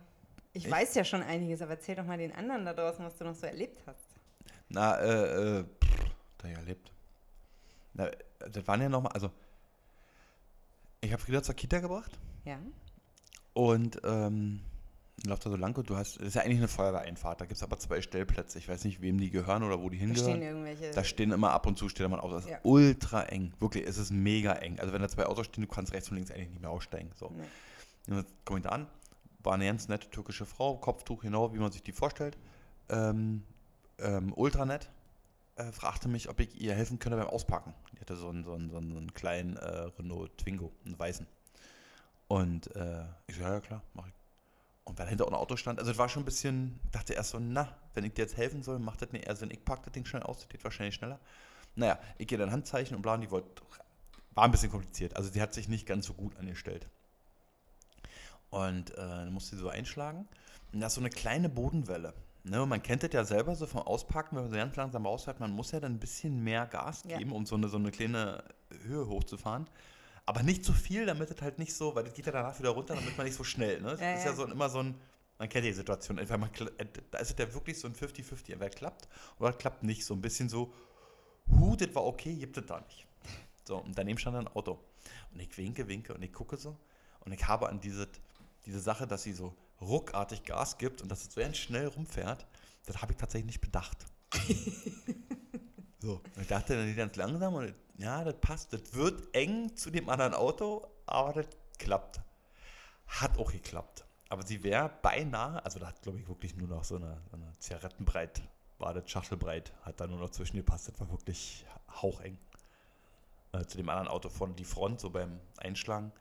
ich, 0.57 0.65
Ich? 0.67 0.71
weiß 0.71 0.95
ja 0.95 1.05
schon 1.05 1.23
einiges, 1.23 1.61
aber 1.63 1.73
erzähl 1.73 1.95
doch 1.97 2.05
mal 2.05 2.19
den 2.19 2.33
anderen 2.33 2.65
da 2.65 2.73
draußen, 2.73 3.05
was 3.05 3.15
du 3.17 3.25
noch 3.25 3.35
so 3.35 3.47
erlebt 3.47 3.83
hast. 3.87 3.99
Na, 4.69 4.99
äh, 5.01 5.59
äh, 5.61 5.65
da 6.43 6.49
ja 6.49 6.59
erlebt. 6.59 6.93
Na, 7.95 8.11
das 8.39 8.67
waren 8.67 8.81
ja 8.81 8.89
nochmal, 8.89 9.13
also 9.13 9.31
ich 11.01 11.13
habe 11.13 11.23
Frieda 11.23 11.43
zur 11.43 11.55
Kita 11.55 11.81
gebracht 11.81 12.13
Ja? 12.45 12.59
Und 13.55 14.01
ähm, 14.05 14.61
läuft 15.27 15.45
da 15.45 15.51
so 15.51 15.57
lang 15.57 15.77
und 15.77 15.89
du 15.91 15.97
hast, 15.97 16.17
das 16.17 16.29
ist 16.29 16.35
ja 16.35 16.43
eigentlich 16.43 16.59
eine 16.59 16.69
Feuerwehreinfahrt, 16.69 17.41
da 17.41 17.45
gibt 17.45 17.57
es 17.57 17.63
aber 17.63 17.79
zwei 17.79 18.01
Stellplätze. 18.01 18.59
Ich 18.59 18.69
weiß 18.69 18.85
nicht, 18.85 19.03
wem 19.03 19.19
die 19.19 19.31
gehören 19.31 19.63
oder 19.63 19.81
wo 19.81 19.91
die 19.91 19.99
Da 19.99 20.05
stehen 20.15 20.25
hingehören. 20.27 20.43
irgendwelche. 20.43 20.91
Da 20.95 21.05
stehen 21.05 21.33
immer 21.33 21.51
ab 21.51 21.67
und 21.67 21.77
zu 21.77 21.89
steht 21.89 22.05
da 22.05 22.09
mal 22.09 22.17
ein 22.17 22.23
Auto. 22.23 22.35
Das 22.35 22.45
ist 22.45 22.51
Ja. 22.51 22.59
ultra 22.63 23.25
eng. 23.25 23.53
Wirklich, 23.61 23.87
es 23.87 23.99
ist 23.99 24.11
mega 24.11 24.53
eng. 24.55 24.81
Also 24.81 24.93
wenn 24.93 25.03
da 25.03 25.09
zwei 25.09 25.27
Autos 25.27 25.47
stehen, 25.47 25.63
du 25.63 25.69
kannst 25.69 25.93
rechts 25.93 26.09
und 26.11 26.17
links 26.17 26.31
eigentlich 26.31 26.49
nicht 26.51 26.61
mehr 26.63 26.71
aussteigen. 26.71 27.11
So. 27.15 27.31
Nee. 28.07 28.15
Und 28.17 28.27
komme 28.45 28.61
ich 28.61 28.65
da 28.65 28.71
an, 28.71 28.87
war 29.41 29.55
eine 29.55 29.67
ganz 29.67 29.87
nette 29.89 30.09
türkische 30.09 30.47
Frau, 30.47 30.77
Kopftuch 30.79 31.21
genau, 31.23 31.53
wie 31.53 31.59
man 31.59 31.71
sich 31.71 31.83
die 31.83 31.93
vorstellt. 31.93 32.39
Ähm, 32.89 33.43
ähm, 33.99 34.33
ultra 34.35 34.65
nett. 34.65 34.89
Äh, 35.57 35.71
fragte 35.73 36.09
mich, 36.09 36.29
ob 36.29 36.41
ich 36.41 36.61
ihr 36.61 36.75
helfen 36.75 36.99
könnte 36.99 37.19
beim 37.19 37.27
Auspacken. 37.27 37.75
Die 37.93 38.01
hatte 38.01 38.17
so 38.17 38.29
einen, 38.29 38.45
so 38.45 38.55
einen, 38.55 38.71
so 38.71 38.79
einen, 38.79 39.13
kleinen 39.13 39.57
äh, 39.57 39.91
Renault 39.99 40.37
Twingo, 40.39 40.73
einen 40.85 40.99
weißen. 40.99 41.27
Und 42.29 42.75
äh, 42.75 43.05
ich 43.27 43.37
so, 43.37 43.43
ja, 43.43 43.53
ja 43.53 43.61
klar, 43.61 43.83
mach 43.95 44.07
ich. 44.07 44.15
Und 44.85 44.99
weil 44.99 45.07
hinter 45.09 45.27
auch 45.27 45.29
ein 45.29 45.35
Auto 45.35 45.57
stand, 45.57 45.79
also 45.79 45.93
es 45.93 45.99
war 45.99 46.09
schon 46.09 46.23
ein 46.23 46.25
bisschen, 46.25 46.81
dachte 46.91 47.13
erst 47.13 47.31
so, 47.31 47.39
na, 47.39 47.77
wenn 47.95 48.05
ich 48.05 48.15
dir 48.15 48.23
jetzt 48.23 48.37
helfen 48.37 48.63
soll, 48.63 48.79
macht 48.79 49.03
das 49.03 49.13
nicht 49.13 49.27
eher 49.27 49.37
Sinn, 49.37 49.51
ich 49.51 49.65
pack 49.65 49.83
das 49.85 49.93
Ding 49.93 50.05
schnell 50.05 50.23
aus, 50.23 50.39
das 50.39 50.49
geht 50.49 50.65
wahrscheinlich 50.65 50.95
schneller. 50.95 51.21
Naja, 51.77 51.99
ich 52.19 52.27
gehe 52.27 52.39
dann 52.39 52.51
Handzeichen 52.51 52.97
und 52.97 53.03
bla, 53.03 53.15
und 53.15 53.21
die 53.21 53.31
wollte, 53.31 53.63
war 54.33 54.45
ein 54.45 54.51
bisschen 54.51 54.71
kompliziert, 54.71 55.15
also 55.17 55.31
die 55.31 55.41
hat 55.41 55.55
sich 55.55 55.69
nicht 55.69 55.87
ganz 55.87 56.07
so 56.07 56.15
gut 56.15 56.37
angestellt. 56.37 56.89
Und 58.51 58.91
äh, 58.91 58.97
dann 58.97 59.33
musste 59.33 59.57
sie 59.57 59.63
so 59.63 59.69
einschlagen. 59.69 60.29
Und 60.73 60.81
da 60.81 60.89
ist 60.89 60.95
so 60.95 61.01
eine 61.01 61.11
kleine 61.11 61.49
Bodenwelle. 61.49 62.13
Ne, 62.45 62.67
man 62.67 62.83
kennt 62.83 63.05
das 63.05 63.13
ja 63.13 63.25
selber 63.25 63.55
so 63.55 63.67
vom 63.67 63.83
Auspacken, 63.83 64.35
wenn 64.37 64.43
man 64.45 64.51
so 64.51 64.57
ganz 64.57 64.75
langsam 64.77 65.07
rausfährt, 65.07 65.39
man 65.39 65.53
muss 65.53 65.71
ja 65.71 65.79
dann 65.79 65.93
ein 65.95 65.99
bisschen 66.01 66.43
mehr 66.43 66.67
Gas 66.67 67.05
Ja. 67.07 67.19
geben, 67.19 67.33
um 67.33 67.47
so 67.47 67.55
eine, 67.55 67.69
so 67.69 67.77
eine 67.77 67.91
kleine 67.93 68.43
Höhe 68.85 69.07
hochzufahren. 69.07 69.69
Aber 70.27 70.43
nicht 70.43 70.65
zu 70.65 70.73
viel, 70.73 71.07
damit 71.07 71.31
es 71.31 71.41
halt 71.41 71.59
nicht 71.59 71.75
so, 71.75 71.95
weil 71.95 72.05
das 72.05 72.15
geht 72.15 72.27
ja 72.27 72.33
danach 72.33 72.59
wieder 72.59 72.71
runter, 72.71 72.95
damit 72.95 73.17
man 73.17 73.27
nicht 73.27 73.37
so 73.37 73.45
schnell. 73.45 73.81
Ne? 73.81 73.91
Das 73.93 74.01
Ja, 74.01 74.15
ist 74.15 74.25
ja 74.25 74.31
ja. 74.31 74.37
so 74.37 74.45
immer 74.47 74.69
so 74.71 74.81
ein, 74.81 74.95
man 75.39 75.49
kennt 75.49 75.65
die 75.67 75.73
Situation, 75.73 76.19
entweder 76.19 76.39
man, 76.39 76.51
äh, 76.79 76.87
da 77.13 77.19
ist 77.19 77.31
es 77.31 77.39
ja 77.39 77.53
wirklich 77.55 77.79
so 77.79 77.87
ein 77.87 77.95
50-50, 77.95 78.53
entweder 78.53 78.71
klappt 78.71 79.09
oder 79.39 79.53
klappt 79.53 79.85
nicht. 79.85 80.05
So 80.05 80.15
ein 80.15 80.21
bisschen 80.21 80.49
so, 80.49 80.73
hu, 81.49 81.77
das 81.77 81.95
war 81.95 82.05
okay, 82.05 82.35
gibt 82.35 82.57
es 82.57 82.67
da 82.67 82.81
nicht. 82.81 83.07
So, 83.65 83.77
und 83.79 83.97
daneben 83.97 84.19
stand 84.19 84.37
ein 84.37 84.49
Auto. 84.49 84.81
Und 85.33 85.41
ich 85.41 85.57
winke, 85.57 85.87
winke 85.87 86.13
und 86.15 86.23
ich 86.23 86.33
gucke 86.33 86.57
so. 86.57 86.77
Und 87.21 87.33
ich 87.33 87.47
habe 87.47 87.69
an 87.69 87.79
diese, 87.81 88.09
diese 88.67 88.81
Sache, 88.81 89.07
dass 89.07 89.23
sie 89.23 89.33
so 89.33 89.55
ruckartig 89.83 90.45
Gas 90.45 90.79
gibt 90.79 91.03
und 91.03 91.11
dass 91.11 91.23
es 91.23 91.35
so 91.35 91.41
ganz 91.41 91.59
schnell 91.59 91.89
rumfährt, 91.89 92.47
das 92.87 93.01
habe 93.03 93.13
ich 93.13 93.19
tatsächlich 93.19 93.47
nicht 93.47 93.61
bedacht. 93.61 93.99
so, 95.99 96.21
ich 96.41 96.47
dachte 96.47 96.77
dann 96.77 96.97
ganz 96.97 97.17
langsam 97.17 97.55
und 97.55 97.75
ja, 97.99 98.25
das 98.25 98.35
passt. 98.41 98.73
Das 98.73 98.95
wird 98.95 99.35
eng 99.35 99.77
zu 99.77 99.91
dem 99.91 100.09
anderen 100.09 100.35
Auto, 100.35 100.87
aber 101.07 101.43
das 101.43 101.47
klappt. 101.79 102.21
Hat 103.07 103.39
auch 103.39 103.53
geklappt. 103.53 104.05
Aber 104.29 104.47
sie 104.47 104.63
wäre 104.63 104.91
beinahe, 105.03 105.63
also 105.65 105.79
da 105.79 105.89
hat 105.89 106.01
glaube 106.03 106.19
ich 106.19 106.27
wirklich 106.27 106.57
nur 106.57 106.69
noch 106.69 106.85
so 106.85 106.97
eine, 106.97 107.21
so 107.31 107.37
eine 107.37 107.53
Zigarettenbreit, 107.59 108.43
war 108.79 108.95
das 108.95 109.11
Schachtelbreit, 109.11 109.73
hat 109.83 110.01
da 110.01 110.07
nur 110.07 110.19
noch 110.19 110.31
zwischengepasst. 110.31 110.89
Das 110.89 110.99
war 111.01 111.11
wirklich 111.11 111.67
haucheng. 112.01 112.39
Äh, 113.53 113.67
zu 113.67 113.77
dem 113.77 113.89
anderen 113.91 114.09
Auto 114.09 114.31
von 114.31 114.57
die 114.57 114.65
Front, 114.65 115.01
so 115.01 115.11
beim 115.11 115.39
Einschlagen. 115.59 116.13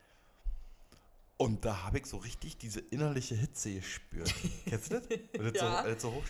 Und 1.41 1.65
da 1.65 1.81
habe 1.81 1.97
ich 1.97 2.05
so 2.05 2.17
richtig 2.17 2.59
diese 2.59 2.81
innerliche 2.81 3.33
Hitze 3.33 3.73
gespürt. 3.73 4.31
Kennst 4.67 4.91
du 4.91 4.99
das? 5.01 5.09
Wenn 5.33 5.55
Ja. 5.55 5.83
so, 5.95 6.09
so 6.09 6.13
hoch, 6.13 6.23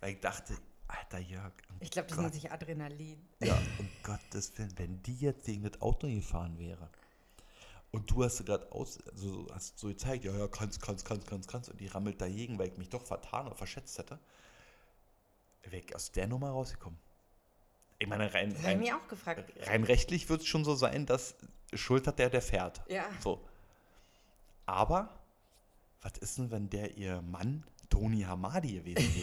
weil 0.00 0.12
ich 0.12 0.20
dachte, 0.20 0.54
Alter 0.88 1.20
Jörg, 1.20 1.52
um 1.70 1.76
Ich 1.80 1.90
glaube, 1.90 2.08
das 2.08 2.18
nennt 2.18 2.34
sich 2.34 2.52
Adrenalin. 2.52 3.18
ja, 3.40 3.58
um 3.78 3.88
Gottes 4.02 4.52
Willen, 4.58 4.74
wenn 4.76 5.02
die 5.04 5.16
jetzt 5.16 5.46
gegen 5.46 5.62
das 5.62 5.80
Auto 5.80 6.06
gefahren 6.06 6.58
wäre 6.58 6.90
und 7.92 8.10
du 8.10 8.22
hast 8.24 8.44
gerade 8.44 8.70
aus, 8.72 8.98
also 9.10 9.46
hast 9.54 9.78
so 9.78 9.88
gezeigt, 9.88 10.24
ja, 10.24 10.36
ja, 10.36 10.46
kannst, 10.48 10.82
kannst, 10.82 11.06
kannst, 11.06 11.26
kannst, 11.26 11.48
kannst, 11.48 11.70
und 11.70 11.80
die 11.80 11.86
rammelt 11.86 12.20
dagegen, 12.20 12.58
weil 12.58 12.68
ich 12.68 12.76
mich 12.76 12.90
doch 12.90 13.06
vertan 13.06 13.46
oder 13.46 13.54
verschätzt 13.54 13.96
hätte, 13.96 14.18
wäre 15.62 15.78
ich 15.82 15.96
aus 15.96 16.12
der 16.12 16.26
Nummer 16.26 16.50
rausgekommen. 16.50 16.98
Ich 17.98 18.06
meine, 18.06 18.34
rein, 18.34 18.52
Das 18.52 18.64
rein, 18.64 18.80
mir 18.80 18.98
auch 18.98 19.08
gefragt. 19.08 19.50
rein 19.66 19.84
rechtlich 19.84 20.28
wird 20.28 20.42
es 20.42 20.46
schon 20.46 20.64
so 20.66 20.74
sein, 20.74 21.06
dass 21.06 21.36
Schuld 21.72 22.06
hat 22.06 22.18
der, 22.18 22.28
der 22.28 22.42
fährt. 22.42 22.82
Ja. 22.88 23.06
So. 23.22 23.48
Aber, 24.72 25.10
was 26.00 26.12
ist 26.20 26.38
denn, 26.38 26.50
wenn 26.50 26.70
der 26.70 26.96
ihr 26.96 27.20
Mann 27.20 27.62
Toni 27.90 28.22
Hamadi 28.22 28.80
gewesen 28.80 29.14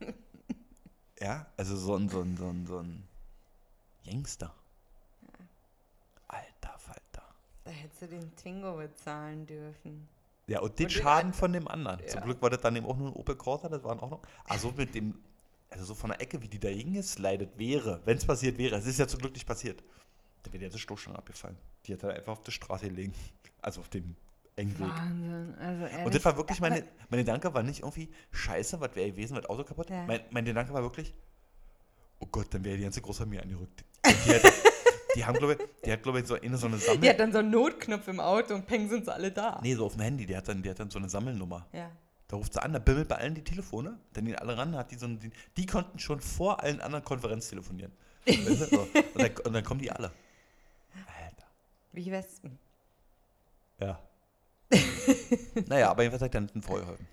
wäre? 0.00 0.14
ja, 1.20 1.46
also 1.56 1.76
so 1.76 1.96
ein, 1.96 2.08
so 2.08 2.20
ein, 2.22 2.36
so 2.36 2.46
ein, 2.48 2.64
so 2.66 2.78
ein 2.78 3.02
Gangster. 4.06 4.54
Alter 6.28 6.78
Falter. 6.78 7.22
Da 7.64 7.70
hättest 7.72 8.02
du 8.02 8.06
den 8.08 8.36
Twingo 8.36 8.76
bezahlen 8.76 9.44
dürfen. 9.44 10.08
Ja, 10.46 10.60
und 10.60 10.78
den 10.78 10.86
Und 10.86 10.94
den 10.94 11.02
Schaden 11.02 11.30
ein- 11.30 11.34
von 11.34 11.52
dem 11.52 11.66
anderen. 11.66 11.98
Zum 12.06 12.20
Ja. 12.20 12.24
Glück 12.24 12.40
war 12.40 12.50
das 12.50 12.60
dann 12.60 12.76
eben 12.76 12.86
auch 12.86 12.96
nur 12.96 13.08
ein 13.08 13.14
Opel 13.14 13.34
Corsa, 13.34 13.68
das 13.68 13.82
waren 13.82 13.98
auch 13.98 14.10
noch. 14.10 14.22
Also 14.44 14.70
mit 14.70 14.94
dem, 14.94 15.18
also 15.70 15.84
so 15.84 15.94
von 15.96 16.10
der 16.10 16.20
Ecke, 16.20 16.40
wie 16.40 16.48
die 16.48 16.60
da 16.60 16.68
hingeslidet 16.68 17.58
wäre, 17.58 18.00
wenn 18.04 18.16
es 18.16 18.24
passiert 18.24 18.56
wäre, 18.56 18.76
es 18.76 18.86
ist 18.86 18.98
ja 18.98 19.08
zum 19.08 19.18
Glück 19.20 19.32
nicht 19.34 19.46
passiert, 19.48 19.82
dann 20.44 20.52
wäre 20.52 20.70
der 20.70 20.78
Stoßstange 20.78 21.18
abgefallen. 21.18 21.58
Die 21.86 21.92
hat 21.92 22.04
er 22.04 22.14
einfach 22.14 22.32
auf 22.34 22.42
die 22.44 22.52
Straße 22.52 22.88
gelegen. 22.88 23.12
Also 23.60 23.80
auf 23.80 23.88
dem 23.88 24.14
engen 24.58 24.78
Weg. 24.78 24.88
Wahnsinn. 24.88 25.54
Also 25.58 25.84
ehrlich, 25.84 26.06
Und 26.06 26.14
das 26.14 26.24
war 26.24 26.36
wirklich 26.36 26.60
meine, 26.60 26.84
meine 27.08 27.24
Gedanke 27.24 27.52
war 27.54 27.62
nicht 27.62 27.80
irgendwie, 27.80 28.10
scheiße, 28.32 28.80
was 28.80 28.94
wäre 28.94 29.10
gewesen, 29.10 29.34
wird 29.34 29.48
Auto 29.48 29.64
kaputt. 29.64 29.90
Ja. 29.90 30.04
Mein, 30.06 30.20
mein 30.30 30.44
Gedanke 30.44 30.72
war 30.72 30.82
wirklich, 30.82 31.14
oh 32.18 32.26
Gott, 32.30 32.52
dann 32.52 32.64
wäre 32.64 32.76
die 32.76 32.82
ganze 32.82 33.00
Großfamilie 33.00 33.42
angerückt. 33.42 33.84
Die, 34.24 34.34
hat, 34.34 34.42
die 35.14 35.24
haben, 35.24 35.38
glaube 35.38 35.54
ich, 35.54 35.68
die 35.84 35.92
hat, 35.92 36.02
glaube 36.02 36.20
ich, 36.20 36.26
so 36.26 36.34
eine, 36.34 36.56
so 36.56 36.66
eine 36.66 36.78
Sammel... 36.78 37.00
Die 37.00 37.08
hat 37.08 37.18
dann 37.20 37.32
so 37.32 37.38
einen 37.38 37.50
Notknopf 37.50 38.08
im 38.08 38.20
Auto 38.20 38.54
und 38.54 38.66
peng 38.66 38.88
sind 38.88 39.04
sie 39.04 39.12
alle 39.12 39.30
da. 39.32 39.60
nee, 39.62 39.74
so 39.74 39.86
auf 39.86 39.94
dem 39.94 40.02
Handy, 40.02 40.24
die 40.24 40.36
hat, 40.36 40.48
dann, 40.48 40.62
die 40.62 40.70
hat 40.70 40.78
dann 40.78 40.90
so 40.90 40.98
eine 40.98 41.08
Sammelnummer. 41.08 41.66
Ja. 41.72 41.90
Da 42.28 42.36
ruft 42.36 42.52
sie 42.52 42.62
an, 42.62 42.72
da 42.72 42.78
bimmelt 42.78 43.08
bei 43.08 43.16
allen 43.16 43.34
die 43.34 43.42
Telefone, 43.42 43.98
dann 44.12 44.26
gehen 44.26 44.36
alle 44.36 44.56
ran, 44.56 44.76
hat 44.76 44.90
die 44.90 44.96
so 44.96 45.06
ein, 45.06 45.18
die, 45.18 45.30
die 45.56 45.66
konnten 45.66 45.98
schon 45.98 46.20
vor 46.20 46.62
allen 46.62 46.80
anderen 46.80 47.04
Konferenz 47.04 47.48
telefonieren. 47.48 47.92
Weißt 48.26 48.60
du? 48.60 48.66
so. 48.66 48.80
und, 48.80 48.94
dann, 49.16 49.36
und 49.44 49.52
dann 49.52 49.64
kommen 49.64 49.80
die 49.80 49.90
alle. 49.90 50.10
Alter. 51.06 51.46
Wie 51.92 52.10
Wespen. 52.10 52.58
Ja. 53.80 53.98
Naja, 55.66 55.90
aber 55.90 56.02
jedenfalls 56.02 56.22
hat 56.22 56.34
er 56.34 56.40
dann 56.42 56.62
vorgeholfen. 56.62 57.06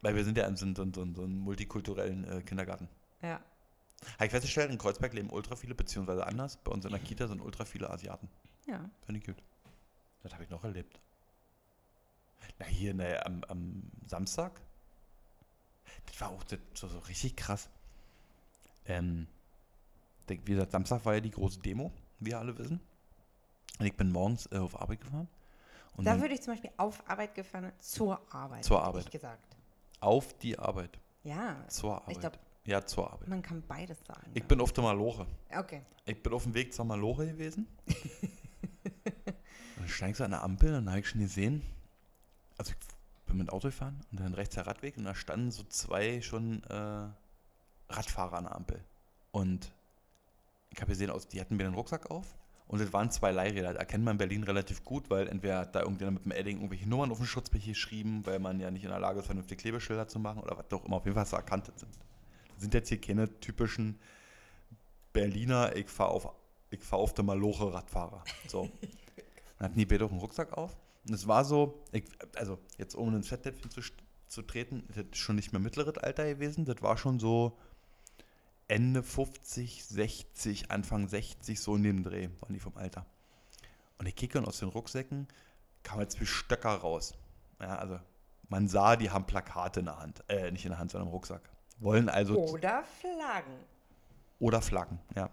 Weil 0.00 0.14
wir 0.14 0.24
sind 0.24 0.38
ja 0.38 0.46
in 0.46 0.56
so, 0.56 0.66
so, 0.74 0.84
so, 0.84 1.06
so 1.14 1.22
einem 1.22 1.38
multikulturellen 1.38 2.24
äh, 2.24 2.42
Kindergarten. 2.42 2.88
Ja. 3.22 3.40
Habe 4.14 4.26
ich 4.26 4.30
festgestellt, 4.30 4.70
in 4.70 4.78
Kreuzberg 4.78 5.12
leben 5.12 5.30
ultra 5.30 5.56
viele, 5.56 5.74
beziehungsweise 5.74 6.26
anders. 6.26 6.56
Bei 6.58 6.70
uns 6.70 6.84
in 6.84 6.92
der 6.92 7.00
Kita 7.00 7.26
sind 7.26 7.40
ultra 7.40 7.64
viele 7.64 7.90
Asiaten. 7.90 8.28
Ja. 8.66 8.88
Finde 9.04 9.20
ich 9.20 9.26
gut. 9.26 9.42
Das 10.22 10.32
habe 10.32 10.44
ich 10.44 10.50
noch 10.50 10.64
erlebt. 10.64 11.00
Na, 12.58 12.66
hier 12.66 12.94
ne, 12.94 13.24
am, 13.26 13.44
am 13.48 13.82
Samstag. 14.06 14.60
Das 16.06 16.20
war 16.20 16.30
auch 16.30 16.44
das, 16.44 16.58
so, 16.74 16.88
so 16.88 16.98
richtig 17.00 17.36
krass. 17.36 17.68
Ähm, 18.86 19.26
wie 20.26 20.36
gesagt, 20.36 20.72
Samstag 20.72 21.04
war 21.04 21.14
ja 21.14 21.20
die 21.20 21.30
große 21.30 21.60
Demo, 21.60 21.92
wie 22.20 22.26
wir 22.26 22.38
alle 22.38 22.56
wissen. 22.58 22.80
Und 23.78 23.86
ich 23.86 23.94
bin 23.94 24.10
morgens 24.10 24.46
äh, 24.52 24.58
auf 24.58 24.80
Arbeit 24.80 25.00
gefahren. 25.00 25.28
Und 25.98 26.04
Da 26.04 26.20
würde 26.20 26.32
ich 26.32 26.40
zum 26.40 26.52
Beispiel 26.54 26.70
auf 26.76 27.02
Arbeit 27.10 27.34
gefahren, 27.34 27.72
zur 27.80 28.20
Arbeit. 28.32 28.64
Zur 28.64 28.80
Arbeit. 28.80 29.06
Ich 29.06 29.10
gesagt. 29.10 29.56
auf 29.98 30.32
die 30.38 30.56
Arbeit. 30.56 30.96
Ja. 31.24 31.66
Zur 31.66 31.96
Arbeit. 31.96 32.12
Ich 32.12 32.20
glaube, 32.20 32.38
ja, 32.66 32.86
zur 32.86 33.12
Arbeit. 33.12 33.26
man 33.26 33.42
kann 33.42 33.64
beides 33.66 33.98
sagen. 34.06 34.30
Ich 34.32 34.44
bin 34.44 34.60
auf 34.60 34.72
der 34.72 34.84
Maloche. 34.84 35.26
Okay. 35.52 35.82
Ich 36.04 36.22
bin 36.22 36.32
auf 36.32 36.44
dem 36.44 36.54
Weg 36.54 36.72
zur 36.72 36.84
Maloche 36.84 37.26
gewesen. 37.26 37.66
und 37.84 37.96
dann 39.76 39.88
steigst 39.88 40.20
du 40.20 40.24
an 40.24 40.30
der 40.30 40.44
Ampel 40.44 40.68
und 40.68 40.84
dann 40.84 40.90
habe 40.90 41.00
ich 41.00 41.08
schon 41.08 41.20
gesehen, 41.20 41.62
also 42.58 42.70
ich 42.70 42.78
bin 43.26 43.38
mit 43.38 43.48
dem 43.48 43.52
Auto 43.52 43.66
gefahren 43.66 44.00
und 44.12 44.20
dann 44.20 44.34
rechts 44.34 44.54
der 44.54 44.68
Radweg 44.68 44.96
und 44.98 45.04
da 45.04 45.16
standen 45.16 45.50
so 45.50 45.64
zwei 45.64 46.20
schon 46.20 46.62
äh, 46.64 47.08
Radfahrer 47.92 48.36
an 48.36 48.44
der 48.44 48.54
Ampel. 48.54 48.84
Und 49.32 49.72
ich 50.70 50.80
habe 50.80 50.92
gesehen, 50.92 51.10
die 51.32 51.40
hatten 51.40 51.56
mir 51.56 51.64
den 51.64 51.74
Rucksack 51.74 52.08
auf 52.08 52.36
und 52.68 52.80
es 52.80 52.92
waren 52.92 53.10
zwei 53.10 53.32
Leihräder. 53.32 53.72
Das 53.72 53.78
erkennt 53.78 54.04
man 54.04 54.12
in 54.12 54.18
Berlin 54.18 54.44
relativ 54.44 54.84
gut, 54.84 55.08
weil 55.08 55.26
entweder 55.26 55.60
hat 55.60 55.74
da 55.74 55.80
irgendjemand 55.80 56.24
mit 56.24 56.26
dem 56.26 56.38
Edding 56.38 56.58
irgendwelche 56.58 56.88
Nummern 56.88 57.10
auf 57.10 57.16
den 57.16 57.26
Schutzblech 57.26 57.64
geschrieben, 57.64 58.24
weil 58.24 58.38
man 58.38 58.60
ja 58.60 58.70
nicht 58.70 58.84
in 58.84 58.90
der 58.90 59.00
Lage 59.00 59.20
ist, 59.20 59.26
vernünftig 59.26 59.58
Klebeschilder 59.58 60.06
zu 60.06 60.18
machen 60.18 60.42
oder 60.42 60.56
was 60.56 60.70
auch 60.72 60.84
immer. 60.84 60.96
Auf 60.96 61.04
jeden 61.04 61.14
Fall 61.14 61.26
so 61.26 61.36
erkannt 61.36 61.66
sind. 61.66 61.80
Das 61.80 62.62
sind 62.62 62.74
jetzt 62.74 62.90
hier 62.90 63.00
keine 63.00 63.40
typischen 63.40 63.98
Berliner, 65.14 65.74
ich 65.74 65.88
fahre 65.88 66.10
auf, 66.10 66.28
ich 66.70 66.82
fahr 66.82 66.98
auf 66.98 67.14
der 67.14 67.24
Maloche 67.24 67.72
Radfahrer. 67.72 68.22
So. 68.46 68.68
Dann 69.58 69.70
hatten 69.70 69.78
die 69.78 69.86
beide 69.86 70.04
auch 70.04 70.10
einen 70.10 70.20
Rucksack 70.20 70.52
auf. 70.56 70.76
Und 71.08 71.14
es 71.14 71.26
war 71.26 71.44
so, 71.44 71.82
ich, 71.92 72.04
also 72.36 72.58
jetzt 72.76 72.96
ohne 72.96 73.16
ins 73.16 73.28
Fettnäpfchen 73.28 73.70
zu, 73.70 73.80
zu 74.26 74.42
treten, 74.42 74.84
das 74.88 75.06
ist 75.06 75.16
schon 75.16 75.36
nicht 75.36 75.52
mehr 75.52 75.60
mittleres 75.60 75.96
Alter 75.96 76.26
gewesen. 76.26 76.66
Das 76.66 76.82
war 76.82 76.98
schon 76.98 77.18
so 77.18 77.56
Ende 78.68 79.02
50, 79.02 79.84
60, 79.84 80.70
Anfang 80.70 81.08
60, 81.08 81.58
so 81.60 81.76
in 81.76 81.82
dem 81.82 82.02
Dreh 82.04 82.28
waren 82.40 82.52
die 82.52 82.60
vom 82.60 82.76
Alter. 82.76 83.06
Und 83.98 84.06
ich 84.06 84.14
kicke 84.14 84.38
und 84.38 84.46
aus 84.46 84.58
den 84.58 84.68
Rucksäcken 84.68 85.26
kamen 85.82 86.02
jetzt 86.02 86.20
wie 86.20 86.26
Stöcker 86.26 86.70
raus. 86.70 87.14
Ja, 87.60 87.76
also 87.76 87.98
man 88.48 88.68
sah, 88.68 88.96
die 88.96 89.10
haben 89.10 89.26
Plakate 89.26 89.80
in 89.80 89.86
der 89.86 89.98
Hand, 89.98 90.22
äh, 90.28 90.50
nicht 90.50 90.64
in 90.64 90.70
der 90.70 90.78
Hand, 90.78 90.90
sondern 90.90 91.08
im 91.08 91.12
Rucksack. 91.12 91.42
Wollen 91.80 92.08
also 92.08 92.36
Oder 92.36 92.84
Flaggen. 92.84 93.54
oder 94.40 94.60
Flaggen, 94.60 94.98
ja. 95.14 95.30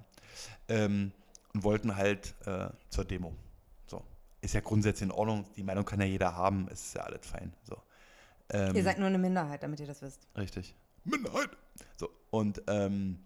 Ähm, 0.67 1.12
und 1.54 1.63
wollten 1.63 1.95
halt 1.95 2.36
äh, 2.45 2.69
zur 2.89 3.06
Demo. 3.06 3.34
So. 3.88 4.04
Ist 4.41 4.54
ja 4.54 4.62
grundsätzlich 4.62 5.10
in 5.10 5.12
Ordnung. 5.12 5.45
Die 5.56 5.63
Meinung 5.63 5.86
kann 5.86 6.00
ja 6.02 6.06
jeder 6.06 6.36
haben. 6.36 6.67
Ist 6.67 6.93
ja 6.93 7.04
alles 7.04 7.26
fein. 7.26 7.54
So. 7.63 7.82
Ähm, 8.50 8.76
Ihr 8.76 8.84
seid 8.84 9.00
nur 9.00 9.08
eine 9.08 9.17
Minderheit, 9.17 9.63
damit 9.63 9.80
ihr 9.80 9.88
das 9.88 10.02
wisst. 10.02 10.28
Richtig. 10.38 10.76
Minderheit. 11.04 11.50
So, 11.95 12.10
und 12.32 12.62
ähm, 12.67 13.24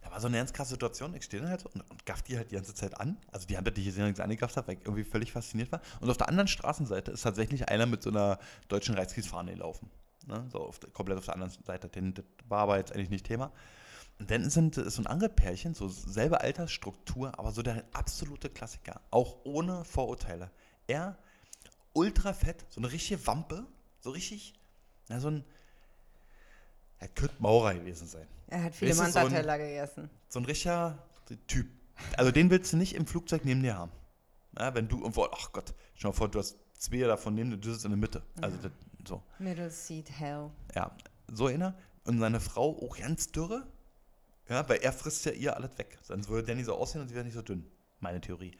da 0.00 0.10
war 0.10 0.20
so 0.20 0.28
eine 0.28 0.38
ganz 0.38 0.52
krasse 0.52 0.70
Situation. 0.70 1.14
Ich 1.14 1.24
stehe 1.24 1.42
dann 1.42 1.50
halt 1.50 1.66
und, 1.66 1.80
und 1.90 2.06
gaff 2.06 2.22
die 2.22 2.36
halt 2.36 2.50
die 2.50 2.54
ganze 2.54 2.74
Zeit 2.74 2.98
an. 3.00 3.18
Also 3.30 3.46
die 3.46 3.56
haben 3.56 3.64
das 3.64 3.74
nicht 3.74 3.86
gesehen, 3.86 4.04
als 4.04 4.18
ich 4.18 4.22
angegafft 4.22 4.56
habe, 4.56 4.68
weil 4.68 4.74
ich 4.76 4.84
irgendwie 4.84 5.04
völlig 5.04 5.32
fasziniert 5.32 5.72
war. 5.72 5.80
Und 6.00 6.10
auf 6.10 6.16
der 6.16 6.28
anderen 6.28 6.48
Straßenseite 6.48 7.10
ist 7.10 7.22
tatsächlich 7.22 7.68
einer 7.68 7.86
mit 7.86 8.02
so 8.02 8.10
einer 8.10 8.38
deutschen 8.68 8.94
Reichskriegsfahne 8.94 9.52
gelaufen. 9.52 9.90
Ne? 10.26 10.46
So 10.50 10.60
auf 10.60 10.80
komplett 10.92 11.18
auf 11.18 11.24
der 11.24 11.34
anderen 11.34 11.52
Seite. 11.64 11.88
Den, 11.88 12.14
das 12.14 12.24
war 12.48 12.60
aber 12.60 12.78
jetzt 12.78 12.92
eigentlich 12.92 13.10
nicht 13.10 13.26
Thema. 13.26 13.52
Und 14.18 14.30
dann 14.30 14.48
sind 14.50 14.76
ist 14.76 14.94
so 14.94 15.02
ein 15.02 15.06
anderes 15.06 15.34
Pärchen, 15.34 15.74
so 15.74 15.88
selbe 15.88 16.40
Altersstruktur, 16.40 17.38
aber 17.38 17.50
so 17.50 17.62
der 17.62 17.84
absolute 17.92 18.50
Klassiker. 18.50 19.00
Auch 19.10 19.38
ohne 19.44 19.84
Vorurteile. 19.84 20.50
Er 20.86 21.18
ultra 21.92 22.32
fett, 22.32 22.64
so 22.68 22.80
eine 22.80 22.92
richtige 22.92 23.26
Wampe, 23.26 23.66
so 24.00 24.10
richtig, 24.10 24.54
na, 25.08 25.20
so 25.20 25.28
ein, 25.28 25.44
er 27.02 27.08
könnte 27.08 27.34
Maurer 27.40 27.74
gewesen 27.74 28.06
sein. 28.06 28.28
Er 28.46 28.62
hat 28.62 28.76
viele 28.76 28.92
es 28.92 28.98
so 28.98 29.02
gegessen. 29.28 30.08
So 30.28 30.38
ein 30.38 30.44
richtiger 30.44 30.96
Typ. 31.48 31.66
Also 32.16 32.30
den 32.30 32.48
willst 32.48 32.72
du 32.72 32.76
nicht 32.76 32.94
im 32.94 33.06
Flugzeug 33.06 33.44
neben 33.44 33.60
dir 33.62 33.76
haben. 33.76 33.90
Ja, 34.56 34.72
wenn 34.74 34.86
du 34.86 34.98
irgendwo, 34.98 35.24
ach 35.32 35.50
Gott, 35.52 35.74
stell 35.94 36.02
dir 36.02 36.08
mal 36.08 36.12
vor, 36.12 36.28
du 36.28 36.38
hast 36.38 36.58
zwei 36.74 36.98
davon 36.98 37.34
neben 37.34 37.50
dir, 37.50 37.56
du 37.56 37.72
sitzt 37.72 37.84
in 37.84 37.90
der 37.90 37.98
Mitte. 37.98 38.22
Also 38.40 38.56
Ja. 38.58 38.62
das, 38.62 38.72
so. 39.08 39.22
Middle 39.40 39.68
Seat 39.70 40.10
Hell. 40.10 40.50
Ja, 40.76 40.96
so 41.32 41.46
einer. 41.46 41.74
Und 42.04 42.20
seine 42.20 42.38
Frau 42.38 42.70
auch 42.86 42.96
ganz 42.96 43.32
dürre. 43.32 43.66
Ja, 44.48 44.68
weil 44.68 44.78
er 44.78 44.92
frisst 44.92 45.24
ja 45.24 45.32
ihr 45.32 45.56
alles 45.56 45.76
weg. 45.78 45.98
Sonst 46.02 46.28
würde 46.28 46.46
der 46.46 46.54
nicht 46.54 46.66
so 46.66 46.74
aussehen 46.76 47.00
und 47.00 47.08
sie 47.08 47.14
wäre 47.16 47.24
nicht 47.24 47.34
so 47.34 47.42
dünn. 47.42 47.66
Meine 47.98 48.20
Theorie. 48.20 48.52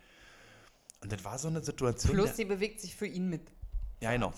Und 1.00 1.12
das 1.12 1.24
war 1.24 1.38
so 1.38 1.46
eine 1.46 1.62
Situation. 1.62 2.14
Plus, 2.14 2.34
sie 2.36 2.44
bewegt 2.44 2.80
sich 2.80 2.96
für 2.96 3.06
ihn 3.06 3.28
mit. 3.28 3.52
Ja, 4.02 4.12
genau. 4.12 4.32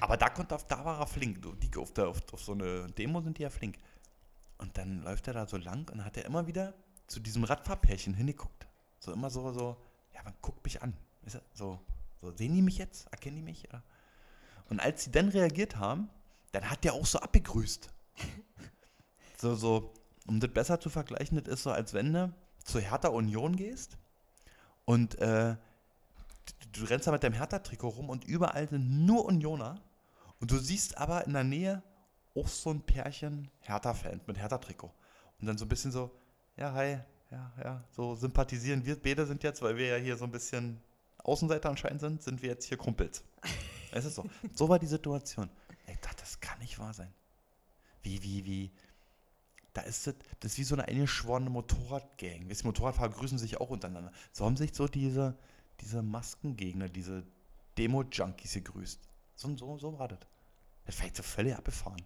Aber 0.00 0.16
da, 0.16 0.30
konnte, 0.30 0.56
da 0.66 0.84
war 0.84 0.98
er 0.98 1.06
flink. 1.06 1.40
Die, 1.60 1.76
auf, 1.76 1.92
der, 1.92 2.08
auf, 2.08 2.20
auf 2.32 2.42
so 2.42 2.52
eine 2.52 2.86
Demo 2.92 3.20
sind 3.20 3.36
die 3.36 3.42
ja 3.42 3.50
flink. 3.50 3.78
Und 4.56 4.76
dann 4.78 5.02
läuft 5.02 5.28
er 5.28 5.34
da 5.34 5.46
so 5.46 5.58
lang 5.58 5.90
und 5.90 6.04
hat 6.04 6.16
er 6.16 6.24
immer 6.24 6.46
wieder 6.46 6.72
zu 7.06 7.20
diesem 7.20 7.44
Radfahrpärchen 7.44 8.14
hingeguckt. 8.14 8.66
So 8.98 9.12
immer 9.12 9.28
so, 9.28 9.52
so, 9.52 9.76
ja, 10.14 10.22
man 10.22 10.32
guckt 10.40 10.64
mich 10.64 10.82
an. 10.82 10.94
So, 11.52 11.78
so, 12.22 12.32
sehen 12.32 12.54
die 12.54 12.62
mich 12.62 12.78
jetzt? 12.78 13.12
Erkennen 13.12 13.36
die 13.36 13.42
mich? 13.42 13.68
Oder? 13.68 13.82
Und 14.70 14.80
als 14.80 15.04
sie 15.04 15.10
dann 15.10 15.28
reagiert 15.28 15.76
haben, 15.76 16.08
dann 16.52 16.70
hat 16.70 16.82
der 16.84 16.94
auch 16.94 17.04
so 17.04 17.18
abgegrüßt. 17.18 17.90
so, 19.36 19.54
so, 19.54 19.92
um 20.26 20.40
das 20.40 20.50
besser 20.50 20.80
zu 20.80 20.88
vergleichen, 20.88 21.42
das 21.42 21.54
ist 21.54 21.62
so, 21.62 21.72
als 21.72 21.92
wenn 21.92 22.14
du 22.14 22.32
zur 22.64 22.80
Hertha 22.80 23.08
Union 23.08 23.54
gehst 23.54 23.98
und 24.86 25.18
äh, 25.18 25.56
du, 26.72 26.84
rennst 26.84 27.06
da 27.06 27.12
mit 27.12 27.22
deinem 27.22 27.34
Hertha-Trikot 27.34 27.88
rum 27.88 28.08
und 28.08 28.24
überall 28.24 28.68
sind 28.68 29.04
nur 29.04 29.24
Unioner 29.24 29.80
und 30.40 30.50
du 30.50 30.58
siehst 30.58 30.98
aber 30.98 31.26
in 31.26 31.32
der 31.32 31.44
Nähe 31.44 31.82
auch 32.34 32.48
so 32.48 32.70
ein 32.70 32.80
Pärchen 32.82 33.50
Hertha-Fans 33.60 34.26
mit 34.26 34.38
Hertha-Trikot. 34.38 34.92
Und 35.40 35.46
dann 35.46 35.58
so 35.58 35.64
ein 35.64 35.68
bisschen 35.68 35.92
so, 35.92 36.10
ja, 36.56 36.72
hi, 36.72 36.98
ja, 37.30 37.52
ja, 37.62 37.84
so 37.90 38.14
sympathisieren 38.14 38.84
wir 38.84 39.00
beide 39.00 39.26
sind 39.26 39.42
jetzt, 39.42 39.62
weil 39.62 39.76
wir 39.76 39.86
ja 39.86 39.96
hier 39.96 40.16
so 40.16 40.24
ein 40.24 40.30
bisschen 40.30 40.80
Außenseiter 41.18 41.68
anscheinend 41.68 42.00
sind, 42.00 42.22
sind 42.22 42.42
wir 42.42 42.50
jetzt 42.50 42.66
hier 42.66 42.76
Kumpels. 42.76 43.22
Es 43.92 44.04
ist 44.04 44.14
so. 44.14 44.24
So 44.54 44.68
war 44.68 44.78
die 44.78 44.86
Situation. 44.86 45.50
Ich 45.88 45.98
dachte, 45.98 46.20
das 46.20 46.38
kann 46.38 46.60
nicht 46.60 46.78
wahr 46.78 46.94
sein. 46.94 47.12
Wie, 48.02 48.22
wie, 48.22 48.44
wie. 48.44 48.70
Da 49.72 49.80
ist 49.82 50.06
das, 50.06 50.14
das 50.38 50.52
ist 50.52 50.58
wie 50.58 50.62
so 50.62 50.76
eine 50.76 50.86
eingeschworene 50.86 51.50
Motorradgang. 51.50 52.48
Die 52.48 52.64
Motorradfahrer 52.64 53.10
grüßen 53.10 53.36
sich 53.36 53.60
auch 53.60 53.70
untereinander. 53.70 54.12
So 54.30 54.44
haben 54.44 54.56
sich 54.56 54.74
so 54.74 54.86
diese, 54.86 55.36
diese 55.80 56.02
Maskengegner, 56.02 56.88
diese 56.88 57.24
Demo-Junkies 57.78 58.54
gegrüßt. 58.54 59.00
So, 59.34 59.56
so, 59.56 59.78
so 59.78 59.98
war 59.98 60.08
das. 60.08 60.18
Das 60.84 60.98
war 60.98 61.06
jetzt 61.06 61.16
so 61.16 61.22
völlig 61.22 61.54
abgefahren. 61.54 62.02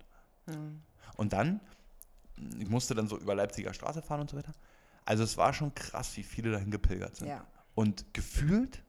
Hm. 0.47 0.83
Und 1.17 1.33
dann, 1.33 1.61
ich 2.59 2.69
musste 2.69 2.95
dann 2.95 3.09
so 3.09 3.19
über 3.19 3.35
Leipziger 3.35 3.73
Straße 3.73 4.03
fahren 4.03 4.21
und 4.21 4.31
so 4.31 4.37
weiter. 4.37 4.53
Also 5.05 5.25
es 5.25 5.37
war 5.37 5.53
schon 5.53 5.75
krass, 5.75 6.17
wie 6.17 6.23
viele 6.23 6.53
dahin 6.53 6.71
gepilgert 6.71 7.17
sind. 7.17 7.29
Ja. 7.29 7.47
Und 7.75 8.15
gefühlt, 8.15 8.83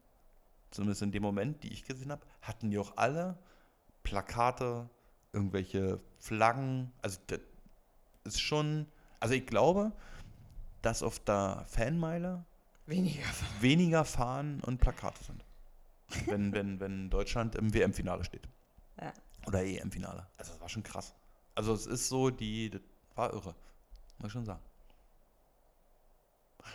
zumindest 0.72 1.02
in 1.02 1.12
dem 1.12 1.24
Moment, 1.24 1.64
die 1.64 1.74
ich 1.74 1.86
gesehen 1.86 2.12
habe, 2.12 2.26
hatten 2.42 2.70
die 2.70 2.78
auch 2.78 2.98
alle 2.98 3.38
Plakate, 4.04 4.90
irgendwelche 5.34 6.00
Flaggen. 6.20 6.92
Also 7.02 7.20
das 7.28 7.40
ist 8.24 8.40
schon, 8.40 8.88
also 9.20 9.34
ich 9.34 9.46
glaube, 9.46 9.92
dass 10.82 11.04
auf 11.04 11.20
der 11.20 11.66
Fanmeile 11.68 12.46
Weniger. 12.86 13.24
weniger 13.60 14.06
Fahnen 14.06 14.62
und 14.62 14.80
Plakate 14.80 15.24
sind. 15.24 15.44
wenn, 16.28 16.54
wenn, 16.54 16.80
wenn 16.80 17.10
Deutschland 17.10 17.56
im 17.56 17.74
WM-Finale 17.74 18.24
steht. 18.24 18.48
Ja. 19.02 19.12
Oder 19.48 19.64
EM-Finale. 19.64 20.28
Also 20.38 20.52
das 20.52 20.62
war 20.62 20.70
schon 20.70 20.84
krass. 20.84 21.14
Also 21.56 21.74
es 21.74 21.86
ist 21.88 22.10
so, 22.10 22.30
die, 22.30 22.70
das 22.70 22.82
war 23.16 23.34
irre. 23.34 23.56
Muss 24.20 24.28
ich 24.28 24.32
schon 24.34 24.46
sagen. 24.46 24.62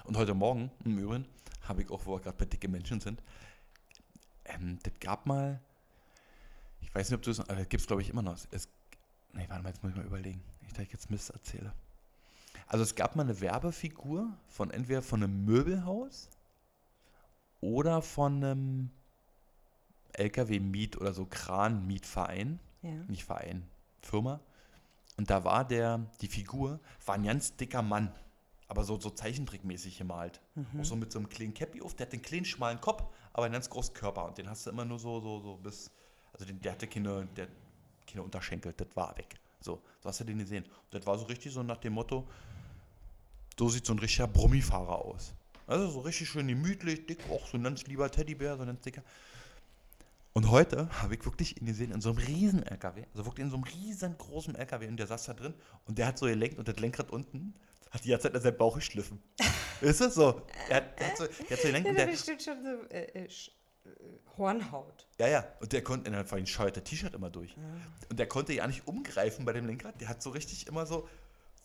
Und 0.05 0.17
heute 0.17 0.35
Morgen, 0.35 0.71
im 0.85 0.99
Übrigen, 0.99 1.27
habe 1.63 1.83
ich 1.83 1.91
auch, 1.91 2.05
wo 2.07 2.15
wir 2.17 2.21
gerade 2.21 2.37
bei 2.37 2.45
dicke 2.45 2.69
Menschen 2.69 3.01
sind, 3.01 3.23
ähm, 4.45 4.79
das 4.83 4.93
gab 5.01 5.27
mal, 5.27 5.61
ich 6.81 6.95
weiß 6.95 7.11
nicht, 7.11 7.17
ob 7.17 7.23
du 7.23 7.31
es, 7.31 7.41
aber 7.41 7.57
das 7.57 7.69
gibt 7.69 7.81
es 7.83 7.87
glaube 7.87 8.03
ich 8.03 8.11
immer 8.11 8.23
noch. 8.23 8.37
Es, 8.51 8.69
nee, 9.33 9.49
warte 9.49 9.63
mal, 9.63 9.69
jetzt 9.69 9.83
muss 9.83 9.91
ich 9.91 9.97
mal 9.97 10.07
überlegen. 10.07 10.43
Nicht, 10.63 10.77
dass 10.77 10.85
ich 10.85 10.93
jetzt 10.93 11.11
Mist 11.11 11.31
erzähle. 11.31 11.73
Also 12.71 12.85
es 12.85 12.95
gab 12.95 13.17
mal 13.17 13.25
eine 13.25 13.41
Werbefigur 13.41 14.29
von 14.47 14.71
entweder 14.71 15.03
von 15.03 15.25
einem 15.25 15.45
Möbelhaus 15.45 16.29
oder 17.61 18.01
von 18.01 18.37
einem 18.45 18.91
LKW-Miet- 20.13 20.97
oder 20.97 21.13
so 21.13 21.27
Kran-Mietverein 21.27 22.61
Ja. 22.83 22.91
nicht 23.09 23.25
Verein, 23.25 23.65
Firma. 24.03 24.39
Und 25.17 25.31
da 25.31 25.43
war 25.43 25.65
der, 25.67 26.07
die 26.21 26.29
Figur, 26.29 26.79
war 27.05 27.17
ein 27.17 27.25
ganz 27.25 27.57
dicker 27.57 27.83
Mann, 27.83 28.13
aber 28.69 28.85
so, 28.85 29.01
so 29.01 29.11
Zeichentrickmäßig 29.11 29.99
gemalt. 29.99 30.41
Auch 30.79 30.85
so 30.85 30.95
mit 30.95 31.11
so 31.11 31.19
einem 31.19 31.29
kleinen 31.29 31.53
Käppi 31.55 31.83
auf, 31.83 31.95
der 31.95 32.07
hat 32.07 32.13
den 32.13 32.23
kleinen 32.23 32.45
schmalen 32.45 32.81
Kopf, 32.81 33.03
aber 33.33 33.47
einen 33.47 33.55
ganz 33.55 33.69
großen 33.69 33.95
Körper. 33.95 34.27
Und 34.27 34.39
den 34.39 34.49
hast 34.49 34.65
du 34.67 34.71
immer 34.71 34.85
nur 34.85 35.01
so, 35.01 35.21
so, 35.21 35.41
so 35.41 35.57
bis, 35.57 35.91
also 36.33 36.45
den, 36.45 36.61
der 36.61 36.73
hatte 36.73 36.87
keine, 36.87 37.27
der, 37.37 37.49
keine 38.07 38.23
Unterschenkel, 38.23 38.73
das 38.77 38.87
war 38.95 39.19
weg. 39.19 39.35
So, 39.61 39.83
so 40.01 40.09
hast 40.09 40.21
du 40.21 40.25
den 40.25 40.39
gesehen. 40.39 40.65
Und 40.65 40.95
das 40.95 41.05
war 41.05 41.19
so 41.19 41.25
richtig 41.25 41.53
so 41.53 41.65
nach 41.65 41.79
dem 41.79 41.95
Motto, 41.95 42.27
so 43.61 43.69
sieht 43.69 43.85
so 43.85 43.93
ein 43.93 43.99
richtiger 43.99 44.27
Brummifahrer 44.27 45.05
aus. 45.05 45.35
Also 45.67 45.91
so 45.91 46.01
richtig 46.01 46.31
schön 46.31 46.49
gemütlich, 46.49 47.05
dick, 47.05 47.19
auch 47.29 47.47
so 47.47 47.59
ein 47.59 47.63
ganz 47.63 47.87
lieber 47.87 48.11
Teddybär, 48.11 48.57
so 48.57 48.63
ein 48.63 48.69
ganz 48.69 48.81
dicker. 48.81 49.03
Und 50.33 50.51
heute 50.51 50.89
habe 51.03 51.15
ich 51.15 51.27
wirklich 51.27 51.61
ihn 51.61 51.67
gesehen 51.67 51.93
in 51.93 52.01
so 52.01 52.09
einem 52.09 52.19
riesen 52.21 52.63
LKW, 52.63 53.05
also 53.13 53.27
wirklich 53.27 53.45
in 53.45 53.51
so 53.51 53.57
einem 53.57 53.65
riesengroßen 53.65 54.55
LKW 54.55 54.89
und 54.89 54.97
der 54.97 55.07
saß 55.07 55.25
da 55.25 55.35
drin 55.35 55.53
und 55.85 55.99
der 55.99 56.07
hat 56.07 56.17
so 56.19 56.25
gelenkt 56.25 56.59
und 56.59 56.69
das 56.69 56.79
Lenkrad 56.79 57.11
unten 57.11 57.53
hat 57.91 58.03
die 58.03 58.09
ganze 58.09 58.29
Zeit 58.29 58.35
an 58.35 58.41
seinen 58.41 58.57
Bauch 58.57 58.77
geschliffen. 58.77 59.23
ist 59.83 60.01
es 60.01 60.15
so? 60.15 60.41
Er 60.71 60.77
hat, 60.77 60.99
der 60.99 61.09
hat 61.09 61.19
so, 61.19 61.27
der 61.27 61.51
hat 61.51 61.59
so 61.59 61.69
gelenkt 61.69 61.85
Ja, 61.87 61.91
und 61.91 61.99
der, 61.99 62.07
bestimmt 62.07 62.43
schon 62.43 62.65
so 62.65 62.95
äh, 62.95 63.03
äh, 63.13 63.25
äh, 63.25 63.29
Hornhaut. 64.39 65.07
ja, 65.19 65.29
ja, 65.29 65.45
und 65.61 65.71
der 65.71 65.85
konnte, 65.85 66.25
vor 66.25 66.37
allem 66.37 66.47
scheuert 66.47 66.77
der 66.77 66.85
T-Shirt 66.85 67.13
immer 67.13 67.29
durch. 67.29 67.55
Und 68.09 68.19
der 68.19 68.27
konnte 68.27 68.55
ja 68.55 68.67
nicht 68.67 68.87
umgreifen 68.87 69.45
bei 69.45 69.53
dem 69.53 69.67
Lenkrad, 69.67 70.01
der 70.01 70.09
hat 70.09 70.23
so 70.23 70.31
richtig 70.31 70.67
immer 70.67 70.87
so, 70.87 71.07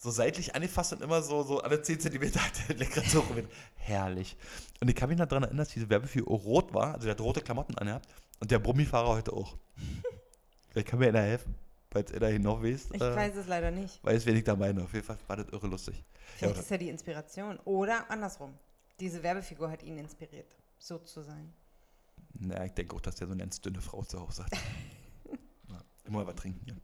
so 0.06 0.12
seitlich 0.12 0.54
angefasst 0.56 0.94
und 0.94 1.02
immer 1.02 1.22
so, 1.24 1.42
so 1.44 1.60
alle 1.62 1.82
10 1.82 2.00
cm 2.00 2.36
hat 2.36 2.70
der 2.70 2.76
Lenkrad 2.78 3.06
so 3.06 3.22
rum. 3.22 3.38
Herrlich. 3.76 4.38
Und 4.80 4.88
ich 4.88 4.96
kann 4.96 5.10
mich 5.10 5.18
noch 5.18 5.26
daran 5.26 5.44
erinnern, 5.44 5.58
dass 5.66 5.70
diese 5.70 5.90
Werbefigur 5.90 6.38
rot 6.38 6.74
war, 6.74 6.94
also 6.94 7.06
der 7.06 7.12
hat 7.12 7.22
rote 7.22 7.42
Klamotten 7.42 7.76
angehabt 7.78 8.08
und 8.40 8.52
der 8.52 8.60
Brummifahrer 8.60 9.10
heute 9.10 9.34
auch. 9.34 9.58
Vielleicht 10.70 10.88
kann 10.88 11.00
mir 11.00 11.08
einer 11.08 11.22
helfen, 11.22 11.56
falls 11.90 12.12
er 12.12 12.20
dahin 12.20 12.44
noch 12.44 12.62
weiß. 12.62 12.90
Ich 12.94 13.02
äh, 13.02 13.16
weiß 13.16 13.36
es 13.36 13.48
leider 13.48 13.72
nicht. 13.72 14.04
weiß, 14.04 14.26
wen 14.28 14.36
ich 14.36 14.44
da 14.44 14.56
meine. 14.56 14.84
Auf 14.84 14.94
jeden 14.94 15.06
Fall 15.06 15.18
war 15.28 15.38
das 15.38 15.48
irre 15.50 15.68
lustig. 15.68 16.04
Vielleicht 16.38 16.54
oder- 16.54 16.62
ist 16.62 16.72
er 16.72 16.78
die 16.78 16.90
Inspiration. 16.90 17.58
Oder 17.66 18.10
andersrum. 18.12 18.54
Diese 19.00 19.24
Werbefigur 19.24 19.72
hat 19.72 19.82
ihn 19.82 19.98
inspiriert, 19.98 20.56
so 20.78 21.00
zu 21.00 21.24
sein. 21.24 21.52
Na, 22.36 22.64
ich 22.64 22.74
denke 22.74 22.96
auch, 22.96 23.02
dass 23.02 23.16
der 23.16 23.28
so 23.28 23.34
eine 23.34 23.42
ganz 23.42 23.60
dünne 23.60 23.82
Frau 23.82 24.04
zu 24.04 24.20
Hause 24.20 24.46
hat. 24.46 24.52
ja, 25.70 25.82
immer 26.06 26.28
was 26.28 26.36
trinken. 26.36 26.66
Ja. 26.68 26.76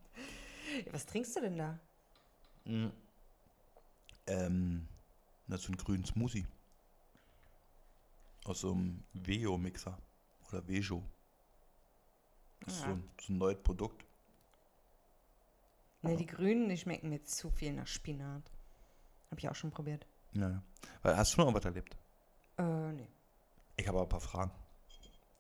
Was 0.92 1.06
trinkst 1.06 1.36
du 1.36 1.42
denn 1.42 1.58
da? 1.58 1.80
Ähm, 4.32 4.88
das 5.48 5.62
ist 5.62 5.66
so 5.68 5.74
ein 5.74 5.78
grünen 5.78 6.06
Smoothie. 6.06 6.46
Aus 8.46 8.62
so 8.62 8.72
einem 8.72 9.04
Veo-Mixer. 9.14 9.98
Oder 10.50 10.68
Vejo. 10.68 11.04
Das 12.62 12.74
ist 12.76 12.80
Ja. 12.82 12.88
so, 12.88 12.92
ein, 12.94 13.10
so 13.22 13.34
ein 13.34 13.38
neues 13.38 13.62
Produkt. 13.62 14.06
Ne, 16.02 16.16
die 16.16 16.26
Grünen, 16.26 16.68
die 16.70 16.78
schmecken 16.78 17.10
mir 17.10 17.24
zu 17.24 17.52
viel 17.52 17.74
nach 17.74 17.88
Spinat. 17.88 18.44
Habe 19.30 19.40
ich 19.40 19.50
auch 19.50 19.56
schon 19.56 19.72
probiert. 19.72 20.08
Ja, 20.34 20.64
hast 21.04 21.32
du 21.32 21.36
schon 21.36 21.46
irgendwas 21.46 21.66
erlebt? 21.66 21.96
Äh, 22.58 22.92
nee. 22.94 23.08
Ich 23.78 23.88
habe 23.88 23.98
aber 24.00 24.08
ein 24.08 24.10
paar 24.10 24.20
Fragen. 24.22 24.52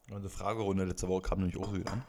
Unsere 0.10 0.30
Fragerunde 0.30 0.84
letzte 0.86 1.08
Woche 1.08 1.22
kam 1.30 1.40
nämlich 1.40 1.58
auch 1.58 1.70
so 1.70 1.76
wieder 1.78 1.92
an. 1.94 2.04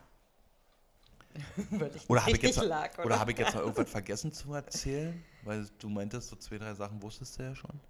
Oder 2.08 2.22
habe 2.22 2.32
ich, 2.32 2.42
jetzt, 2.42 2.62
lag, 2.62 2.98
oder 2.98 3.18
habe 3.18 3.32
ich 3.32 3.38
jetzt 3.38 3.54
noch 3.54 3.62
irgendwas 3.62 3.90
vergessen 3.90 4.32
zu 4.32 4.52
erzählen? 4.52 5.24
Weil 5.44 5.66
du 5.78 5.88
meintest, 5.88 6.28
so 6.28 6.36
zwei, 6.36 6.58
drei 6.58 6.74
Sachen 6.74 7.00
wusstest 7.00 7.38
du 7.38 7.42
ja 7.42 7.54
schon. 7.54 7.80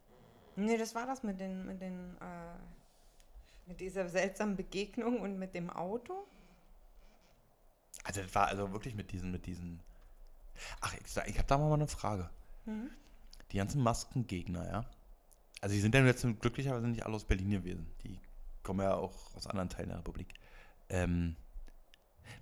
Nee, 0.57 0.77
das 0.77 0.95
war 0.95 1.07
das 1.07 1.23
mit 1.23 1.41
den, 1.41 1.67
mit 1.67 1.81
den, 1.81 2.17
äh, 2.21 2.55
mit 3.67 3.81
dieser 3.81 4.09
seltsamen 4.09 4.57
Begegnung 4.57 5.21
und 5.21 5.39
mit 5.39 5.55
dem 5.55 5.71
Auto. 5.71 6.27
Also 8.05 8.23
das 8.23 8.35
war 8.35 8.47
also 8.47 8.73
wirklich 8.73 8.95
mit 8.95 9.13
diesen, 9.13 9.31
mit 9.31 9.47
diesen. 9.47 9.81
Ach, 10.81 10.95
ich, 10.95 11.17
ich 11.27 11.39
habe 11.39 11.49
da 11.49 11.59
mal 11.59 11.73
eine 11.73 11.89
Frage. 11.89 12.31
Die 13.51 13.57
ganzen 13.57 13.83
Maskengegner, 13.83 14.67
ja. 14.69 14.85
Also 15.61 15.75
die 15.75 15.81
sind 15.81 15.95
ja 15.95 16.05
jetzt 16.05 16.27
glücklicherweise 16.41 16.89
nicht 16.89 17.05
alle 17.05 17.15
aus 17.15 17.25
Berlin 17.25 17.51
gewesen. 17.51 17.87
Die 18.03 18.19
kommen 18.63 18.81
ja 18.81 18.95
auch 18.95 19.35
aus 19.35 19.47
anderen 19.47 19.69
Teilen 19.69 19.89
der 19.89 19.99
Republik. 19.99 20.35
Ähm, 20.89 21.37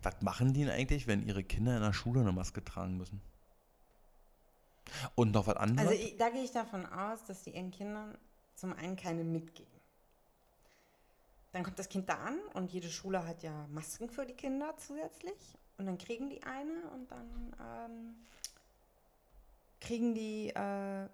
was 0.03 0.21
machen 0.23 0.53
die 0.53 0.65
denn 0.65 0.71
eigentlich, 0.71 1.07
wenn 1.07 1.27
ihre 1.27 1.45
Kinder 1.45 1.77
in 1.77 1.83
der 1.83 1.93
Schule 1.93 2.21
eine 2.21 2.33
Maske 2.33 2.65
tragen 2.65 2.97
müssen? 2.97 3.21
Und 5.15 5.33
noch 5.33 5.47
was 5.47 5.57
anderes? 5.57 5.89
Also 5.89 6.03
ich, 6.03 6.17
da 6.17 6.31
gehe 6.31 6.43
ich 6.43 6.53
davon 6.53 6.87
aus, 6.87 7.25
dass 7.25 7.43
die 7.43 7.51
ihren 7.51 7.71
Kindern 7.71 8.17
zum 8.55 8.73
einen 8.73 8.97
keine 8.97 9.25
mitgeben. 9.25 9.71
Dann 11.53 11.65
kommt 11.65 11.79
das 11.79 11.89
Kind 11.89 12.09
da 12.09 12.15
an 12.15 12.39
und 12.55 12.73
jede 12.73 12.89
Schule 12.89 13.27
hat 13.27 13.43
ja 13.43 13.67
Masken 13.69 14.09
für 14.09 14.25
die 14.25 14.35
Kinder 14.35 14.75
zusätzlich. 14.77 15.57
Und 15.79 15.87
dann 15.87 15.99
kriegen 15.99 16.31
die 16.31 16.43
eine 16.43 16.91
und 16.95 17.11
dann 17.11 17.57
ähm, 17.59 18.15
kriegen 19.81 20.15
die 20.15 20.51
äh, 20.51 21.09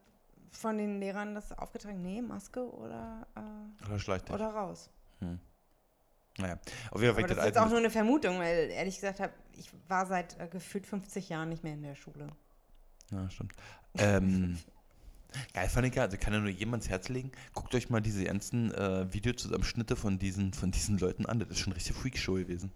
von 0.51 0.77
den 0.77 1.01
Lehrern 1.01 1.35
das 1.35 1.53
aufgetragen, 1.53 2.03
nee, 2.03 2.21
Maske 2.21 2.69
oder, 2.71 3.27
äh, 3.37 3.85
Oder 3.85 4.35
oder 4.35 4.49
raus. 4.49 4.91
Naja, 6.39 6.59
auf 6.91 7.01
jeden 7.01 7.14
Fall 7.14 7.24
Aber 7.24 7.34
das 7.34 7.45
ist 7.45 7.47
jetzt 7.47 7.59
auch 7.59 7.68
nur 7.68 7.78
eine 7.78 7.91
Vermutung, 7.91 8.39
weil 8.39 8.70
ehrlich 8.70 8.97
gesagt 8.97 9.20
hab, 9.20 9.32
ich 9.57 9.70
war 9.89 10.07
seit 10.07 10.39
äh, 10.39 10.49
gefühlt 10.49 10.87
50 10.87 11.28
Jahren 11.28 11.49
nicht 11.49 11.64
mehr 11.64 11.72
in 11.72 11.82
der 11.82 11.95
Schule. 11.95 12.28
Ja, 13.11 13.30
stimmt. 13.30 13.53
Ähm, 13.99 14.59
geil 15.55 15.68
fand 15.68 15.87
ich 15.87 15.95
ja, 15.95 16.03
also 16.03 16.16
kann 16.18 16.34
ja 16.34 16.41
nur 16.41 16.51
jedem 16.51 16.74
ans 16.74 16.89
Herz 16.89 17.09
legen. 17.09 17.32
Guckt 17.55 17.74
euch 17.74 17.89
mal 17.89 18.01
diese 18.01 18.24
ganzen 18.24 18.72
äh, 18.74 19.12
Videozusammenschnitte 19.12 19.97
von 19.97 20.18
diesen, 20.18 20.53
von 20.53 20.70
diesen 20.70 20.99
Leuten 20.99 21.24
an. 21.26 21.39
Das 21.39 21.49
ist 21.49 21.59
schon 21.59 21.72
richtig 21.72 21.97
Freakshow 21.97 22.34
gewesen. 22.34 22.72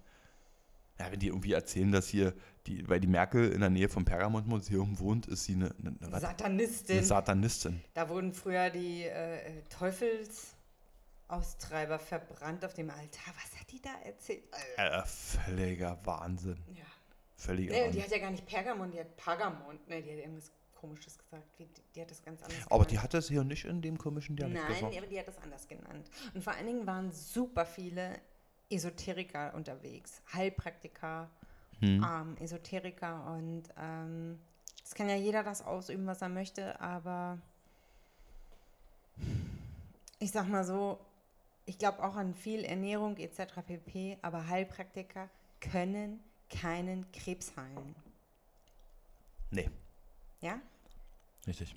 Ja, 0.98 1.10
wenn 1.10 1.18
die 1.18 1.28
irgendwie 1.28 1.52
erzählen, 1.52 1.90
dass 1.92 2.08
hier, 2.08 2.34
die, 2.66 2.86
weil 2.88 3.00
die 3.00 3.06
Merkel 3.06 3.50
in 3.52 3.60
der 3.60 3.70
Nähe 3.70 3.88
vom 3.88 4.04
Pergamon-Museum 4.04 4.98
wohnt, 4.98 5.26
ist 5.26 5.44
sie 5.44 5.54
eine, 5.54 5.74
eine, 5.78 5.96
eine? 6.02 6.20
Satanistin. 6.20 6.98
eine 6.98 7.06
Satanistin. 7.06 7.80
Da 7.94 8.08
wurden 8.10 8.34
früher 8.34 8.68
die 8.68 9.04
äh, 9.04 9.62
Teufels, 9.70 10.54
Austreiber 11.30 11.98
verbrannt 11.98 12.64
auf 12.64 12.74
dem 12.74 12.90
Altar. 12.90 13.32
Was 13.42 13.58
hat 13.60 13.70
die 13.70 13.80
da 13.80 13.90
erzählt? 14.04 14.42
Äh, 14.76 15.02
völliger 15.04 15.98
Wahnsinn. 16.04 16.58
Ja. 16.74 16.84
Völliger 17.36 17.72
Nee, 17.72 17.78
die 17.80 17.84
Wahnsinn. 17.86 18.02
hat 18.02 18.10
ja 18.10 18.18
gar 18.18 18.30
nicht 18.30 18.46
Pergamon, 18.46 18.90
die 18.90 19.00
hat 19.00 19.16
Pagamon. 19.16 19.78
Nee, 19.86 20.02
die 20.02 20.10
hat 20.12 20.18
irgendwas 20.18 20.50
Komisches 20.74 21.18
gesagt. 21.18 21.44
Die, 21.58 21.68
die 21.94 22.00
hat 22.00 22.10
das 22.10 22.22
ganz 22.22 22.42
anders 22.42 22.58
Aber 22.70 22.84
die 22.84 22.90
genannt. 22.90 23.04
hat 23.04 23.14
es 23.14 23.28
hier 23.28 23.44
nicht 23.44 23.64
in 23.66 23.82
dem 23.82 23.98
komischen 23.98 24.34
Dialekt 24.36 24.62
Nein, 24.62 24.74
gesagt. 24.74 24.96
aber 24.96 25.06
die 25.06 25.18
hat 25.18 25.28
das 25.28 25.38
anders 25.38 25.68
genannt. 25.68 26.10
Und 26.34 26.42
vor 26.42 26.54
allen 26.54 26.66
Dingen 26.66 26.86
waren 26.86 27.12
super 27.12 27.66
viele 27.66 28.18
Esoteriker 28.70 29.52
unterwegs. 29.54 30.22
Heilpraktiker, 30.32 31.28
Hm. 31.80 32.04
ähm, 32.06 32.36
Esoteriker 32.38 33.32
und 33.32 33.62
ähm, 33.78 34.38
es 34.84 34.94
kann 34.94 35.08
ja 35.08 35.16
jeder 35.16 35.42
das 35.42 35.62
ausüben, 35.62 36.06
was 36.06 36.20
er 36.20 36.28
möchte, 36.28 36.78
aber 36.80 37.38
ich 40.18 40.30
sag 40.30 40.46
mal 40.48 40.64
so, 40.64 40.98
ich 41.70 41.78
glaube 41.78 42.02
auch 42.02 42.16
an 42.16 42.34
viel 42.34 42.64
Ernährung 42.64 43.16
etc. 43.16 43.54
pp, 43.64 44.18
aber 44.22 44.48
Heilpraktiker 44.48 45.30
können 45.60 46.18
keinen 46.48 47.10
Krebs 47.12 47.56
heilen. 47.56 47.94
Nee, 49.52 49.70
Ja? 50.40 50.60
richtig. 51.46 51.76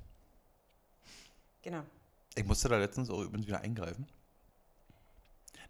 Genau. 1.61 1.83
Ich 2.33 2.43
musste 2.43 2.69
da 2.69 2.79
letztens 2.79 3.11
auch 3.11 3.21
übrigens 3.21 3.45
wieder 3.45 3.61
eingreifen. 3.61 4.07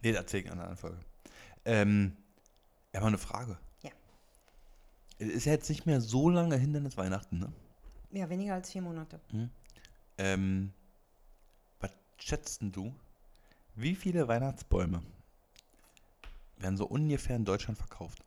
Nee, 0.01 0.13
das 0.13 0.21
erzähle 0.21 0.43
ich 0.43 0.45
in 0.45 0.51
einer 0.53 0.61
anderen 0.61 0.77
Folge. 0.77 0.99
Ähm, 1.65 2.15
ja, 2.93 3.01
mal 3.01 3.07
eine 3.07 3.17
Frage. 3.17 3.57
Ja. 3.81 3.91
Es 5.19 5.27
ist 5.27 5.45
ja 5.45 5.51
jetzt 5.51 5.67
nicht 5.69 5.85
mehr 5.85 5.99
so 5.99 6.29
lange 6.29 6.55
hin, 6.55 6.71
denn 6.71 6.85
es 6.85 6.95
Weihnachten, 6.95 7.39
ne? 7.39 7.51
Ja, 8.11 8.29
weniger 8.29 8.53
als 8.53 8.71
vier 8.71 8.81
Monate. 8.81 9.19
Ähm, 10.17 10.71
was 11.81 11.91
schätzt 12.17 12.61
denn 12.61 12.71
du? 12.71 12.95
Wie 13.75 13.95
viele 13.95 14.27
Weihnachtsbäume 14.27 15.01
werden 16.57 16.77
so 16.77 16.85
ungefähr 16.85 17.35
in 17.35 17.45
Deutschland 17.45 17.77
verkauft? 17.77 18.23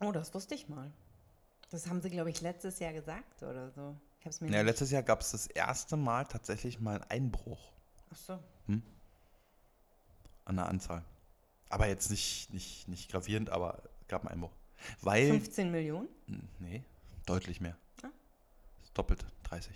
Oh, 0.00 0.12
das 0.12 0.34
wusste 0.34 0.54
ich 0.54 0.68
mal. 0.68 0.90
Das 1.70 1.86
haben 1.88 2.00
sie, 2.02 2.10
glaube 2.10 2.30
ich, 2.30 2.40
letztes 2.40 2.78
Jahr 2.78 2.92
gesagt 2.92 3.42
oder 3.42 3.70
so. 3.70 3.96
Ich 4.20 4.26
habe 4.26 4.30
es 4.30 4.40
mir 4.40 4.48
Ja, 4.48 4.58
nicht- 4.58 4.66
letztes 4.66 4.90
Jahr 4.90 5.02
gab 5.02 5.20
es 5.20 5.30
das 5.32 5.46
erste 5.46 5.96
Mal 5.96 6.24
tatsächlich 6.24 6.80
mal 6.80 6.94
einen 7.00 7.10
Einbruch 7.10 7.72
Ach 8.12 8.16
so. 8.16 8.38
an 10.44 10.56
der 10.56 10.66
Anzahl. 10.66 11.04
Aber 11.68 11.86
jetzt 11.88 12.10
nicht, 12.10 12.52
nicht, 12.52 12.88
nicht 12.88 13.10
gravierend, 13.10 13.50
aber 13.50 13.82
gab 14.08 14.22
einen 14.22 14.30
Einbruch. 14.32 14.52
Weil, 15.00 15.28
15 15.28 15.70
Millionen? 15.70 16.08
Nee, 16.58 16.84
deutlich 17.26 17.60
mehr. 17.60 17.76
Ah. 18.02 18.08
Das 18.78 18.88
ist 18.88 18.98
doppelt, 18.98 19.24
30. 19.44 19.74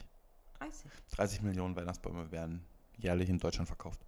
30. 0.58 0.90
30 1.12 1.42
Millionen 1.42 1.74
Weihnachtsbäume 1.76 2.30
werden 2.30 2.62
jährlich 2.98 3.28
in 3.30 3.38
Deutschland 3.38 3.68
verkauft. 3.68 4.04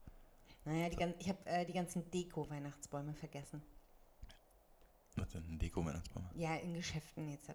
Naja, 0.65 0.89
die, 0.89 1.15
ich 1.19 1.29
habe 1.29 1.47
äh, 1.47 1.65
die 1.65 1.73
ganzen 1.73 2.11
Deko-Weihnachtsbäume 2.11 3.15
vergessen. 3.15 3.63
Was 5.17 5.31
sind 5.33 5.47
denn 5.47 5.59
Deko-Weihnachtsbäume? 5.59 6.31
Ja, 6.35 6.57
in 6.57 6.75
Geschäften 6.75 7.29
etc. 7.29 7.51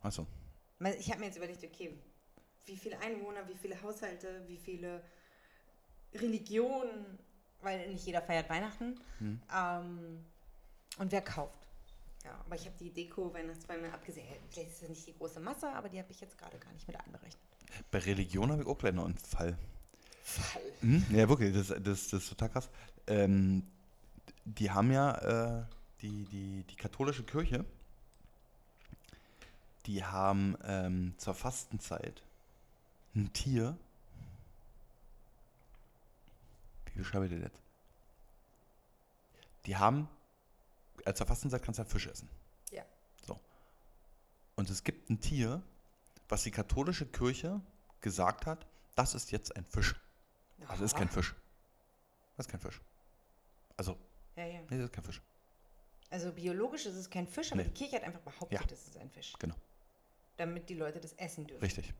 Achso. 0.00 0.26
Ich 0.98 1.10
habe 1.10 1.20
mir 1.20 1.26
jetzt 1.26 1.36
überlegt, 1.36 1.64
okay, 1.64 1.98
wie 2.66 2.76
viele 2.76 2.98
Einwohner, 3.00 3.48
wie 3.48 3.56
viele 3.56 3.80
Haushalte, 3.82 4.44
wie 4.46 4.58
viele 4.58 5.02
Religionen, 6.14 7.18
weil 7.60 7.88
nicht 7.88 8.06
jeder 8.06 8.22
feiert 8.22 8.48
Weihnachten. 8.48 9.00
Hm. 9.18 9.42
Ähm, 9.54 10.24
und 10.98 11.12
wer 11.12 11.22
kauft. 11.22 11.66
Ja, 12.24 12.40
aber 12.44 12.56
ich 12.56 12.66
habe 12.66 12.76
die 12.78 12.92
Deko-Weihnachtsbäume 12.92 13.92
abgesehen. 13.92 14.26
Vielleicht 14.50 14.70
ist 14.70 14.82
das 14.82 14.88
nicht 14.88 15.06
die 15.06 15.16
große 15.16 15.40
Masse, 15.40 15.68
aber 15.70 15.88
die 15.88 15.98
habe 15.98 16.10
ich 16.10 16.20
jetzt 16.20 16.36
gerade 16.36 16.58
gar 16.58 16.72
nicht 16.72 16.86
mit 16.86 16.98
einberechnet. 16.98 17.42
Bei 17.90 17.98
Religion 17.98 18.50
habe 18.50 18.62
ich 18.62 18.68
auch 18.68 18.78
gleich 18.78 18.94
noch 18.94 19.04
einen 19.04 19.18
Fall. 19.18 19.56
Fall. 20.28 20.62
Hm? 20.80 21.06
Ja, 21.10 21.28
wirklich, 21.28 21.54
das, 21.54 21.68
das, 21.68 22.08
das 22.08 22.12
ist 22.12 22.28
total 22.28 22.50
krass. 22.50 22.68
Ähm, 23.06 23.62
die 24.44 24.70
haben 24.70 24.92
ja, 24.92 25.60
äh, 25.60 25.64
die, 26.02 26.24
die, 26.26 26.64
die 26.70 26.76
katholische 26.76 27.24
Kirche, 27.24 27.64
die 29.86 30.04
haben 30.04 30.56
ähm, 30.64 31.14
zur 31.18 31.34
Fastenzeit 31.34 32.22
ein 33.14 33.32
Tier. 33.32 33.76
Wie 36.86 36.98
beschreibe 36.98 37.26
ich 37.26 37.32
das 37.32 37.40
jetzt? 37.40 37.58
Die 39.66 39.76
haben, 39.76 40.08
äh, 41.04 41.14
zur 41.14 41.26
Fastenzeit 41.26 41.62
kannst 41.62 41.78
du 41.78 41.82
ja 41.82 41.88
Fisch 41.88 42.06
essen. 42.06 42.28
Ja. 42.70 42.84
So. 43.26 43.38
Und 44.56 44.70
es 44.70 44.84
gibt 44.84 45.10
ein 45.10 45.20
Tier, 45.20 45.62
was 46.28 46.42
die 46.42 46.50
katholische 46.50 47.06
Kirche 47.06 47.60
gesagt 48.00 48.46
hat, 48.46 48.66
das 48.94 49.14
ist 49.14 49.30
jetzt 49.30 49.56
ein 49.56 49.64
Fisch. 49.64 49.94
Also 50.66 50.84
ist 50.84 50.96
kein 50.96 51.08
Fisch. 51.08 51.34
Das 52.36 52.46
ist 52.46 52.50
kein 52.50 52.60
Fisch. 52.60 52.80
Also, 53.76 53.96
Ja, 54.36 54.44
ja. 54.44 54.60
nee, 54.68 54.76
das 54.78 54.86
ist 54.86 54.92
kein 54.92 55.04
Fisch. 55.04 55.22
Also 56.10 56.32
biologisch 56.32 56.86
ist 56.86 56.94
es 56.96 57.10
kein 57.10 57.26
Fisch, 57.26 57.52
aber 57.52 57.62
Nee. 57.62 57.68
die 57.68 57.74
Kirche 57.74 57.96
hat 57.96 58.02
einfach 58.04 58.20
behauptet, 58.20 58.60
Ja. 58.60 58.66
es 58.74 58.86
ist 58.88 58.96
ein 58.96 59.10
Fisch. 59.10 59.34
Genau. 59.38 59.54
Damit 60.36 60.68
die 60.68 60.74
Leute 60.74 61.00
das 61.00 61.12
essen 61.14 61.46
dürfen. 61.46 61.62
Richtig. 61.62 61.92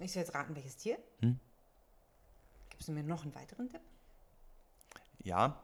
Ich 0.00 0.12
soll 0.12 0.22
jetzt 0.22 0.34
raten, 0.34 0.54
welches 0.54 0.76
Tier? 0.76 0.98
Hm? 1.20 1.38
Gibst 2.70 2.88
du 2.88 2.92
mir 2.92 3.02
noch 3.02 3.22
einen 3.24 3.34
weiteren 3.34 3.68
Tipp? 3.68 3.80
Ja, 5.24 5.60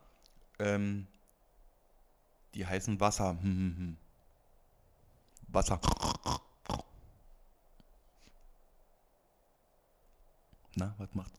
ähm, 0.59 1.07
die 2.55 2.67
heißen 2.67 2.99
Wasser. 3.01 3.31
Hm, 3.31 3.41
hm, 3.43 3.77
hm. 3.77 3.97
Wasser. 5.49 5.81
Na, 10.77 10.95
was 10.99 11.15
macht? 11.15 11.33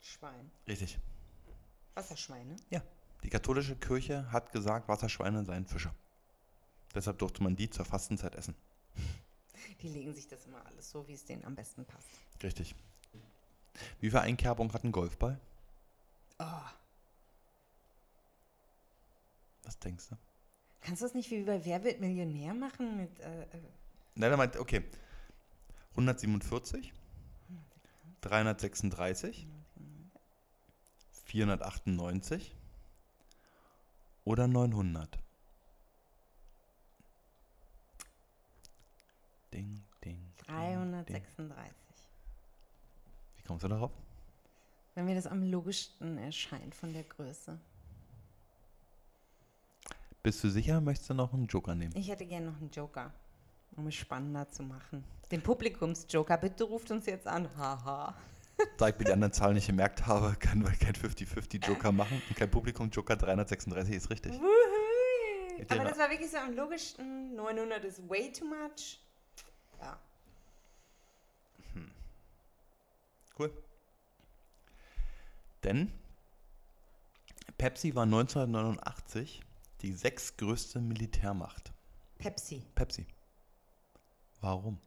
Schwein. 0.00 0.50
Richtig. 0.66 0.98
Wasserschweine. 1.94 2.56
Ja, 2.70 2.82
die 3.22 3.30
katholische 3.30 3.76
Kirche 3.76 4.30
hat 4.32 4.52
gesagt, 4.52 4.88
Wasserschweine 4.88 5.44
seien 5.44 5.66
Fische. 5.66 5.90
Deshalb 6.94 7.18
durfte 7.18 7.42
man 7.42 7.56
die 7.56 7.70
zur 7.70 7.84
Fastenzeit 7.84 8.34
essen. 8.34 8.54
Die 9.82 9.88
legen 9.88 10.14
sich 10.14 10.28
das 10.28 10.46
immer 10.46 10.64
alles 10.66 10.90
so, 10.90 11.06
wie 11.08 11.12
es 11.12 11.24
denen 11.24 11.44
am 11.44 11.54
besten 11.54 11.84
passt. 11.84 12.08
Richtig. 12.42 12.74
Wie 14.00 14.08
viel 14.08 14.18
Einkerbung 14.18 14.72
hat 14.72 14.84
ein 14.84 14.92
Golfball? 14.92 15.38
Oh. 16.38 16.44
Was 19.64 19.78
denkst 19.78 20.08
du? 20.08 20.16
Kannst 20.80 21.02
du 21.02 21.06
das 21.06 21.14
nicht 21.14 21.30
wie 21.30 21.42
bei 21.42 21.62
Wer 21.64 21.82
wird 21.82 22.00
Millionär 22.00 22.54
machen? 22.54 22.96
Mit, 22.96 23.20
äh, 23.20 23.42
äh, 23.42 23.46
Nein, 24.14 24.30
er 24.30 24.36
meint, 24.36 24.56
okay. 24.56 24.84
147, 25.96 26.92
336, 28.20 29.46
498 31.26 32.56
oder 34.24 34.48
900. 34.48 35.18
Ding, 39.52 39.82
ding. 40.04 40.18
ding, 40.18 40.18
ding. 40.38 40.46
336. 40.46 41.74
Wie 43.36 43.42
kommst 43.44 43.64
du 43.64 43.68
darauf? 43.68 43.92
Wenn 44.94 45.06
mir 45.06 45.14
das 45.14 45.26
am 45.26 45.42
logischsten 45.42 46.18
erscheint 46.18 46.74
von 46.74 46.92
der 46.92 47.04
Größe. 47.04 47.58
Bist 50.24 50.42
du 50.42 50.48
sicher, 50.48 50.80
möchtest 50.80 51.10
du 51.10 51.14
noch 51.14 51.34
einen 51.34 51.46
Joker 51.46 51.74
nehmen? 51.74 51.94
Ich 51.96 52.08
hätte 52.08 52.26
gerne 52.26 52.46
noch 52.46 52.56
einen 52.56 52.70
Joker, 52.70 53.12
um 53.76 53.86
es 53.86 53.94
spannender 53.94 54.48
zu 54.50 54.62
machen. 54.62 55.04
Den 55.30 55.42
Publikumsjoker, 55.42 56.36
bitte 56.38 56.64
ruft 56.64 56.90
uns 56.90 57.06
jetzt 57.06 57.26
an. 57.26 57.48
Haha. 57.56 58.14
Da 58.78 58.88
ich 58.88 58.98
mir 58.98 59.04
die 59.04 59.12
anderen 59.12 59.32
Zahlen 59.32 59.54
nicht 59.54 59.66
gemerkt 59.66 60.06
habe, 60.06 60.36
können 60.36 60.64
wir 60.64 60.72
kein 60.72 60.94
50-50 60.94 61.66
Joker 61.66 61.90
machen. 61.92 62.22
Und 62.28 62.36
kein 62.36 62.50
Publikum-Joker, 62.50 63.16
336 63.16 63.94
ist 63.94 64.10
richtig. 64.10 64.32
Wuhui. 64.34 65.60
Ich 65.60 65.70
Aber 65.70 65.84
das 65.84 65.98
war 65.98 66.10
wirklich 66.10 66.30
so 66.30 66.38
am 66.38 66.54
logischsten. 66.54 67.34
900 67.34 67.84
ist 67.84 68.08
way 68.08 68.32
too 68.32 68.44
much. 68.44 69.00
Ja. 69.80 69.98
Cool. 73.38 73.50
Denn 75.64 75.90
Pepsi 77.58 77.94
war 77.94 78.04
1989 78.04 79.42
die 79.82 79.92
sechstgrößte 79.92 80.80
Militärmacht. 80.80 81.72
Pepsi. 82.18 82.62
Pepsi. 82.74 83.06
Warum? 84.44 84.78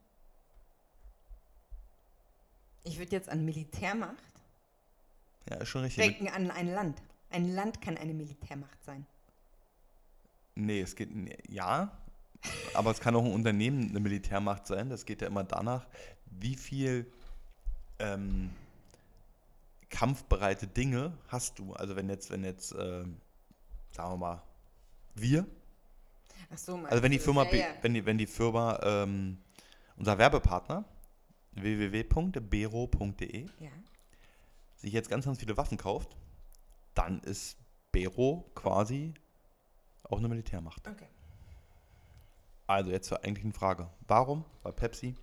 Ich 2.83 2.99
würde 2.99 3.11
jetzt 3.11 3.27
an 3.27 3.43
Militärmacht 3.43 4.13
Ja, 5.49 5.55
ist 5.55 5.69
schon 5.69 5.81
richtig. 5.81 6.05
denken, 6.05 6.27
an 6.29 6.51
ein 6.51 6.67
Land. 6.67 7.01
Ein 7.31 7.55
Land 7.55 7.81
kann 7.81 7.97
eine 7.97 8.13
Militärmacht 8.13 8.83
sein. 8.83 9.07
Nee, 10.53 10.81
es 10.81 10.95
geht. 10.95 11.09
Ja, 11.49 11.91
aber 12.75 12.91
es 12.91 12.99
kann 12.99 13.15
auch 13.15 13.25
ein 13.25 13.33
Unternehmen 13.33 13.89
eine 13.89 13.99
Militärmacht 13.99 14.67
sein. 14.67 14.91
Das 14.91 15.05
geht 15.07 15.23
ja 15.23 15.27
immer 15.27 15.43
danach, 15.43 15.87
wie 16.27 16.55
viel 16.55 17.11
ähm, 17.97 18.51
kampfbereite 19.89 20.67
Dinge 20.67 21.17
hast 21.29 21.57
du. 21.57 21.73
Also 21.73 21.95
wenn 21.95 22.09
jetzt, 22.09 22.29
wenn 22.29 22.43
jetzt, 22.43 22.73
ähm, 22.73 23.17
sagen 23.89 24.11
wir 24.11 24.17
mal, 24.17 24.43
wir, 25.15 25.47
Ach 26.53 26.57
so, 26.59 26.75
also 26.75 27.01
wenn 27.01 27.11
die 27.11 27.19
Firma, 27.19 27.43
ja, 27.45 27.55
ja. 27.55 27.65
wenn 27.81 27.95
die, 27.95 28.05
wenn 28.05 28.19
die 28.19 28.27
Firma, 28.27 28.79
ähm, 28.83 29.39
unser 29.97 30.17
Werbepartner, 30.17 30.85
www.bero.de 31.51 33.45
Ja. 33.59 33.71
sich 34.75 34.93
jetzt 34.93 35.09
ganz, 35.09 35.25
ganz 35.25 35.39
viele 35.39 35.57
Waffen 35.57 35.77
kauft, 35.77 36.15
dann 36.93 37.19
ist 37.21 37.57
Bero 37.91 38.49
quasi 38.55 39.13
auch 40.03 40.19
eine 40.19 40.27
Militärmacht. 40.27 40.87
Okay. 40.87 41.07
Also 42.67 42.91
jetzt 42.91 43.07
zur 43.07 43.23
eigentlichen 43.23 43.53
Frage. 43.53 43.89
Warum 44.07 44.45
war 44.63 44.71
Pepsi 44.71 45.15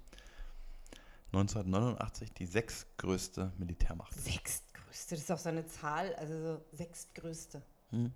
1989 1.26 2.32
die 2.32 2.46
sechstgrößte 2.46 3.52
Militärmacht? 3.58 4.14
Sechstgrößte, 4.14 5.14
das 5.14 5.24
ist 5.24 5.32
auch 5.32 5.38
so 5.38 5.48
eine 5.50 5.66
Zahl, 5.66 6.14
also 6.16 6.40
so 6.40 6.64
sechstgrößte. 6.72 7.62
Hm. 7.90 8.12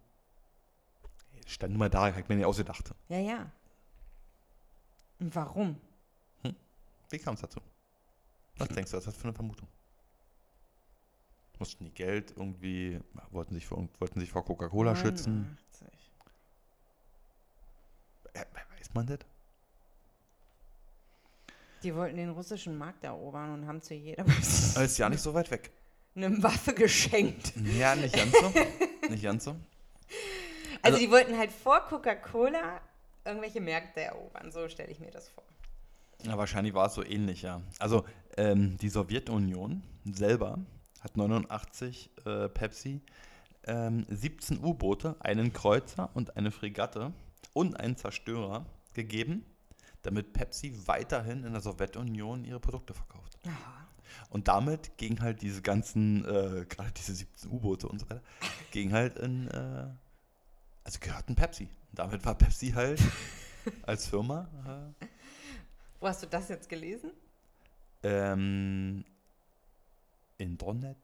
Stand 1.47 1.73
nur 1.73 1.79
mal 1.79 1.91
da, 1.91 2.13
hat 2.15 2.29
mir 2.29 2.37
nicht 2.37 2.47
ausgedacht. 2.47 2.95
Ja, 3.09 3.19
ja. 3.19 3.51
Und 5.19 5.35
warum? 5.35 5.81
Wie 7.11 7.19
kam 7.19 7.35
es 7.35 7.41
dazu? 7.41 7.61
Was 8.57 8.69
denkst 8.69 8.91
du, 8.91 8.97
was 8.97 9.07
hast 9.07 9.17
du 9.17 9.21
für 9.21 9.29
eine 9.29 9.35
Vermutung? 9.35 9.69
Mussten 11.59 11.85
die 11.85 11.91
Geld 11.91 12.33
irgendwie, 12.37 13.01
wollten 13.31 13.55
sich 13.55 13.67
vor, 13.67 13.89
wollten 13.99 14.21
sich 14.21 14.31
vor 14.31 14.45
Coca-Cola 14.45 14.95
schützen? 14.95 15.59
89. 15.81 16.11
Äh, 18.35 18.45
weiß 18.79 18.95
man 18.95 19.07
das? 19.07 19.19
Die 21.83 21.95
wollten 21.95 22.17
den 22.17 22.31
russischen 22.31 22.77
Markt 22.77 23.05
erobern 23.05 23.55
und 23.55 23.67
haben 23.67 23.81
zu 23.83 23.95
jedem 23.95 24.27
Aber 24.27 24.85
ist 24.85 24.99
ja 24.99 25.09
nicht 25.09 25.23
so 25.23 25.33
weit 25.35 25.51
weg. 25.51 25.71
eine 26.17 26.43
Waffe 26.43 26.75
geschenkt. 26.75 27.53
Ja, 27.77 27.95
nicht 27.95 28.15
ganz 28.15 28.33
so. 28.33 28.53
nicht 29.09 29.23
ganz 29.23 29.45
so. 29.45 29.51
Also, 29.51 29.61
Also- 30.83 30.99
die 30.99 31.11
wollten 31.11 31.37
halt 31.39 31.53
vor 31.53 31.81
Coca-Cola 31.89 32.81
irgendwelche 33.25 33.61
Märkte 33.61 34.01
erobern, 34.01 34.51
so 34.53 34.69
stelle 34.69 34.91
ich 34.91 35.01
mir 35.01 35.11
das 35.11 35.29
vor. 35.29 35.45
Ja, 36.25 36.37
wahrscheinlich 36.37 36.75
war 36.75 36.87
es 36.87 36.95
so 36.95 37.05
ähnlich, 37.05 37.43
ja. 37.43 37.63
Also 37.79 38.05
ähm, 38.37 38.77
die 38.79 38.89
Sowjetunion 38.89 39.83
selber 40.05 40.59
hat 41.01 41.17
89 41.17 42.11
äh, 42.25 42.49
Pepsi 42.49 43.01
ähm, 43.67 44.07
17 44.09 44.65
U-Boote, 44.65 45.17
einen 45.21 45.53
Kreuzer 45.53 46.11
und 46.15 46.37
eine 46.37 46.51
Fregatte 46.51 47.13
und 47.53 47.79
einen 47.79 47.97
Zerstörer 47.97 48.67
gegeben, 48.95 49.45
damit 50.03 50.33
Pepsi 50.33 50.75
weiterhin 50.87 51.45
in 51.45 51.53
der 51.53 51.61
Sowjetunion 51.61 52.45
ihre 52.45 52.61
Produkte 52.61 52.95
verkauft. 52.95 53.39
Aha. 53.47 53.87
Und 54.31 54.49
damit 54.49 54.97
ging 54.97 55.21
halt 55.21 55.43
diese 55.43 55.63
ganzen, 55.63 56.25
äh, 56.25 56.65
gerade 56.69 56.91
diese 56.97 57.15
17 57.15 57.51
U-Boote 57.51 57.89
und 57.89 58.01
so 58.01 58.11
weiter, 58.11 58.23
ging 58.71 58.93
halt 58.93 59.19
in, 59.19 59.49
äh, 59.49 59.87
also 60.85 60.99
gehörten 61.01 61.35
Pepsi. 61.35 61.65
Und 61.65 61.99
damit 61.99 62.25
war 62.25 62.35
Pepsi 62.35 62.73
halt 62.73 63.01
als 63.83 64.07
Firma 64.07 64.49
äh, 65.01 65.07
Wo 66.01 66.09
hast 66.09 66.23
du 66.23 66.27
das 66.27 66.49
jetzt 66.49 66.69
gelesen? 66.69 67.13
Ähm, 68.03 69.05
Internet. 70.39 70.97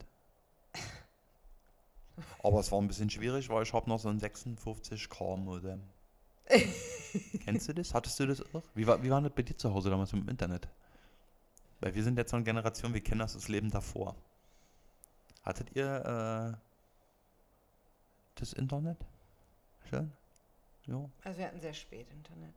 Aber 2.42 2.60
es 2.60 2.70
war 2.70 2.80
ein 2.80 2.86
bisschen 2.86 3.10
schwierig, 3.10 3.48
weil 3.48 3.64
ich 3.64 3.72
habe 3.72 3.88
noch 3.88 3.98
so 3.98 4.08
ein 4.08 4.20
56K 4.20 5.36
Modem. 5.36 5.82
Kennst 7.44 7.68
du 7.68 7.72
das? 7.72 7.94
Hattest 7.94 8.20
du 8.20 8.26
das 8.26 8.42
auch? 8.54 8.62
Wie 8.74 8.86
war, 8.86 9.02
wie 9.02 9.10
war 9.10 9.20
das 9.20 9.32
bei 9.32 9.42
dir 9.42 9.56
zu 9.56 9.72
Hause 9.72 9.90
damals 9.90 10.12
mit 10.12 10.22
dem 10.22 10.28
Internet? 10.28 10.68
Weil 11.80 11.94
wir 11.94 12.04
sind 12.04 12.16
jetzt 12.18 12.30
so 12.30 12.36
eine 12.36 12.44
Generation, 12.44 12.94
wir 12.94 13.00
kennen 13.02 13.20
das, 13.20 13.32
das 13.32 13.48
Leben 13.48 13.70
davor. 13.70 14.14
Hattet 15.42 15.74
ihr 15.74 16.54
äh, 16.54 16.56
das 18.36 18.52
Internet? 18.52 18.98
Schön? 19.90 20.12
Ja. 20.86 21.08
Also 21.22 21.38
wir 21.38 21.46
hatten 21.46 21.60
sehr 21.60 21.74
spät 21.74 22.06
Internet. 22.10 22.54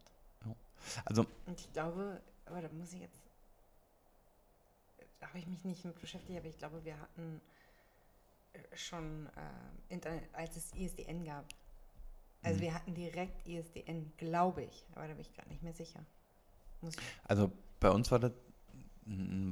Also, 1.06 1.26
Und 1.46 1.60
ich 1.60 1.72
glaube, 1.74 2.22
aber 2.46 2.62
da 2.62 2.70
muss 2.70 2.94
ich 2.94 3.02
jetzt, 3.02 3.22
da 5.20 5.28
habe 5.28 5.40
ich 5.40 5.48
mich 5.48 5.64
nicht 5.66 5.86
mit 5.86 6.00
beschäftigt, 6.00 6.38
aber 6.38 6.48
ich 6.48 6.58
glaube, 6.58 6.84
wir 6.86 7.00
hatten 7.00 7.42
äh, 8.54 8.76
schon 8.76 9.28
äh, 9.28 9.94
Internet, 9.94 10.24
als 10.34 10.56
es 10.58 10.74
ISDN 10.74 11.24
gab. 11.26 11.46
Also 12.44 12.60
Mhm. 12.60 12.62
wir 12.62 12.74
hatten 12.74 12.94
direkt 12.96 13.48
ISDN, 13.48 14.12
glaube 14.18 14.64
ich, 14.64 14.86
aber 14.96 15.08
da 15.08 15.14
bin 15.14 15.22
ich 15.22 15.34
gar 15.34 15.48
nicht 15.48 15.64
mehr 15.64 15.74
sicher. 15.74 16.06
Also 17.24 17.52
bei 17.80 17.90
uns 17.90 18.12
war 18.12 18.20
das 18.20 18.32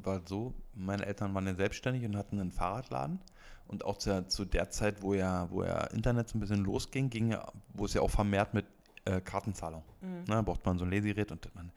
war 0.04 0.22
so, 0.28 0.54
meine 0.74 1.06
Eltern 1.06 1.34
waren 1.34 1.48
ja 1.48 1.56
selbstständig 1.56 2.04
und 2.04 2.18
hatten 2.18 2.40
einen 2.42 2.52
Fahrradladen. 2.52 3.22
Und 3.68 3.86
auch 3.86 3.98
zu, 3.98 4.28
zu 4.28 4.44
der 4.46 4.70
Zeit, 4.70 5.02
wo 5.02 5.14
ja, 5.14 5.50
wo 5.50 5.64
ja 5.64 5.86
Internet 5.86 6.28
so 6.28 6.38
ein 6.38 6.42
bisschen 6.42 6.66
losging, 6.66 7.10
ging 7.10 7.32
ja, 7.32 7.52
wo 7.74 7.86
es 7.86 7.94
ja 7.94 8.02
auch 8.02 8.10
vermehrt 8.12 8.54
mit 8.54 8.66
äh, 9.06 9.22
Kartenzahlung. 9.22 9.84
Mhm. 10.02 10.10
Ne, 10.20 10.26
da 10.28 10.42
braucht 10.42 10.66
man 10.66 10.78
so 10.78 10.86
ein 10.86 10.92
Lesegerät 10.92 11.32
und 11.32 11.54
man, 11.56 11.72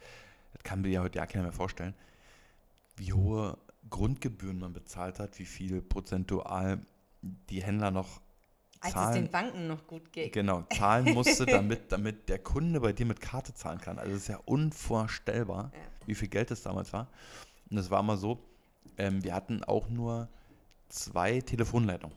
das 0.53 0.63
kann 0.63 0.81
mir 0.81 0.89
ja 0.89 1.03
heute 1.03 1.19
ja 1.19 1.27
keiner 1.27 1.45
mehr 1.45 1.53
vorstellen, 1.53 1.95
wie 2.97 3.13
hohe 3.13 3.57
Grundgebühren 3.91 4.59
man 4.59 4.73
bezahlt 4.73 5.19
hat, 5.19 5.39
wie 5.39 5.47
viel 5.47 5.81
prozentual 5.81 6.81
die 7.23 7.63
Händler 7.63 7.91
noch 7.91 8.21
als 8.81 8.89
es 8.91 8.93
zahlen. 8.95 9.15
den 9.25 9.31
Banken 9.31 9.67
noch 9.67 9.87
gut 9.87 10.13
ging. 10.13 10.31
Genau, 10.31 10.63
zahlen 10.73 11.13
musste, 11.15 11.47
damit, 11.47 11.91
damit 11.93 12.29
der 12.29 12.39
Kunde 12.39 12.81
bei 12.81 12.93
dir 12.93 13.07
mit 13.07 13.21
Karte 13.21 13.53
zahlen 13.55 13.81
kann. 13.81 13.99
Also 13.99 14.13
es 14.13 14.23
ist 14.23 14.29
ja 14.29 14.41
unvorstellbar, 14.45 15.71
Ja. 15.75 15.81
wie 16.07 16.15
viel 16.15 16.29
Geld 16.29 16.51
das 16.51 16.63
damals 16.63 16.93
war. 16.93 17.09
Und 17.71 17.79
es 17.79 17.91
war 17.91 18.03
mal 18.03 18.17
so, 18.17 18.39
ähm, 18.97 19.23
wir 19.25 19.35
hatten 19.35 19.65
auch 19.65 19.89
nur 19.89 20.29
zwei 20.89 21.41
Telefonleitungen. 21.41 22.17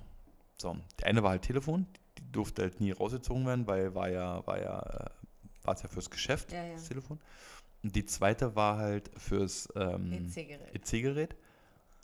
So, 0.57 0.77
die 0.99 1.05
eine 1.05 1.23
war 1.23 1.31
halt 1.31 1.41
Telefon, 1.41 1.87
durfte 2.31 2.63
halt 2.63 2.79
nie 2.79 2.91
rausgezogen 2.91 3.45
werden, 3.45 3.67
weil 3.67 3.95
war 3.95 4.09
ja, 4.09 4.45
war 4.45 4.59
ja, 4.61 4.79
äh, 4.79 5.09
war 5.63 5.75
es 5.75 5.81
ja 5.81 5.89
fürs 5.89 6.09
Geschäft, 6.09 6.51
Ja, 6.51 6.63
ja. 6.63 6.73
das 6.73 6.87
Telefon. 6.87 7.19
Und 7.83 7.95
die 7.95 8.05
zweite 8.05 8.55
war 8.55 8.77
halt 8.77 9.09
fürs 9.17 9.67
ähm, 9.75 10.29
EC-Gerät. 10.35 10.75
EC-Gerät 10.75 11.35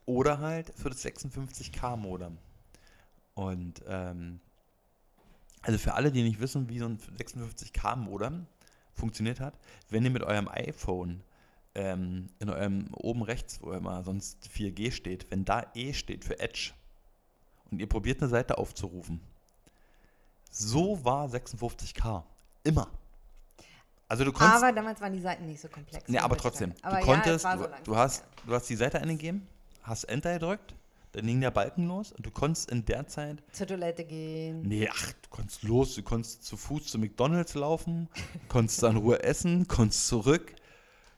oder 0.06 0.40
halt 0.40 0.74
für 0.76 0.90
das 0.90 1.06
56K-Modem. 1.06 2.38
Und 3.36 3.84
ähm, 3.88 4.40
also 5.62 5.78
für 5.78 5.94
alle, 5.94 6.12
die 6.12 6.24
nicht 6.24 6.40
wissen, 6.40 6.70
wie 6.70 6.80
so 6.80 6.86
ein 6.86 6.98
56K-Modem 6.98 8.48
funktioniert 8.94 9.40
hat, 9.40 9.60
wenn 9.90 10.04
ihr 10.04 10.10
mit 10.10 10.24
eurem 10.24 10.48
iPhone 10.48 11.22
ähm, 11.76 12.30
in 12.40 12.50
eurem 12.50 12.88
oben 12.94 13.22
rechts, 13.22 13.62
wo 13.62 13.72
immer 13.72 14.04
sonst 14.04 14.50
4G 14.52 14.92
steht, 14.92 15.30
wenn 15.30 15.46
da 15.46 15.70
E 15.76 15.94
steht 15.94 16.26
für 16.26 16.40
Edge 16.40 16.72
und 17.70 17.80
ihr 17.80 17.88
probiert 17.88 18.22
eine 18.22 18.30
Seite 18.30 18.58
aufzurufen, 18.58 19.20
so 20.58 21.04
war 21.04 21.28
56K. 21.28 22.24
Immer. 22.64 22.90
Also 24.10 24.24
du 24.24 24.32
konntest 24.32 24.64
Aber 24.64 24.72
damals 24.72 25.02
waren 25.02 25.14
die 25.14 25.22
Seiten 25.22 25.46
nicht 25.46 25.60
so 25.60 25.68
komplex. 25.68 26.08
Nee, 26.08 26.20
aber 26.20 26.38
trotzdem. 26.38 26.74
Aber 26.82 26.96
du 26.96 27.00
ja, 27.02 27.06
konntest, 27.06 27.38
es 27.38 27.44
war 27.44 27.58
so 27.58 27.68
du, 27.84 27.96
hast, 27.96 28.20
ja. 28.22 28.26
du 28.46 28.54
hast 28.54 28.70
die 28.70 28.76
Seite 28.76 29.02
eingegeben, 29.02 29.48
hast 29.84 30.06
Enter 30.06 30.34
gedrückt, 30.34 30.76
dann 31.12 31.26
ging 31.26 31.42
der 31.42 31.52
Balken 31.52 31.88
los 31.88 32.14
und 32.14 32.26
du 32.26 32.32
konntest 32.32 32.72
in 32.72 32.86
der 32.86 33.08
Zeit, 33.08 33.44
Zur 33.52 33.68
Toilette 33.68 34.06
gehen. 34.06 34.62
nee, 34.62 34.88
ach, 34.90 35.12
du 35.22 35.30
konntest 35.30 35.64
los, 35.64 35.96
du 35.96 36.04
konntest 36.04 36.46
zu 36.46 36.56
Fuß 36.56 36.86
zu 36.86 37.00
McDonalds 37.00 37.54
laufen, 37.56 38.08
konntest 38.48 38.82
dann 38.84 38.98
Ruhe 38.98 39.22
essen, 39.24 39.68
konntest 39.68 40.08
zurück, 40.08 40.56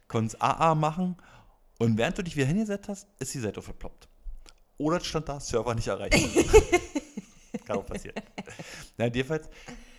konntest 0.08 0.42
AA 0.42 0.74
machen 0.74 1.16
und 1.78 1.98
während 1.98 2.18
du 2.18 2.24
dich 2.24 2.36
wieder 2.36 2.48
hingesetzt 2.48 2.90
hast, 2.90 3.08
ist 3.20 3.34
die 3.34 3.40
Seite 3.40 3.62
verploppt. 3.62 4.08
Oder 4.80 4.98
es 4.98 5.06
stand 5.06 5.30
da, 5.30 5.40
Server 5.40 5.76
nicht 5.76 5.88
erreicht. 5.88 6.14
Auch 7.70 7.86
passieren. 7.86 8.16
Na, 8.98 9.06
jedenfalls, 9.06 9.50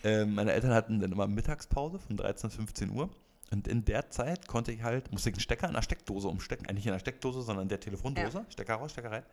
äh, 0.05 0.25
meine 0.25 0.53
Eltern 0.53 0.73
hatten 0.73 1.01
dann 1.01 1.13
immer 1.13 1.27
Mittagspause 1.27 1.99
von 1.99 2.17
13 2.17 2.51
bis 2.51 2.57
15 2.57 2.91
Uhr. 2.91 3.11
Und 3.51 3.67
in 3.67 3.85
der 3.85 4.11
Zeit 4.11 4.47
konnte 4.47 4.71
ich 4.71 4.83
halt, 4.83 5.11
musste 5.11 5.31
ich 5.31 5.35
einen 5.35 5.41
Stecker 5.41 5.67
in 5.67 5.75
der 5.75 5.83
Steckdose 5.83 6.29
umstecken. 6.29 6.67
Eigentlich 6.67 6.85
nicht 6.85 6.87
in 6.87 6.93
der 6.93 7.01
Steckdose, 7.01 7.43
sondern 7.43 7.65
in 7.65 7.69
der 7.69 7.81
Telefondose. 7.81 8.45
Stecker 8.49 8.75
raus, 8.75 8.93
Stecker 8.93 9.11
rein. 9.11 9.25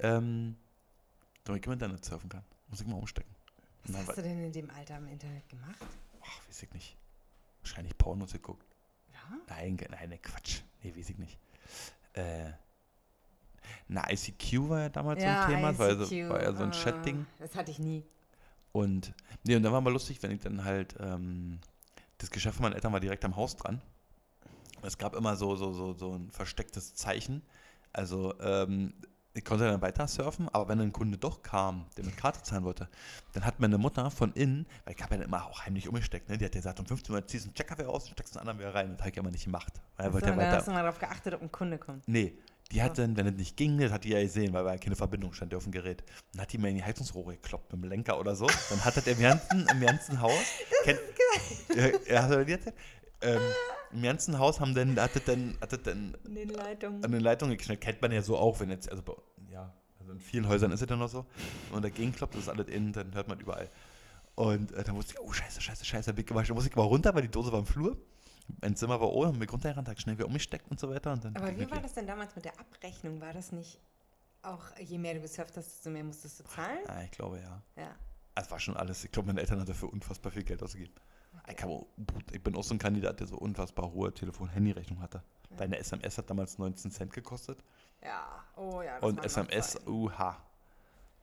Ähm, 0.00 0.56
damit 1.44 1.62
ich 1.62 1.66
im 1.66 1.72
Internet 1.72 2.04
surfen 2.04 2.28
kann. 2.28 2.44
Muss 2.68 2.80
ich 2.80 2.86
mal 2.86 2.96
umstecken. 2.96 3.34
Was 3.84 3.92
dann 3.92 4.06
hast 4.08 4.18
du 4.18 4.22
denn 4.22 4.44
in 4.44 4.52
dem 4.52 4.70
Alter 4.70 4.98
im 4.98 5.08
Internet 5.08 5.48
gemacht? 5.48 5.76
ach, 6.26 6.48
weiß 6.48 6.62
ich 6.62 6.72
nicht. 6.72 6.96
Wahrscheinlich 7.62 7.96
Pornos 7.96 8.32
geguckt. 8.32 8.64
Ja? 9.12 9.38
Nein, 9.48 9.78
nein, 9.90 10.08
ne, 10.08 10.18
Quatsch. 10.18 10.60
Nee, 10.82 10.94
weiß 10.96 11.10
ich 11.10 11.18
nicht. 11.18 11.38
Äh, 12.14 12.52
na, 13.88 14.10
ICQ 14.10 14.68
war 14.68 14.80
ja 14.80 14.88
damals 14.88 15.22
so 15.22 15.28
ein 15.28 15.48
Thema, 15.48 15.78
weil 15.78 15.96
so, 15.96 16.04
ICQ, 16.04 16.28
war 16.28 16.42
ja 16.42 16.52
so 16.52 16.62
ein 16.62 16.70
ah, 16.70 16.72
Chat-Ding. 16.72 17.26
Das 17.38 17.54
hatte 17.54 17.70
ich 17.70 17.78
nie. 17.78 18.04
Und, 18.72 19.12
nee, 19.44 19.56
und 19.56 19.62
dann 19.62 19.72
war 19.72 19.80
mal 19.80 19.92
lustig, 19.92 20.22
wenn 20.22 20.32
ich 20.32 20.40
dann 20.40 20.64
halt, 20.64 20.96
ähm, 21.00 21.60
das 22.18 22.30
Geschäft 22.30 22.56
von 22.56 22.64
meinen 22.64 22.74
Eltern 22.74 22.92
war 22.92 23.00
direkt 23.00 23.24
am 23.24 23.36
Haus 23.36 23.56
dran. 23.56 23.80
Es 24.82 24.98
gab 24.98 25.14
immer 25.16 25.36
so, 25.36 25.56
so, 25.56 25.72
so, 25.72 25.94
so 25.94 26.14
ein 26.14 26.30
verstecktes 26.30 26.94
Zeichen. 26.94 27.42
Also, 27.92 28.38
ähm, 28.40 28.92
ich 29.36 29.44
konnte 29.44 29.64
dann 29.64 29.82
weiter 29.82 30.08
surfen, 30.08 30.48
aber 30.48 30.68
wenn 30.68 30.80
ein 30.80 30.92
Kunde 30.92 31.18
doch 31.18 31.42
kam, 31.42 31.84
der 31.96 32.04
mit 32.04 32.16
Karte 32.16 32.42
zahlen 32.42 32.64
wollte, 32.64 32.88
dann 33.34 33.44
hat 33.44 33.60
meine 33.60 33.76
Mutter 33.76 34.10
von 34.10 34.32
innen, 34.32 34.66
weil 34.84 34.94
ich 34.94 35.02
habe 35.02 35.14
ja 35.14 35.20
dann 35.20 35.28
immer 35.28 35.44
auch 35.44 35.66
heimlich 35.66 35.88
umgesteckt, 35.88 36.28
ne? 36.28 36.38
die 36.38 36.44
hat 36.46 36.54
ja 36.54 36.60
gesagt, 36.60 36.80
um 36.80 36.86
15 36.86 37.14
Uhr 37.14 37.26
ziehst 37.26 37.44
du 37.44 37.48
einen 37.48 37.54
Checker 37.54 37.78
wieder 37.78 37.90
aus 37.90 38.06
und 38.06 38.12
steckst 38.12 38.36
einen 38.36 38.48
anderen 38.48 38.58
wieder 38.58 38.74
rein. 38.74 38.92
Das 38.92 39.00
habe 39.00 39.10
ich 39.10 39.18
aber 39.18 39.30
nicht 39.30 39.44
gemacht. 39.44 39.74
Weil 39.96 40.06
er 40.06 40.12
wollte 40.14 40.28
ja 40.28 40.36
weiter. 40.36 40.56
hast 40.56 40.68
du 40.68 40.72
mal 40.72 40.82
darauf 40.82 40.98
geachtet, 40.98 41.34
ob 41.34 41.42
ein 41.42 41.52
Kunde 41.52 41.78
kommt. 41.78 42.08
Nee, 42.08 42.38
die 42.72 42.82
hat 42.82 42.98
dann, 42.98 43.16
wenn 43.16 43.26
es 43.26 43.34
nicht 43.34 43.56
ging, 43.56 43.78
das 43.78 43.92
hat 43.92 44.04
die 44.04 44.10
ja 44.10 44.20
gesehen, 44.20 44.52
weil 44.52 44.64
ja 44.66 44.76
keine 44.76 44.96
Verbindung 44.96 45.32
stand 45.32 45.52
ja 45.52 45.58
auf 45.58 45.64
dem 45.64 45.72
Gerät. 45.72 46.02
Dann 46.32 46.42
hat 46.42 46.52
die 46.52 46.58
mir 46.58 46.68
in 46.68 46.76
die 46.76 46.84
Heizungsrohre 46.84 47.34
gekloppt 47.34 47.72
mit 47.72 47.82
dem 47.82 47.88
Lenker 47.88 48.18
oder 48.18 48.34
so. 48.34 48.46
Dann 48.70 48.84
hat 48.84 48.96
das 48.96 49.06
im 49.06 49.20
ganzen, 49.20 49.66
im 49.68 49.80
ganzen 49.80 50.20
Haus. 50.20 50.32
Kennt, 50.84 51.00
ja, 52.08 52.22
hast 52.22 52.32
du 52.32 52.44
das 52.44 52.72
ähm, 53.22 53.40
Im 53.92 54.02
ganzen 54.02 54.38
Haus 54.38 54.60
haben 54.60 54.74
dann, 54.74 55.00
hat 55.00 55.14
das 55.14 55.24
dann, 55.24 55.56
hat 55.60 55.72
das 55.72 55.82
dann 55.82 56.16
In 56.26 56.34
den 56.34 56.48
Leitungen. 56.50 57.04
an 57.04 57.12
den 57.12 57.20
Leitungen 57.20 57.56
geknallt. 57.56 57.80
Kennt 57.80 58.02
man 58.02 58.12
ja 58.12 58.22
so 58.22 58.36
auch, 58.36 58.60
wenn 58.60 58.70
jetzt, 58.70 58.90
also 58.90 59.02
bei, 59.02 59.14
ja, 59.50 59.72
also 60.00 60.12
in 60.12 60.20
vielen 60.20 60.48
Häusern 60.48 60.70
ist 60.72 60.82
es 60.82 60.90
ja 60.90 60.96
noch 60.96 61.08
so. 61.08 61.24
Und 61.72 61.84
dagegen 61.84 62.12
klopft, 62.12 62.34
das 62.34 62.42
ist 62.42 62.48
alles 62.48 62.68
innen, 62.68 62.92
dann 62.92 63.14
hört 63.14 63.28
man 63.28 63.38
überall. 63.40 63.68
Und 64.34 64.72
äh, 64.72 64.84
dann 64.84 64.96
wusste 64.96 65.14
ich, 65.14 65.20
oh 65.20 65.32
scheiße, 65.32 65.60
scheiße, 65.60 65.84
scheiße, 65.84 66.10
hab 66.10 66.18
ich 66.18 66.26
gemacht. 66.26 66.48
Dann 66.48 66.54
musste 66.54 66.68
ich 66.68 66.76
mal 66.76 66.82
runter, 66.82 67.14
weil 67.14 67.22
die 67.22 67.30
Dose 67.30 67.52
war 67.52 67.58
im 67.58 67.66
Flur. 67.66 67.96
Mein 68.60 68.76
Zimmer 68.76 69.00
war 69.00 69.12
oben, 69.12 69.32
bin 69.32 69.42
ich 69.42 69.52
runtergerannt, 69.52 69.88
hab 69.88 69.98
schnell 70.00 70.16
wieder 70.16 70.26
umgesteckt 70.26 70.70
und 70.70 70.78
so 70.80 70.88
weiter. 70.88 71.12
Und 71.12 71.24
dann 71.24 71.36
Aber 71.36 71.56
wie 71.56 71.70
war 71.70 71.80
das 71.80 71.94
denn 71.94 72.06
damals 72.06 72.34
mit 72.36 72.44
der 72.44 72.58
Abrechnung? 72.58 73.20
War 73.20 73.32
das 73.32 73.52
nicht 73.52 73.80
auch, 74.42 74.62
je 74.78 74.98
mehr 74.98 75.14
du 75.14 75.20
gesurft 75.20 75.56
hast, 75.56 75.66
desto 75.66 75.90
mehr 75.90 76.04
musstest 76.04 76.40
du 76.40 76.44
zahlen? 76.44 76.78
Ah, 76.86 77.02
ich 77.02 77.10
glaube 77.10 77.40
ja. 77.40 77.62
Ja. 77.82 77.94
Es 78.34 78.50
war 78.50 78.58
schon 78.60 78.76
alles. 78.76 79.04
Ich 79.04 79.10
glaube, 79.12 79.28
meine 79.28 79.40
Eltern 79.40 79.58
haben 79.60 79.66
dafür 79.66 79.92
unfassbar 79.92 80.30
viel 80.30 80.44
Geld 80.44 80.62
ausgegeben. 80.62 80.94
Ich, 81.48 81.62
hab 81.62 81.68
auch- 81.70 81.86
ich 82.32 82.42
bin 82.42 82.56
auch 82.56 82.64
so 82.64 82.74
ein 82.74 82.78
Kandidat, 82.78 83.20
der 83.20 83.26
so 83.26 83.36
unfassbar 83.36 83.90
hohe 83.92 84.12
Telefon-Handy-Rechnung 84.12 85.00
hatte. 85.00 85.22
Deine 85.56 85.78
SMS 85.78 86.18
hat 86.18 86.28
damals 86.28 86.58
19 86.58 86.90
Cent 86.90 87.12
gekostet. 87.12 87.58
Ja, 88.02 88.44
oh 88.56 88.82
ja. 88.82 88.98
und 88.98 89.24
SMS, 89.24 89.78
uha. 89.86 90.36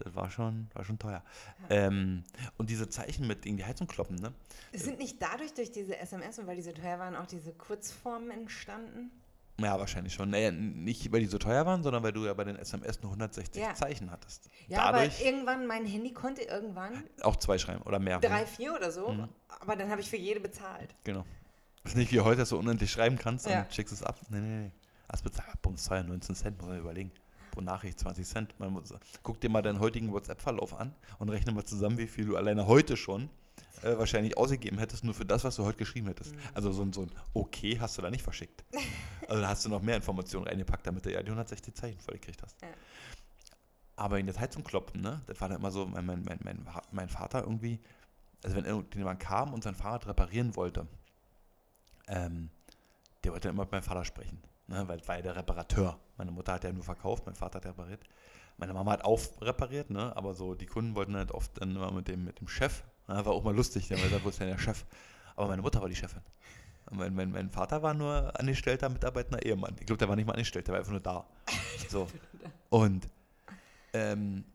Das 0.04 0.16
war 0.16 0.30
schon, 0.30 0.68
war 0.74 0.84
schon 0.84 1.00
teuer. 1.00 1.24
Ähm, 1.70 2.24
und 2.58 2.70
diese 2.70 2.90
Zeichen 2.90 3.26
mit 3.26 3.42
gegen 3.42 3.56
die 3.56 3.64
Heizung 3.64 3.88
kloppen, 3.88 4.18
ne? 4.18 4.34
Sind 4.74 5.00
nicht 5.00 5.22
dadurch, 5.22 5.54
durch 5.54 5.72
diese 5.72 5.98
SMS 5.98 6.40
und 6.40 6.48
weil 6.48 6.58
die 6.58 6.62
so 6.62 6.74
teuer 6.74 7.00
waren, 7.00 7.16
auch 7.16 7.26
diese 7.26 7.54
Kurzformen 7.54 8.30
entstanden? 8.32 9.12
Ja, 9.60 9.80
wahrscheinlich 9.80 10.14
schon. 10.14 10.32
Naja, 10.32 10.52
nicht, 10.52 11.12
weil 11.12 11.22
die 11.22 11.28
so 11.28 11.38
teuer 11.38 11.66
waren, 11.66 11.84
sondern 11.84 12.04
weil 12.04 12.12
du 12.12 12.26
ja 12.26 12.34
bei 12.34 12.44
den 12.44 12.56
SMS 12.58 13.02
nur 13.02 13.12
160 13.12 13.62
Ja. 13.62 13.74
Zeichen 13.76 14.12
hattest. 14.12 14.50
Ja, 14.68 14.92
Dadurch 14.92 15.16
aber 15.20 15.26
irgendwann, 15.26 15.68
mein 15.68 15.86
Handy 15.86 16.12
konnte 16.12 16.42
irgendwann 16.42 17.04
auch 17.22 17.36
zwei 17.38 17.58
schreiben 17.58 17.84
oder 17.84 18.00
mehr. 18.00 18.20
drei, 18.20 18.46
vier 18.46 18.74
oder 18.74 18.92
so, 18.92 19.10
Mhm. 19.10 19.30
aber 19.62 19.76
dann 19.76 19.90
habe 19.90 20.02
ich 20.02 20.10
für 20.10 20.18
jede 20.18 20.40
bezahlt. 20.40 20.94
Genau. 21.04 21.24
Das 21.84 21.94
ist 21.94 21.98
nicht 21.98 22.12
wie 22.12 22.20
heute, 22.20 22.38
dass 22.40 22.50
du 22.50 22.58
unendlich 22.58 22.92
schreiben 22.92 23.18
kannst 23.18 23.48
Ja. 23.48 23.62
und 23.62 23.74
schickst 23.74 23.94
es 23.94 24.02
ab. 24.04 24.20
Nee, 24.30 24.40
nee, 24.42 24.60
nee. 24.66 24.72
Das 25.08 25.22
bezahlt 25.22 25.62
Bumsteuer 25.62 26.02
19 26.04 26.34
Cent, 26.36 26.58
muss 26.60 26.68
man 26.70 26.80
überlegen. 26.80 27.12
Pro 27.54 27.62
Nachricht 27.62 28.00
20 28.00 28.28
Cent. 28.28 28.60
Man 28.60 28.72
muss, 28.72 28.94
guck 29.22 29.40
dir 29.40 29.50
mal 29.50 29.62
deinen 29.62 29.80
heutigen 29.80 30.12
WhatsApp-Verlauf 30.12 30.74
an 30.74 30.96
und 31.20 31.30
rechne 31.30 31.52
mal 31.52 31.64
zusammen, 31.64 32.00
wie 32.00 32.08
viel 32.08 32.26
du 32.26 32.36
alleine 32.36 32.66
heute 32.66 32.98
schon 32.98 33.30
äh, 33.84 33.96
wahrscheinlich 33.96 34.36
ausgegeben 34.38 34.80
hättest, 34.80 35.04
nur 35.04 35.14
für 35.14 35.26
das, 35.26 35.44
was 35.44 35.56
du 35.56 35.64
heute 35.64 35.78
geschrieben 35.78 36.08
hättest. 36.08 36.34
Mhm. 36.34 36.40
Also 36.56 36.72
so 36.72 36.82
ein, 36.82 36.94
so 36.94 37.04
ein 37.04 37.12
Okay 37.34 37.78
hast 37.80 37.98
du 37.98 38.02
da 38.02 38.10
nicht 38.10 38.24
verschickt. 38.24 38.64
Also 39.30 39.42
da 39.42 39.48
hast 39.48 39.64
du 39.64 39.70
noch 39.70 39.82
mehr 39.82 39.96
Informationen 39.96 40.46
reingepackt, 40.46 40.86
damit 40.86 41.06
du 41.06 41.12
ja 41.12 41.22
die 41.24 41.30
160 41.30 41.74
Zeichen 41.74 41.98
voll 42.02 42.16
gekriegt 42.16 42.44
hast. 42.44 42.62
Ja. 42.62 42.68
Aber 43.96 44.20
in 44.20 44.26
der 44.26 44.38
Heizung 44.38 44.66
kloppen, 44.66 45.00
ne? 45.00 45.22
Das 45.28 45.40
war 45.40 45.48
dann 45.48 45.60
immer 45.60 45.72
so, 45.72 45.86
mein, 45.86 46.06
mein, 46.06 46.24
mein, 46.26 46.40
mein, 46.44 46.66
mein 46.92 47.08
Vater 47.08 47.42
irgendwie, 47.42 47.80
also 48.44 48.58
wenn 48.58 48.66
irgendjemand 48.66 49.22
kam 49.22 49.54
und 49.54 49.64
sein 49.64 49.76
Fahrrad 49.76 50.08
reparieren 50.08 50.58
wollte, 50.58 50.86
ähm, 52.10 52.50
der 53.24 53.32
wollte 53.32 53.48
immer 53.48 53.64
mit 53.64 53.72
meinem 53.72 53.84
Vater 53.84 54.04
sprechen, 54.04 54.44
ne? 54.68 54.86
weil 54.90 55.08
war 55.08 55.16
ja 55.16 55.22
der 55.22 55.36
Reparateur. 55.38 55.98
Meine 56.18 56.32
Mutter 56.32 56.54
hat 56.54 56.64
ja 56.64 56.72
nur 56.72 56.84
verkauft, 56.84 57.26
mein 57.26 57.36
Vater 57.36 57.58
hat 57.58 57.66
repariert. 57.66 58.02
Meine 58.58 58.74
Mama 58.74 58.92
hat 58.92 59.04
auch 59.04 59.20
repariert, 59.42 59.90
ne? 59.90 60.16
aber 60.16 60.36
so 60.36 60.54
die 60.54 60.68
Kunden 60.68 60.96
wollten 60.96 61.16
halt 61.16 61.32
oft 61.32 61.60
dann 61.60 61.76
immer 61.76 61.92
mit 61.92 62.08
dem, 62.08 62.24
mit 62.24 62.40
dem 62.40 62.48
Chef. 62.48 62.84
Ne? 63.08 63.16
War 63.26 63.34
auch 63.34 63.44
mal 63.44 63.56
lustig, 63.56 63.88
der 63.88 63.98
war 63.98 64.24
wo 64.24 64.30
ist 64.30 64.40
denn 64.40 64.48
der 64.48 64.60
Chef? 64.60 64.86
Aber 65.36 65.48
meine 65.48 65.62
Mutter 65.62 65.82
war 65.82 65.90
die 65.90 65.96
Chefin. 65.96 66.22
Mein, 66.92 67.16
mein, 67.16 67.32
mein 67.32 67.50
Vater 67.50 67.82
war 67.82 67.94
nur 67.94 68.40
angestellter, 68.40 68.90
mitarbeitender 68.90 69.44
Ehemann. 69.44 69.76
Ich 69.80 69.86
glaube, 69.86 69.98
der 69.98 70.10
war 70.10 70.16
nicht 70.16 70.28
mal 70.28 70.34
angestellt, 70.34 70.68
der 70.68 70.74
war 70.74 70.80
einfach 70.80 70.92
nur 70.92 71.02
da. 71.02 71.26
So. 71.90 72.08
Und 72.70 73.08
ähm, 73.94 74.46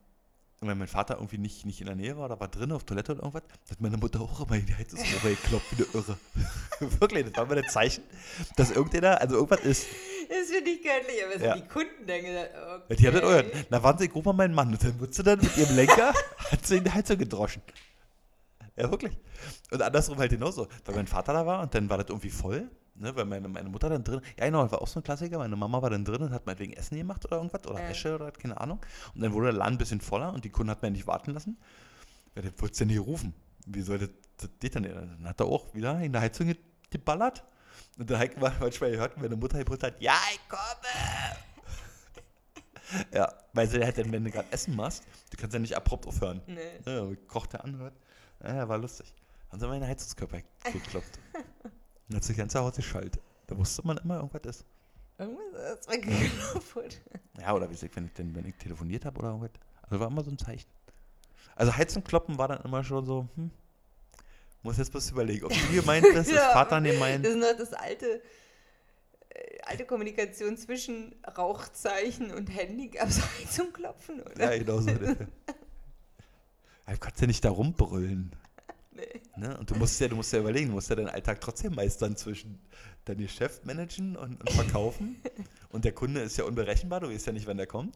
wenn 0.60 0.78
mein 0.78 0.88
Vater 0.88 1.14
irgendwie 1.14 1.38
nicht, 1.38 1.64
nicht 1.66 1.80
in 1.80 1.86
der 1.86 1.94
Nähe 1.94 2.16
war 2.16 2.24
oder 2.24 2.40
war 2.40 2.48
drin 2.48 2.72
auf 2.72 2.84
Toilette 2.84 3.12
oder 3.12 3.22
irgendwas, 3.22 3.44
hat 3.70 3.80
meine 3.80 3.96
Mutter 3.96 4.20
auch 4.20 4.40
immer 4.40 4.56
in 4.56 4.66
die 4.66 4.74
Heizungsrohre 4.74 5.34
geklopft, 5.34 5.78
wie 5.78 5.84
eine 5.84 5.92
Irre. 5.94 6.18
Wirklich, 7.00 7.24
das 7.26 7.36
war 7.36 7.44
immer 7.44 7.62
ein 7.62 7.70
Zeichen, 7.70 8.02
dass 8.56 8.70
irgendjemand, 8.72 9.20
also 9.20 9.36
irgendwas 9.36 9.60
ist. 9.60 9.86
Das 10.28 10.48
finde 10.50 10.70
ich 10.70 10.82
göttlich, 10.82 11.16
aber 11.24 11.44
Ja. 11.44 11.54
die 11.56 11.66
Kunden 11.68 12.06
denken, 12.06 12.28
okay. 12.36 12.82
Ja, 12.88 12.96
Die 12.96 13.08
auch 13.08 13.20
gehört. 13.20 13.46
Na, 13.70 13.82
warten 13.82 13.98
Sie, 14.00 14.04
ich 14.06 14.14
rufe 14.14 14.26
mal 14.28 14.32
meinen 14.34 14.54
Mann. 14.54 14.68
Und 14.68 14.82
dann 14.84 15.00
wird 15.00 15.14
sie 15.14 15.22
dann 15.22 15.38
mit 15.40 15.56
ihrem 15.56 15.74
Lenker, 15.76 16.12
hat 16.50 16.66
sie 16.66 16.76
in 16.78 16.84
die 16.84 16.90
Heizung 16.90 17.16
gedroschen. 17.18 17.62
Ja, 18.76 18.90
wirklich. 18.90 19.16
Und 19.70 19.82
andersrum 19.82 20.18
halt 20.18 20.30
genauso. 20.30 20.68
Weil 20.84 20.94
mein 20.94 21.06
Vater 21.06 21.32
da 21.32 21.44
war 21.46 21.62
und 21.62 21.74
dann 21.74 21.88
war 21.90 21.98
das 21.98 22.06
irgendwie 22.08 22.30
voll. 22.30 22.70
Ne, 22.94 23.14
weil 23.14 23.26
meine, 23.26 23.48
meine 23.48 23.68
Mutter 23.68 23.88
dann 23.88 24.02
drin, 24.02 24.20
ja 24.36 24.46
genau, 24.46 24.64
das 24.64 24.72
war 24.72 24.82
auch 24.82 24.88
so 24.88 24.98
ein 24.98 25.04
Klassiker, 25.04 25.38
meine 25.38 25.54
Mama 25.54 25.80
war 25.80 25.88
dann 25.88 26.04
drin 26.04 26.20
und 26.20 26.32
hat 26.32 26.46
meinetwegen 26.46 26.72
Essen 26.72 26.96
gemacht 26.98 27.24
oder 27.26 27.36
irgendwas 27.36 27.64
oder 27.68 27.80
Ja. 27.80 27.88
Wäsche 27.88 28.12
oder 28.16 28.32
keine 28.32 28.60
Ahnung. 28.60 28.80
Und 29.14 29.20
dann 29.22 29.32
wurde 29.32 29.46
der 29.46 29.52
Laden 29.52 29.74
ein 29.74 29.78
bisschen 29.78 30.00
voller 30.00 30.32
und 30.32 30.44
die 30.44 30.50
Kunden 30.50 30.68
hat 30.72 30.82
man 30.82 30.92
nicht 30.94 31.06
warten 31.06 31.30
lassen. 31.30 31.56
Ja, 32.34 32.42
das 32.42 32.52
wurde 32.58 32.72
ja 32.74 32.86
nicht 32.86 32.98
rufen. 32.98 33.34
Wie 33.66 33.82
soll 33.82 33.98
das, 34.00 34.08
das 34.38 34.50
geht 34.58 34.74
dann? 34.74 34.82
Dann 34.82 35.28
hat 35.28 35.38
er 35.38 35.46
auch 35.46 35.72
wieder 35.76 36.00
in 36.00 36.10
der 36.12 36.22
Heizung 36.22 36.48
ge- 36.48 36.56
geballert. 36.90 37.44
Und 37.98 38.08
dann 38.08 38.20
hat 38.20 38.40
man 38.40 38.52
manchmal 38.60 38.92
gehört, 38.92 39.16
wenn 39.16 39.22
meine 39.22 39.36
Mutter 39.36 39.58
gebrüllt 39.58 39.82
hat, 39.82 40.00
ja, 40.00 40.16
ich 40.32 40.48
komme. 40.48 40.62
ja, 43.12 43.32
weil 43.52 43.68
sie 43.68 43.82
halt 43.82 43.98
dann, 43.98 44.12
wenn 44.12 44.24
du 44.24 44.30
gerade 44.30 44.50
Essen 44.52 44.76
machst, 44.76 45.02
du 45.30 45.36
kannst 45.36 45.52
ja 45.52 45.58
nicht 45.58 45.76
abrupt 45.76 46.06
aufhören. 46.06 46.40
Nee. 46.46 46.60
Ja, 46.86 47.06
kocht 47.26 47.54
er 47.54 47.64
anhört. 47.64 47.94
Ja, 48.42 48.68
war 48.68 48.78
lustig. 48.78 49.12
Haben 49.50 49.58
sie 49.58 49.66
mal 49.66 49.74
in 49.74 49.80
den 49.80 49.90
Heizungskörper 49.90 50.38
geklopft. 50.72 51.18
Und 52.08 52.16
hat 52.16 52.22
sich 52.22 52.36
ganz 52.36 52.54
Haus 52.54 52.76
geschaltet. 52.76 53.20
Da 53.48 53.58
wusste 53.58 53.84
man 53.84 53.98
immer, 53.98 54.16
irgendwas 54.16 54.42
ist. 54.44 54.64
Irgendwas 55.18 55.80
ist 55.80 55.90
weggeklopft. 55.90 57.00
Ja, 57.40 57.52
oder 57.54 57.68
wie 57.68 57.72
gesagt, 57.72 57.96
wenn 57.96 58.06
ich, 58.06 58.12
denn, 58.12 58.34
wenn 58.34 58.46
ich 58.46 58.54
telefoniert 58.54 59.04
habe 59.04 59.18
oder 59.18 59.28
irgendwas. 59.28 59.50
Also 59.82 59.98
war 59.98 60.06
immer 60.06 60.22
so 60.22 60.30
ein 60.30 60.38
Zeichen. 60.38 60.68
Also 61.56 61.76
Heizung 61.76 62.04
kloppen 62.04 62.38
war 62.38 62.46
dann 62.46 62.62
immer 62.62 62.84
schon 62.84 63.04
so, 63.04 63.26
hm, 63.34 63.50
muss 64.62 64.78
jetzt 64.78 64.90
bloß 64.90 65.10
überlegen, 65.10 65.44
ob 65.46 65.52
du 65.70 65.74
gemeint 65.74 66.04
bist, 66.12 66.28
ist 66.30 66.36
Ja. 66.36 66.50
Vater 66.52 66.80
gemeint. 66.80 67.24
Das 67.24 67.32
ist 67.32 67.38
noch 67.38 67.56
das 67.56 67.72
alte, 67.72 68.22
äh, 69.30 69.58
alte 69.62 69.84
Kommunikation 69.84 70.56
zwischen 70.56 71.14
Rauchzeichen 71.36 72.32
und 72.32 72.48
Handy. 72.48 72.88
Gab 72.88 73.08
es 73.08 73.20
zum 73.54 73.72
Klopfen, 73.72 74.20
oder? 74.22 74.52
Ja, 74.52 74.58
genau 74.58 74.80
so. 74.80 74.90
Du 76.90 76.96
kannst 76.96 77.20
ja 77.20 77.26
nicht 77.26 77.44
da 77.44 77.50
rumbrüllen. 77.50 78.34
Nee. 78.92 79.20
Ne? 79.36 79.56
Und 79.58 79.70
du 79.70 79.74
musst 79.74 80.00
ja, 80.00 80.08
du 80.08 80.16
musst 80.16 80.32
ja 80.32 80.40
überlegen, 80.40 80.68
du 80.68 80.72
musst 80.72 80.88
ja 80.88 80.96
deinen 80.96 81.10
Alltag 81.10 81.38
trotzdem 81.40 81.74
meistern 81.74 82.16
zwischen 82.16 82.58
dein 83.04 83.18
Geschäft 83.18 83.66
managen 83.66 84.16
und, 84.16 84.40
und 84.40 84.50
verkaufen. 84.50 85.20
und 85.70 85.84
der 85.84 85.92
Kunde 85.92 86.22
ist 86.22 86.36
ja 86.38 86.44
unberechenbar, 86.44 87.00
du 87.00 87.10
weißt 87.10 87.26
ja 87.26 87.32
nicht, 87.32 87.46
wann 87.46 87.58
der 87.58 87.66
kommt. 87.66 87.94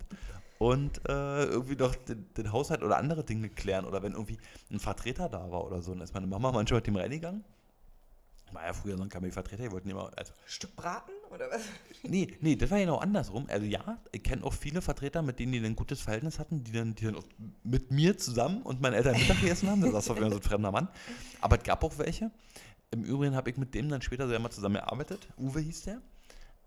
Und 0.63 1.01
äh, 1.09 1.43
irgendwie 1.47 1.75
noch 1.75 1.97
den, 1.97 2.33
den 2.37 2.53
Haushalt 2.53 2.85
oder 2.85 2.97
andere 2.97 3.25
Dinge 3.25 3.49
klären. 3.49 3.85
Oder 3.85 4.01
wenn 4.05 4.13
irgendwie 4.13 4.39
ein 4.71 4.79
Vertreter 4.79 5.29
da 5.29 5.51
war 5.51 5.65
oder 5.65 5.83
so. 5.83 5.93
Dann 5.93 6.03
ist 6.03 6.15
meine 6.15 6.29
Mama 6.29 6.53
manchmal 6.53 6.79
mit 6.79 6.87
dem 6.87 6.95
reingegangen. 6.95 7.43
War 8.53 8.67
ja 8.67 8.73
früher 8.73 8.97
so 8.97 9.03
ein 9.03 9.09
Kamelvertreter, 9.09 9.65
die 9.65 9.73
wollten 9.73 9.91
immer, 9.91 10.13
also 10.17 10.33
Stück 10.47 10.77
Braten, 10.77 11.11
oder 11.35 11.51
was? 11.51 11.63
Nee, 12.05 12.37
nee, 12.41 12.55
das 12.55 12.71
war 12.71 12.79
genau 12.79 12.99
andersrum. 12.99 13.47
Also 13.49 13.67
ja, 13.67 13.99
ich 14.13 14.23
kenne 14.23 14.45
auch 14.45 14.53
viele 14.53 14.83
Vertreter, 14.83 15.21
mit 15.23 15.41
denen 15.41 15.51
die 15.51 15.59
ein 15.59 15.75
gutes 15.75 16.01
Verhältnis 16.01 16.39
hatten, 16.39 16.63
die 16.63 16.71
dann, 16.71 16.95
die 16.95 17.07
dann 17.07 17.17
mit 17.65 17.91
mir 17.91 18.17
zusammen 18.17 18.63
und 18.63 18.81
meinen 18.81 18.95
Eltern 18.95 19.19
Mittag 19.19 19.41
gegessen 19.41 19.69
haben. 19.69 19.81
Das 19.81 19.93
war 19.93 20.03
so 20.03 20.15
ein 20.15 20.43
fremder 20.43 20.71
Mann. 20.71 20.87
Aber 21.41 21.57
es 21.59 21.65
gab 21.65 21.83
auch 21.83 21.99
welche. 21.99 22.31
Im 22.93 23.03
Übrigen 23.03 23.35
habe 23.35 23.51
ich 23.51 23.57
mit 23.57 23.75
dem 23.75 23.89
dann 23.89 24.01
später 24.01 24.29
sehr 24.29 24.39
mal 24.39 24.51
zusammengearbeitet. 24.51 25.27
Uwe 25.39 25.59
hieß 25.59 25.83
der. 25.83 26.03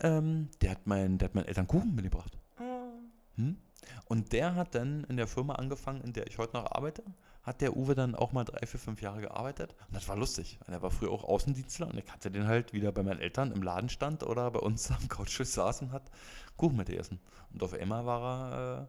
Ähm, 0.00 0.50
der, 0.60 0.72
hat 0.72 0.86
mein, 0.86 1.16
der 1.16 1.28
hat 1.28 1.34
meinen 1.34 1.46
Eltern 1.46 1.66
Kuchen 1.66 1.94
mitgebracht. 1.94 2.36
Oh. 2.58 2.92
Hm? 3.36 3.56
Und 4.06 4.32
der 4.32 4.54
hat 4.54 4.74
dann 4.74 5.04
in 5.04 5.16
der 5.16 5.26
Firma 5.26 5.54
angefangen, 5.54 6.02
in 6.02 6.12
der 6.12 6.26
ich 6.26 6.38
heute 6.38 6.56
noch 6.56 6.70
arbeite, 6.72 7.02
hat 7.42 7.60
der 7.60 7.76
Uwe 7.76 7.94
dann 7.94 8.16
auch 8.16 8.32
mal 8.32 8.44
drei, 8.44 8.66
vier, 8.66 8.80
fünf 8.80 9.00
Jahre 9.00 9.20
gearbeitet. 9.20 9.74
Und 9.86 9.94
das 9.94 10.08
war 10.08 10.16
lustig. 10.16 10.58
weil 10.66 10.74
Er 10.74 10.82
war 10.82 10.90
früher 10.90 11.12
auch 11.12 11.22
Außendienstler 11.22 11.86
und 11.86 11.96
ich 11.96 12.10
hatte 12.10 12.30
den 12.30 12.48
halt 12.48 12.72
wieder 12.72 12.90
bei 12.90 13.04
meinen 13.04 13.20
Eltern 13.20 13.52
im 13.52 13.62
Laden 13.62 13.88
stand 13.88 14.24
oder 14.24 14.50
bei 14.50 14.58
uns 14.58 14.90
am 14.90 15.08
Couchtisch 15.08 15.48
saß 15.48 15.82
und 15.82 15.92
hat 15.92 16.10
Kuchen 16.56 16.76
mit 16.76 16.88
gegessen. 16.88 17.20
Und 17.52 17.62
auf 17.62 17.72
einmal 17.72 18.04
war 18.04 18.52
er 18.52 18.82
äh, 18.82 18.86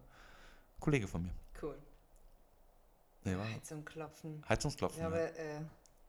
Kollege 0.80 1.06
von 1.06 1.22
mir. 1.22 1.34
Cool. 1.62 1.78
Nee, 3.24 3.36
war 3.36 3.48
Heizung 3.48 3.84
klopfen. 3.84 4.42
Heizungsklopfen. 4.48 4.98
Ich 4.98 5.02
ja. 5.02 5.08
glaube, 5.08 5.38
äh, 5.38 5.60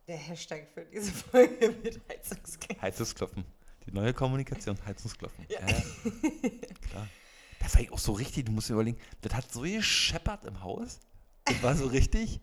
der 0.07 0.17
Hashtag 0.17 0.67
für 0.73 0.85
diese 0.85 1.11
Folge 1.11 1.59
wird 1.83 2.01
Heizungsklopfen. 2.09 2.81
Heizungsklopfen. 2.81 3.45
Die 3.85 3.91
neue 3.91 4.13
Kommunikation, 4.13 4.77
Heizungsklopfen. 4.85 5.45
Ja. 5.49 5.59
ja 5.67 5.81
klar. 6.89 7.07
Das 7.59 7.73
war 7.75 7.81
ich 7.81 7.91
auch 7.91 7.99
so 7.99 8.13
richtig, 8.13 8.45
du 8.45 8.51
musst 8.51 8.69
dir 8.69 8.73
überlegen, 8.73 8.97
das 9.21 9.33
hat 9.33 9.51
so 9.51 9.61
gescheppert 9.61 10.45
im 10.45 10.63
Haus. 10.63 10.99
Das 11.45 11.61
war 11.61 11.75
so 11.75 11.87
richtig. 11.87 12.39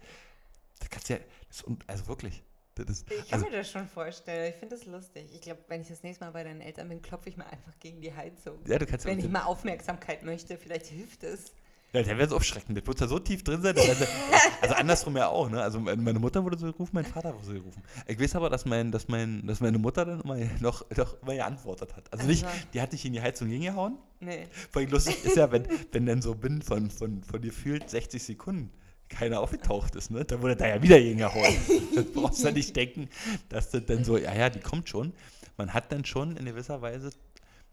Das 0.79 0.91
kannst 0.91 1.09
du 1.09 1.15
ja, 1.15 1.21
das 1.49 1.65
also 1.87 2.07
wirklich. 2.07 2.43
Das 2.75 2.87
ist, 2.91 3.11
Ich 3.11 3.31
kann 3.31 3.41
also, 3.41 3.47
mir 3.47 3.57
das 3.57 3.71
schon 3.71 3.89
vorstellen. 3.89 4.53
Ich 4.53 4.57
finde 4.57 4.77
das 4.77 4.85
lustig. 4.85 5.31
Ich 5.33 5.41
glaube, 5.41 5.65
wenn 5.69 5.81
ich 5.81 5.89
das 5.89 6.03
nächste 6.03 6.27
Mal 6.27 6.33
bei 6.33 6.45
deinen 6.45 6.61
Eltern 6.61 6.91
bin, 6.91 7.01
klopfe 7.01 7.31
ich 7.31 7.39
mal 7.39 7.47
einfach 7.47 7.73
gegen 7.81 8.03
die 8.03 8.15
Heizung. 8.15 8.59
ja, 8.67 8.79
du 8.79 8.85
kannst 8.85 9.07
Wenn 9.07 9.19
ich 9.19 9.29
mal 9.31 9.45
Aufmerksamkeit 9.45 10.23
möchte, 10.23 10.59
vielleicht 10.59 10.87
hilft 10.87 11.23
es. 11.23 11.53
Ja, 11.93 12.03
der 12.03 12.19
wäre 12.19 12.29
so 12.29 12.37
aufschrecken. 12.37 12.75
Der 12.75 12.87
wird 12.87 13.01
da 13.01 13.07
so 13.09 13.19
tief 13.19 13.43
drin 13.45 13.63
sein. 13.63 13.75
wär- 13.77 13.87
Also 14.61 14.75
andersrum 14.75 15.17
ja 15.17 15.29
auch, 15.29 15.49
ne? 15.49 15.63
Also 15.63 15.79
meine 15.81 16.19
Mutter 16.19 16.43
wurde 16.45 16.59
so 16.59 16.67
gerufen, 16.73 16.91
mein 16.95 17.05
Vater 17.05 17.33
wurde 17.35 17.45
so 17.47 17.53
gerufen. 17.53 17.83
Ich 18.07 18.21
weiß 18.21 18.35
aber, 18.37 18.51
dass, 18.51 18.65
mein, 18.67 18.91
dass, 18.91 19.09
mein, 19.09 19.47
dass 19.47 19.61
meine 19.61 19.79
Mutter 19.79 20.05
dann 20.05 20.21
immer 20.21 20.37
noch, 20.61 20.85
noch 20.97 21.23
immer 21.23 21.35
geantwortet 21.35 21.95
hat. 21.97 22.13
Also 22.13 22.27
nicht, 22.27 22.45
Also. 22.45 22.57
die 22.75 22.81
hat 22.81 22.93
nicht 22.93 23.05
in 23.05 23.13
die 23.13 23.21
Heizung 23.23 23.49
hingehauen. 23.49 23.99
Nee. 24.21 24.47
Vor 24.71 24.83
allem 24.83 24.91
lustig 24.91 25.25
ist 25.25 25.37
ja, 25.37 25.51
wenn, 25.53 25.67
wenn 25.93 26.07
dann 26.07 26.21
so 26.23 26.35
binnen 26.35 26.61
von, 26.63 26.91
von, 26.91 27.23
von 27.23 27.41
gefühlt 27.41 27.89
60 27.89 28.23
Sekunden 28.23 28.71
keiner 29.09 29.41
aufgetaucht 29.41 29.95
ist, 29.95 30.11
ne? 30.11 30.25
Da 30.25 30.43
wurde 30.43 30.57
da 30.57 30.67
ja 30.67 30.83
wieder 30.83 30.97
hingehauen. 30.97 31.55
da 31.95 32.03
brauchst 32.13 32.41
du 32.43 32.49
ja 32.49 32.53
nicht 32.53 32.75
denken, 32.75 33.09
dass 33.49 33.71
das 33.71 33.87
dann 33.87 34.03
so, 34.05 34.19
ja, 34.19 34.35
ja, 34.35 34.51
die 34.51 34.59
kommt 34.61 34.89
schon. 34.89 35.13
Man 35.57 35.73
hat 35.73 35.93
dann 35.93 36.05
schon 36.05 36.37
in 36.37 36.45
gewisser 36.47 36.83
Weise 36.83 37.11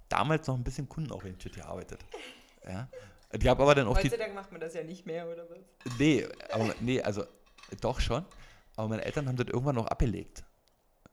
damals 0.09 0.45
noch 0.47 0.55
ein 0.55 0.63
bisschen 0.63 0.87
kundenorientiert 0.87 1.55
gearbeitet. 1.55 1.99
Ja. 2.67 2.87
Die 3.35 3.49
haben 3.49 3.61
aber 3.61 3.75
dann 3.75 3.87
auch 3.87 3.97
die. 3.97 4.09
Heutzutage 4.09 4.33
macht 4.33 4.51
man 4.51 4.61
das 4.61 4.73
ja 4.73 4.83
nicht 4.83 5.05
mehr, 5.05 5.27
oder 5.27 5.49
was? 5.49 5.97
Nee, 5.97 6.27
aber, 6.51 6.75
nee, 6.81 7.01
also 7.01 7.23
doch 7.81 7.99
schon. 7.99 8.25
Aber 8.75 8.89
meine 8.89 9.05
Eltern 9.05 9.27
haben 9.27 9.35
das 9.35 9.47
irgendwann 9.47 9.75
noch 9.75 9.87
abgelegt. 9.87 10.43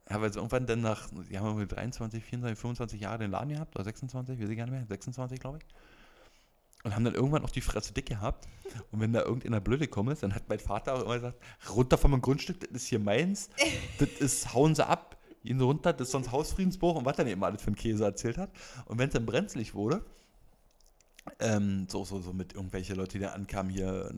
Weil 0.07 0.33
sie 0.33 0.39
irgendwann 0.39 0.67
dann 0.67 0.81
nach, 0.81 1.09
die 1.31 1.39
haben 1.39 1.47
irgendwie 1.47 1.67
23, 1.67 2.23
24, 2.25 2.59
25 2.59 3.01
Jahre 3.01 3.19
den 3.19 3.31
Laden 3.31 3.51
gehabt, 3.51 3.77
oder 3.77 3.85
26, 3.85 4.39
wir 4.39 4.47
sehen 4.49 4.57
gar 4.57 4.65
nicht 4.65 4.73
mehr, 4.73 4.85
26, 4.87 5.39
glaube 5.39 5.59
ich. 5.59 5.65
Und 6.83 6.95
haben 6.95 7.05
dann 7.05 7.15
irgendwann 7.15 7.45
auch 7.45 7.51
die 7.51 7.61
Fresse 7.61 7.93
dick 7.93 8.07
gehabt. 8.07 8.49
Und 8.91 9.01
wenn 9.01 9.13
da 9.13 9.23
irgendeiner 9.23 9.61
blöde 9.61 9.87
gekommen 9.87 10.13
ist, 10.13 10.23
dann 10.23 10.35
hat 10.35 10.49
mein 10.49 10.59
Vater 10.59 10.95
auch 10.95 11.03
immer 11.03 11.15
gesagt, 11.15 11.39
runter 11.69 11.97
von 11.97 12.11
meinem 12.11 12.23
Grundstück, 12.23 12.61
das 12.61 12.71
ist 12.71 12.87
hier 12.89 12.99
meins, 12.99 13.51
das 13.99 14.09
ist, 14.19 14.53
hauen 14.53 14.75
sie 14.75 14.87
ab, 14.87 15.17
gehen 15.45 15.59
sie 15.59 15.65
runter, 15.65 15.93
das 15.93 16.09
ist 16.09 16.13
sonst 16.13 16.33
Hausfriedensbruch 16.33 16.97
und 16.97 17.05
was 17.05 17.17
dann 17.17 17.29
eben 17.29 17.45
alles 17.45 17.63
für 17.63 17.69
einen 17.69 17.77
Käse 17.77 18.05
erzählt 18.05 18.39
hat. 18.39 18.51
Und 18.87 18.99
wenn 18.99 19.09
es 19.09 19.15
dann 19.15 19.27
brenzlig 19.27 19.75
wurde, 19.75 20.05
ähm, 21.39 21.87
so, 21.89 22.05
so, 22.05 22.21
so 22.21 22.33
mit 22.33 22.55
irgendwelche 22.55 22.95
Leute, 22.95 23.19
die 23.19 23.25
da 23.25 23.31
ankamen, 23.31 23.71
hier, 23.71 24.13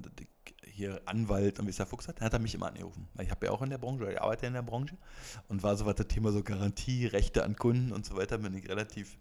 hier 0.65 1.01
Anwalt 1.07 1.59
und 1.59 1.67
wie 1.67 1.71
es 1.71 1.77
der 1.77 1.87
Fuchs 1.87 2.09
hat, 2.09 2.19
dann 2.19 2.27
hat 2.27 2.33
er 2.33 2.39
mich 2.39 2.55
immer 2.55 2.67
angerufen. 2.69 3.09
Ich 3.21 3.31
habe 3.31 3.47
ja 3.47 3.53
auch 3.53 3.63
in 3.63 3.71
der 3.71 3.79
Branche, 3.79 4.11
ich 4.11 4.21
arbeite 4.21 4.47
in 4.47 4.55
der 4.55 4.63
Branche 4.63 4.97
und 5.49 5.63
war 5.63 5.77
so 5.77 5.87
was 5.87 5.97
das 5.97 6.09
Thema 6.09 6.33
so 6.33 6.43
Garantie, 6.43 7.07
Rechte 7.07 7.45
an 7.45 7.57
Kunden 7.57 7.93
und 7.93 8.07
so 8.07 8.17
weiter, 8.17 8.39
bin 8.39 8.55
ich 8.55 8.69
relativ 8.69 9.19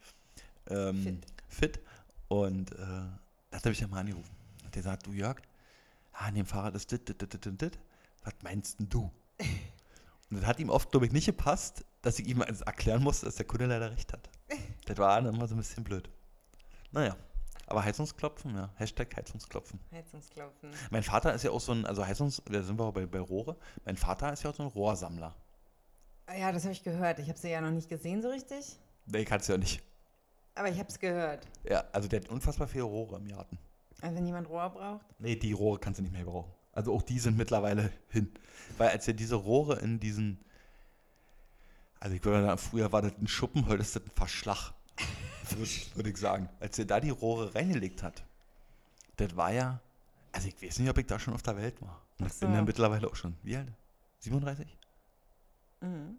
ähm, 0.69 1.03
fit. 1.03 1.25
fit. 1.47 1.79
Und 2.27 2.71
äh, 2.71 2.77
da 2.77 3.57
hat 3.57 3.65
er 3.65 3.69
mich 3.69 3.87
mal 3.87 3.99
angerufen. 3.99 4.31
Hat 4.63 4.75
er 4.75 4.81
gesagt, 4.81 5.05
du 5.05 5.11
Jörg, 5.11 5.41
ah, 6.13 6.27
an 6.27 6.35
dem 6.35 6.45
Fahrrad 6.45 6.75
ist 6.75 6.91
dit, 6.91 7.07
dit, 7.07 7.21
dit, 7.21 7.45
dit, 7.45 7.61
dit. 7.61 7.79
Was 8.23 8.33
meinst 8.43 8.79
denn 8.79 8.89
du? 8.89 9.11
Und 10.29 10.37
das 10.37 10.45
hat 10.45 10.59
ihm 10.59 10.69
oft, 10.69 10.91
glaube 10.91 11.05
ich, 11.05 11.11
nicht 11.11 11.25
gepasst, 11.25 11.83
dass 12.01 12.17
ich 12.19 12.27
ihm 12.27 12.41
erklären 12.41 13.03
musste, 13.03 13.25
dass 13.25 13.35
der 13.35 13.45
Kunde 13.45 13.65
leider 13.65 13.91
recht 13.91 14.13
hat. 14.13 14.29
Das 14.85 14.97
war 14.97 15.21
dann 15.21 15.33
immer 15.33 15.47
so 15.47 15.53
ein 15.53 15.59
bisschen 15.59 15.83
blöd. 15.83 16.09
Naja. 16.91 17.15
Aber 17.71 17.85
Heizungsklopfen, 17.85 18.53
ja. 18.53 18.69
Hashtag 18.75 19.15
Heizungsklopfen. 19.15 19.79
Heizungsklopfen. 19.93 20.71
Mein 20.89 21.03
Vater 21.03 21.33
ist 21.33 21.43
ja 21.43 21.51
auch 21.51 21.61
so 21.61 21.71
ein, 21.71 21.85
also 21.85 22.05
Heizungs, 22.05 22.41
da 22.43 22.61
sind 22.61 22.77
wir 22.77 22.83
auch 22.83 22.91
bei, 22.91 23.05
bei 23.05 23.21
Rohre. 23.21 23.55
Mein 23.85 23.95
Vater 23.95 24.33
ist 24.33 24.43
ja 24.43 24.49
auch 24.49 24.55
so 24.55 24.63
ein 24.63 24.67
Rohrsammler. 24.67 25.33
Ja, 26.37 26.51
das 26.51 26.63
habe 26.63 26.73
ich 26.73 26.83
gehört. 26.83 27.19
Ich 27.19 27.29
habe 27.29 27.39
sie 27.39 27.49
ja 27.49 27.61
noch 27.61 27.71
nicht 27.71 27.87
gesehen 27.87 28.21
so 28.21 28.27
richtig. 28.27 28.77
Nee, 29.05 29.23
kannst 29.23 29.47
du 29.47 29.53
ja 29.53 29.57
nicht. 29.57 29.81
Aber 30.53 30.67
ich 30.67 30.77
habe 30.79 30.89
es 30.89 30.99
gehört. 30.99 31.47
Ja, 31.63 31.85
also 31.93 32.09
der 32.09 32.19
hat 32.19 32.27
unfassbar 32.27 32.67
viele 32.67 32.83
Rohre 32.83 33.15
im 33.15 33.29
Garten. 33.29 33.57
Also 34.01 34.17
wenn 34.17 34.25
jemand 34.25 34.49
Rohre 34.49 34.71
braucht? 34.71 35.05
Nee, 35.17 35.37
die 35.37 35.53
Rohre 35.53 35.79
kannst 35.79 35.99
du 35.99 36.03
nicht 36.03 36.11
mehr 36.11 36.25
brauchen. 36.25 36.51
Also 36.73 36.93
auch 36.93 37.03
die 37.03 37.19
sind 37.19 37.37
mittlerweile 37.37 37.89
hin. 38.09 38.33
Weil 38.77 38.89
als 38.89 39.07
er 39.07 39.13
diese 39.13 39.35
Rohre 39.35 39.79
in 39.79 40.01
diesen, 40.01 40.43
also 42.01 42.13
ich 42.17 42.25
würde 42.25 42.45
sagen, 42.45 42.57
früher 42.57 42.91
war 42.91 43.01
das 43.01 43.13
ein 43.17 43.29
Schuppen, 43.29 43.65
heute 43.69 43.81
ist 43.81 43.95
das 43.95 44.03
ein 44.03 44.11
Verschlag 44.13 44.73
würde 45.57 46.09
ich 46.09 46.17
sagen. 46.17 46.49
Als 46.59 46.77
er 46.79 46.85
da 46.85 46.99
die 46.99 47.09
Rohre 47.09 47.53
reingelegt 47.55 48.03
hat, 48.03 48.23
das 49.17 49.35
war 49.35 49.51
ja, 49.51 49.79
also 50.31 50.47
ich 50.47 50.61
weiß 50.61 50.79
nicht, 50.79 50.89
ob 50.89 50.97
ich 50.97 51.07
da 51.07 51.19
schon 51.19 51.33
auf 51.33 51.43
der 51.43 51.57
Welt 51.57 51.81
war. 51.81 52.01
Ich 52.25 52.33
so. 52.33 52.45
bin 52.45 52.55
ja 52.55 52.61
mittlerweile 52.61 53.07
auch 53.07 53.15
schon, 53.15 53.35
wie 53.43 53.55
alt? 53.55 53.71
37? 54.19 54.67
Mhm. 55.81 56.17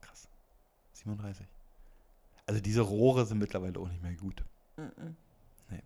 Krass. 0.00 0.28
37. 0.94 1.46
Also 2.46 2.60
diese 2.60 2.82
Rohre 2.82 3.26
sind 3.26 3.38
mittlerweile 3.38 3.78
auch 3.78 3.88
nicht 3.88 4.02
mehr 4.02 4.14
gut. 4.14 4.44
Mhm. 4.76 5.16
Nee. 5.70 5.82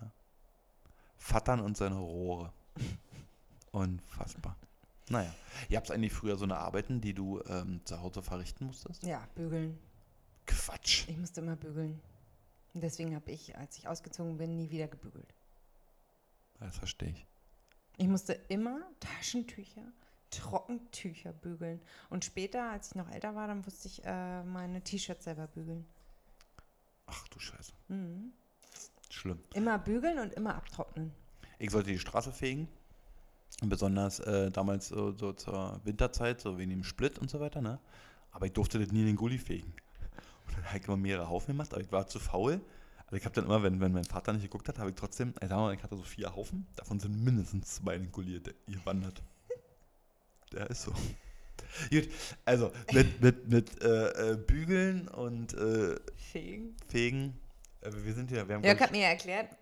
Ja. 0.00 0.10
Vattern 1.18 1.60
und 1.60 1.76
seine 1.76 1.96
Rohre. 1.96 2.52
Unfassbar. 3.72 4.56
Naja. 5.08 5.32
Ihr 5.68 5.76
habt 5.76 5.90
eigentlich 5.90 6.12
früher 6.12 6.36
so 6.36 6.44
eine 6.44 6.56
Arbeiten, 6.56 7.00
die 7.00 7.14
du 7.14 7.40
ähm, 7.48 7.80
zu 7.84 8.00
Hause 8.00 8.22
verrichten 8.22 8.66
musstest? 8.66 9.02
Ja, 9.02 9.26
bügeln. 9.34 9.78
Quatsch. 10.46 11.08
Ich 11.08 11.16
musste 11.16 11.40
immer 11.40 11.56
bügeln. 11.56 12.00
Und 12.74 12.82
deswegen 12.82 13.14
habe 13.14 13.30
ich, 13.30 13.56
als 13.56 13.78
ich 13.78 13.88
ausgezogen 13.88 14.36
bin, 14.36 14.56
nie 14.56 14.70
wieder 14.70 14.88
gebügelt. 14.88 15.34
Das 16.60 16.76
verstehe 16.76 17.10
ich. 17.10 17.26
Ich 17.96 18.08
musste 18.08 18.32
immer 18.48 18.80
Taschentücher, 19.00 19.82
Trockentücher 20.30 21.32
bügeln. 21.32 21.80
Und 22.08 22.24
später, 22.24 22.70
als 22.70 22.88
ich 22.88 22.94
noch 22.94 23.10
älter 23.10 23.34
war, 23.34 23.48
dann 23.48 23.62
musste 23.62 23.88
ich 23.88 24.04
äh, 24.04 24.42
meine 24.44 24.82
T-Shirts 24.82 25.24
selber 25.24 25.46
bügeln. 25.48 25.84
Ach 27.06 27.28
du 27.28 27.38
Scheiße. 27.38 27.72
Mhm. 27.88 28.32
Schlimm. 29.10 29.40
Immer 29.54 29.78
bügeln 29.78 30.18
und 30.18 30.32
immer 30.34 30.54
abtrocknen. 30.54 31.12
Ich 31.58 31.70
sollte 31.70 31.90
die 31.90 31.98
Straße 31.98 32.32
fegen. 32.32 32.68
Besonders 33.62 34.20
äh, 34.20 34.50
damals 34.50 34.88
so, 34.88 35.12
so, 35.12 35.32
zur 35.32 35.80
Winterzeit, 35.84 36.40
so 36.40 36.56
wegen 36.56 36.70
dem 36.70 36.84
Split 36.84 37.18
und 37.18 37.28
so 37.28 37.40
weiter, 37.40 37.60
ne? 37.60 37.78
Aber 38.30 38.46
ich 38.46 38.52
durfte 38.52 38.78
das 38.78 38.92
nie 38.92 39.00
in 39.00 39.06
den 39.06 39.16
Gully 39.16 39.38
fegen. 39.38 39.74
Und 40.50 40.58
dann 40.58 40.66
habe 40.66 40.78
ich 40.78 40.84
immer 40.86 40.96
mehrere 40.96 41.28
Haufen 41.28 41.54
gemacht, 41.54 41.72
aber 41.72 41.82
ich 41.82 41.92
war 41.92 42.06
zu 42.06 42.18
faul. 42.18 42.60
Also 43.06 43.16
ich 43.16 43.24
habe 43.24 43.34
dann 43.34 43.44
immer, 43.44 43.62
wenn, 43.62 43.80
wenn 43.80 43.92
mein 43.92 44.04
Vater 44.04 44.32
nicht 44.32 44.42
geguckt 44.42 44.68
hat, 44.68 44.78
habe 44.78 44.90
ich 44.90 44.96
trotzdem, 44.96 45.34
ich 45.40 45.48
sag 45.48 45.56
mal, 45.56 45.74
ich 45.74 45.82
hatte 45.82 45.96
so 45.96 46.02
vier 46.02 46.34
Haufen, 46.34 46.66
davon 46.76 47.00
sind 47.00 47.24
mindestens 47.24 47.74
zwei 47.74 47.98
ninkuliert, 47.98 48.54
gewandert. 48.66 49.22
Der 50.52 50.70
ist 50.70 50.82
so. 50.82 50.92
Gut, 51.90 52.08
also 52.44 52.72
mit, 52.92 53.20
mit, 53.20 53.48
mit 53.48 53.82
äh, 53.82 54.32
äh, 54.32 54.36
Bügeln 54.36 55.08
und 55.08 55.54
äh, 55.54 55.96
Fegen. 56.16 56.76
Fegen. 56.88 57.38
Äh, 57.80 57.90
wir 57.92 58.14
sind 58.14 58.30
ja, 58.30 58.46
wir 58.46 58.56
haben 58.56 58.64
Jörg 58.64 58.80
hat 58.80 58.92
mir 58.92 59.02
ja 59.02 59.08
erklärt, 59.08 59.56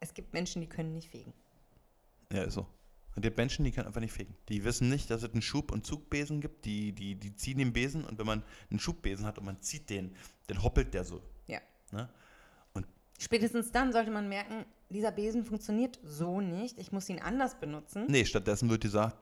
es 0.00 0.12
gibt 0.14 0.32
Menschen, 0.32 0.60
die 0.60 0.68
können 0.68 0.94
nicht 0.94 1.08
fegen. 1.08 1.32
Ja, 2.32 2.42
ist 2.42 2.54
so. 2.54 2.66
Und 3.14 3.24
die 3.24 3.30
Menschen, 3.30 3.64
die 3.64 3.72
können 3.72 3.86
einfach 3.86 4.00
nicht 4.00 4.12
fegen. 4.12 4.34
Die 4.48 4.64
wissen 4.64 4.88
nicht, 4.88 5.10
dass 5.10 5.22
es 5.22 5.32
einen 5.32 5.42
Schub- 5.42 5.70
und 5.70 5.86
Zugbesen 5.86 6.40
gibt. 6.40 6.64
Die, 6.64 6.92
die, 6.92 7.14
die 7.14 7.34
ziehen 7.36 7.58
den 7.58 7.72
Besen 7.72 8.04
und 8.04 8.18
wenn 8.18 8.26
man 8.26 8.42
einen 8.70 8.80
Schubbesen 8.80 9.26
hat 9.26 9.38
und 9.38 9.44
man 9.44 9.60
zieht 9.60 9.90
den, 9.90 10.14
dann 10.46 10.62
hoppelt 10.62 10.94
der 10.94 11.04
so. 11.04 11.22
Ja. 11.46 11.60
Ne? 11.90 12.08
Und 12.72 12.86
Spätestens 13.18 13.70
dann 13.70 13.92
sollte 13.92 14.10
man 14.10 14.28
merken, 14.28 14.64
dieser 14.88 15.12
Besen 15.12 15.44
funktioniert 15.44 15.98
so 16.04 16.40
nicht. 16.40 16.78
Ich 16.78 16.92
muss 16.92 17.08
ihn 17.08 17.18
anders 17.18 17.58
benutzen. 17.58 18.06
Nee, 18.08 18.24
stattdessen 18.24 18.70
wird 18.70 18.82
gesagt, 18.82 19.16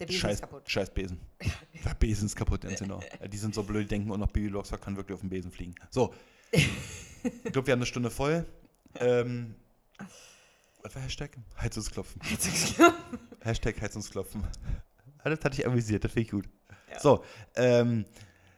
der 0.00 0.06
Besen 0.06 0.20
scheiß, 0.20 0.34
ist 0.34 0.40
kaputt. 0.40 0.70
Scheiß 0.70 0.90
Besen. 0.90 1.20
Der 1.84 1.94
Besen 1.94 2.26
ist 2.26 2.36
kaputt, 2.36 2.62
ganz 2.62 2.78
genau. 2.78 3.00
Die 3.30 3.36
sind 3.36 3.54
so 3.54 3.62
blöd, 3.62 3.84
die 3.84 3.88
denken, 3.88 4.10
und 4.10 4.20
noch 4.20 4.30
Baby 4.30 4.48
Loxer 4.48 4.78
kann 4.78 4.96
wirklich 4.96 5.14
auf 5.14 5.20
den 5.20 5.30
Besen 5.30 5.50
fliegen. 5.50 5.74
So. 5.90 6.14
ich 6.52 7.42
glaube, 7.52 7.66
wir 7.66 7.72
haben 7.72 7.78
eine 7.78 7.86
Stunde 7.86 8.10
voll. 8.10 8.46
Ähm, 8.96 9.54
was 10.82 10.94
war 10.94 11.02
Hashtag? 11.02 11.36
Heizungsklopfen. 11.60 12.20
Heizungsklopfen. 13.44 13.44
Hashtag 13.44 13.80
Heizungsklopfen. 13.80 14.46
Das 15.22 15.44
hatte 15.44 15.60
ich 15.60 15.66
amüsiert, 15.66 16.02
das 16.02 16.12
finde 16.12 16.22
ich 16.24 16.30
gut. 16.30 16.48
Ja. 16.90 16.98
So, 16.98 17.22
ähm, 17.54 18.06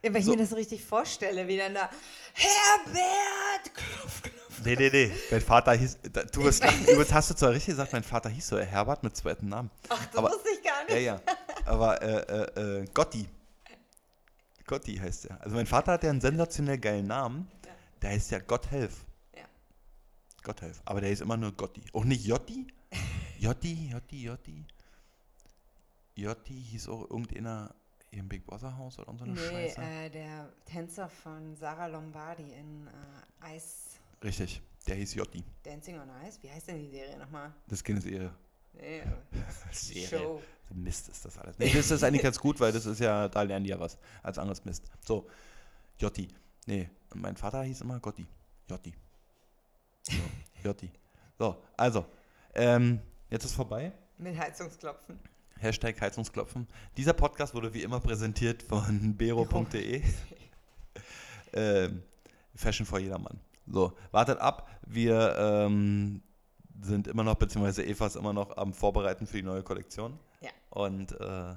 ja, 0.00 0.12
weil 0.12 0.20
ich 0.20 0.26
so. 0.26 0.30
mir 0.30 0.36
das 0.36 0.50
so 0.50 0.54
richtig 0.54 0.84
vorstelle, 0.84 1.48
wie 1.48 1.56
dann 1.56 1.74
da, 1.74 1.90
Herbert, 2.34 3.74
klopf, 3.74 4.22
klopf. 4.22 4.64
Nee, 4.64 4.76
nee, 4.76 4.88
nee, 4.92 5.10
mein 5.32 5.40
Vater 5.40 5.72
hieß, 5.72 5.98
du 6.30 6.44
wirst 6.44 6.62
lachen, 6.62 6.84
übrigens 6.84 7.12
hast 7.12 7.30
du 7.30 7.34
zwar 7.34 7.50
richtig 7.50 7.72
gesagt, 7.72 7.92
mein 7.92 8.04
Vater 8.04 8.28
hieß 8.28 8.46
so 8.46 8.60
Herbert 8.60 9.02
mit 9.02 9.16
zweiten 9.16 9.48
Namen. 9.48 9.72
Ach, 9.88 10.06
das 10.06 10.16
aber, 10.16 10.30
wusste 10.30 10.50
ich 10.56 10.62
gar 10.62 10.84
nicht. 10.84 10.94
Ja, 10.94 10.98
ja, 11.00 11.20
aber 11.64 12.00
äh, 12.00 12.60
äh, 12.60 12.82
äh, 12.82 12.86
Gotti. 12.94 13.28
Gotti 14.64 14.98
heißt 14.98 15.24
er. 15.26 15.40
Also 15.40 15.56
mein 15.56 15.66
Vater 15.66 15.90
hat 15.90 16.04
ja 16.04 16.10
einen 16.10 16.20
sensationell 16.20 16.78
geilen 16.78 17.08
Namen, 17.08 17.50
ja. 17.66 17.72
der 18.02 18.10
heißt 18.10 18.30
ja 18.30 18.38
Gotthelf. 18.38 19.04
Gott 20.42 20.62
helf. 20.62 20.82
Aber 20.84 21.00
der 21.00 21.10
ist 21.10 21.22
immer 21.22 21.36
nur 21.36 21.52
Gotti. 21.52 21.82
Auch 21.92 22.04
nicht 22.04 22.24
Jotti? 22.24 22.66
Jotti, 23.38 23.90
Jotti, 23.90 24.22
Jotti. 24.22 24.64
Jotti 26.14 26.54
hieß 26.54 26.88
auch 26.88 27.10
irgendeiner 27.10 27.74
im 28.10 28.28
Big 28.28 28.46
Brother 28.46 28.76
Haus 28.76 28.98
oder 28.98 29.16
so 29.16 29.24
eine 29.24 29.32
nee, 29.32 29.40
Scheiße. 29.40 29.80
Äh, 29.80 30.10
der 30.10 30.52
Tänzer 30.66 31.08
von 31.08 31.56
Sarah 31.56 31.86
Lombardi 31.86 32.52
in 32.52 32.86
äh, 32.86 33.44
Eis. 33.46 33.98
Richtig, 34.22 34.62
der 34.86 34.96
hieß 34.96 35.14
Jotti. 35.14 35.42
Dancing 35.62 35.98
on 35.98 36.08
Ice? 36.26 36.38
Wie 36.42 36.50
heißt 36.50 36.68
denn 36.68 36.78
die 36.78 36.90
Serie 36.90 37.18
nochmal? 37.18 37.52
Das 37.66 37.78
ist 37.78 37.84
keine 37.84 38.00
Serie. 38.00 38.32
Nee, 38.74 39.02
Serie. 39.72 40.08
Show. 40.08 40.42
Mist 40.74 41.08
ist 41.08 41.24
das 41.24 41.36
alles. 41.38 41.58
Nee, 41.58 41.72
das 41.72 41.90
ist 41.90 42.02
eigentlich 42.02 42.22
ganz 42.22 42.38
gut, 42.38 42.58
weil 42.60 42.72
das 42.72 42.86
ist 42.86 43.00
ja, 43.00 43.28
da 43.28 43.42
lernen 43.42 43.64
die 43.64 43.70
ja 43.70 43.80
was 43.80 43.98
als 44.22 44.38
anderes 44.38 44.64
Mist. 44.64 44.84
So, 45.00 45.28
Jotti. 45.98 46.28
Nee, 46.66 46.88
mein 47.14 47.36
Vater 47.36 47.62
hieß 47.62 47.80
immer 47.80 47.98
Gotti. 48.00 48.26
Jotti. 48.70 48.94
So, 50.02 50.12
Jotti. 50.62 50.90
So, 51.38 51.62
also, 51.76 52.06
ähm, 52.54 53.00
jetzt 53.30 53.44
ist 53.44 53.54
vorbei. 53.54 53.92
Mit 54.18 54.38
Heizungsklopfen. 54.38 55.18
Hashtag 55.58 56.00
Heizungsklopfen. 56.00 56.66
Dieser 56.96 57.12
Podcast 57.12 57.54
wurde 57.54 57.72
wie 57.72 57.82
immer 57.82 58.00
präsentiert 58.00 58.62
von 58.62 59.14
bero.de. 59.16 60.02
ähm, 61.52 62.02
Fashion 62.54 62.86
for 62.86 62.98
jedermann. 62.98 63.40
So, 63.66 63.92
wartet 64.10 64.38
ab. 64.38 64.68
Wir 64.86 65.36
ähm, 65.38 66.22
sind 66.82 67.06
immer 67.06 67.22
noch, 67.22 67.36
beziehungsweise 67.36 67.84
Eva 67.84 68.06
ist 68.06 68.16
immer 68.16 68.32
noch 68.32 68.56
am 68.56 68.72
Vorbereiten 68.72 69.26
für 69.26 69.36
die 69.36 69.42
neue 69.42 69.62
Kollektion. 69.62 70.18
Ja. 70.40 70.50
Und 70.70 71.12
äh, 71.20 71.54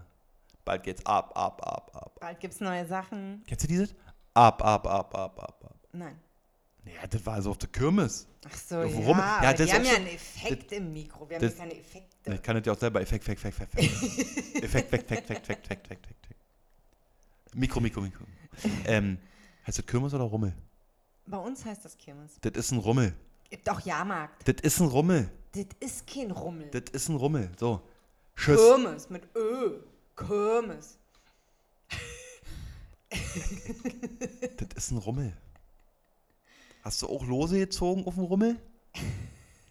bald 0.63 0.83
geht's 0.83 1.05
ab, 1.05 1.31
ab, 1.35 1.61
ab, 1.65 1.91
ab. 1.95 2.19
Bald 2.19 2.39
gibt's 2.39 2.59
neue 2.59 2.85
Sachen. 2.85 3.43
Kennst 3.47 3.63
du 3.63 3.67
dieses? 3.67 3.95
Ab, 4.33 4.63
ab, 4.63 4.87
ab, 4.87 5.15
ab, 5.15 5.39
ab, 5.39 5.63
ab. 5.63 5.79
Nein. 5.91 6.19
Ja, 6.85 7.07
das 7.07 7.25
war 7.25 7.41
so 7.41 7.51
auf 7.51 7.57
der 7.57 7.69
Kirmes. 7.69 8.27
Ach 8.47 8.55
so, 8.57 8.75
Ja, 8.75 8.85
ja. 8.85 8.93
warum? 8.97 9.19
aber 9.19 9.43
Ja, 9.43 9.51
das 9.53 9.61
ist 9.67 9.73
haben 9.73 9.81
auch 9.81 9.89
ja 9.91 9.95
einen 9.95 10.07
Effekt 10.07 10.71
im 10.71 10.93
Mikro. 10.93 11.27
Wir 11.29 11.37
haben 11.37 11.41
das- 11.43 11.53
hier 11.53 11.59
keine 11.61 11.79
Effekte. 11.79 12.33
Ich 12.33 12.41
kann 12.41 12.55
das 12.57 12.65
ja 12.65 12.73
auch 12.73 12.79
selber. 12.79 13.01
Effekt, 13.01 13.27
Effekt, 13.27 13.45
Effekt, 13.45 13.73
Effekt. 13.75 13.93
Effekt, 14.63 14.93
Effekt, 14.93 14.93
Effekt, 14.93 14.93
Effekt, 14.93 15.21
Effekt, 15.21 15.49
Effekt, 15.49 15.85
Effekt, 15.85 16.05
Effekt. 16.05 17.55
Mikro, 17.55 17.79
Mikro, 17.79 18.01
Mikro. 18.01 18.23
Ähm, 18.85 19.17
heißt 19.65 19.79
das 19.79 19.85
Kirmes 19.85 20.13
oder 20.13 20.23
Rummel? 20.25 20.53
Bei 21.25 21.37
uns 21.37 21.65
heißt 21.65 21.83
das 21.85 21.97
Kirmes. 21.97 22.33
Das 22.41 22.53
ist 22.53 22.71
ein 22.71 22.79
Rummel. 22.79 23.13
Gibt 23.49 23.69
auch 23.69 23.79
Jahrmarkt. 23.81 24.47
Das 24.47 24.55
ist 24.61 24.79
ein 24.79 24.87
Rummel. 24.87 25.29
Das 25.53 25.65
ist 25.79 26.05
kein 26.07 26.31
Rummel. 26.31 26.69
Das 26.71 26.83
ist 26.91 27.09
ein 27.09 27.15
Rummel. 27.15 27.49
So. 27.59 27.81
Tschüss. 28.35 28.57
Kirmes 28.59 29.09
mit 29.09 29.23
Ö. 29.35 29.79
Kirmes. 30.15 30.97
Das 34.57 34.67
ist 34.75 34.91
ein 34.91 34.97
Rummel. 34.97 35.33
Hast 36.85 37.01
du 37.01 37.07
auch 37.07 37.25
Lose 37.25 37.57
gezogen 37.57 38.05
auf 38.05 38.13
dem 38.13 38.25
Rummel? 38.25 38.57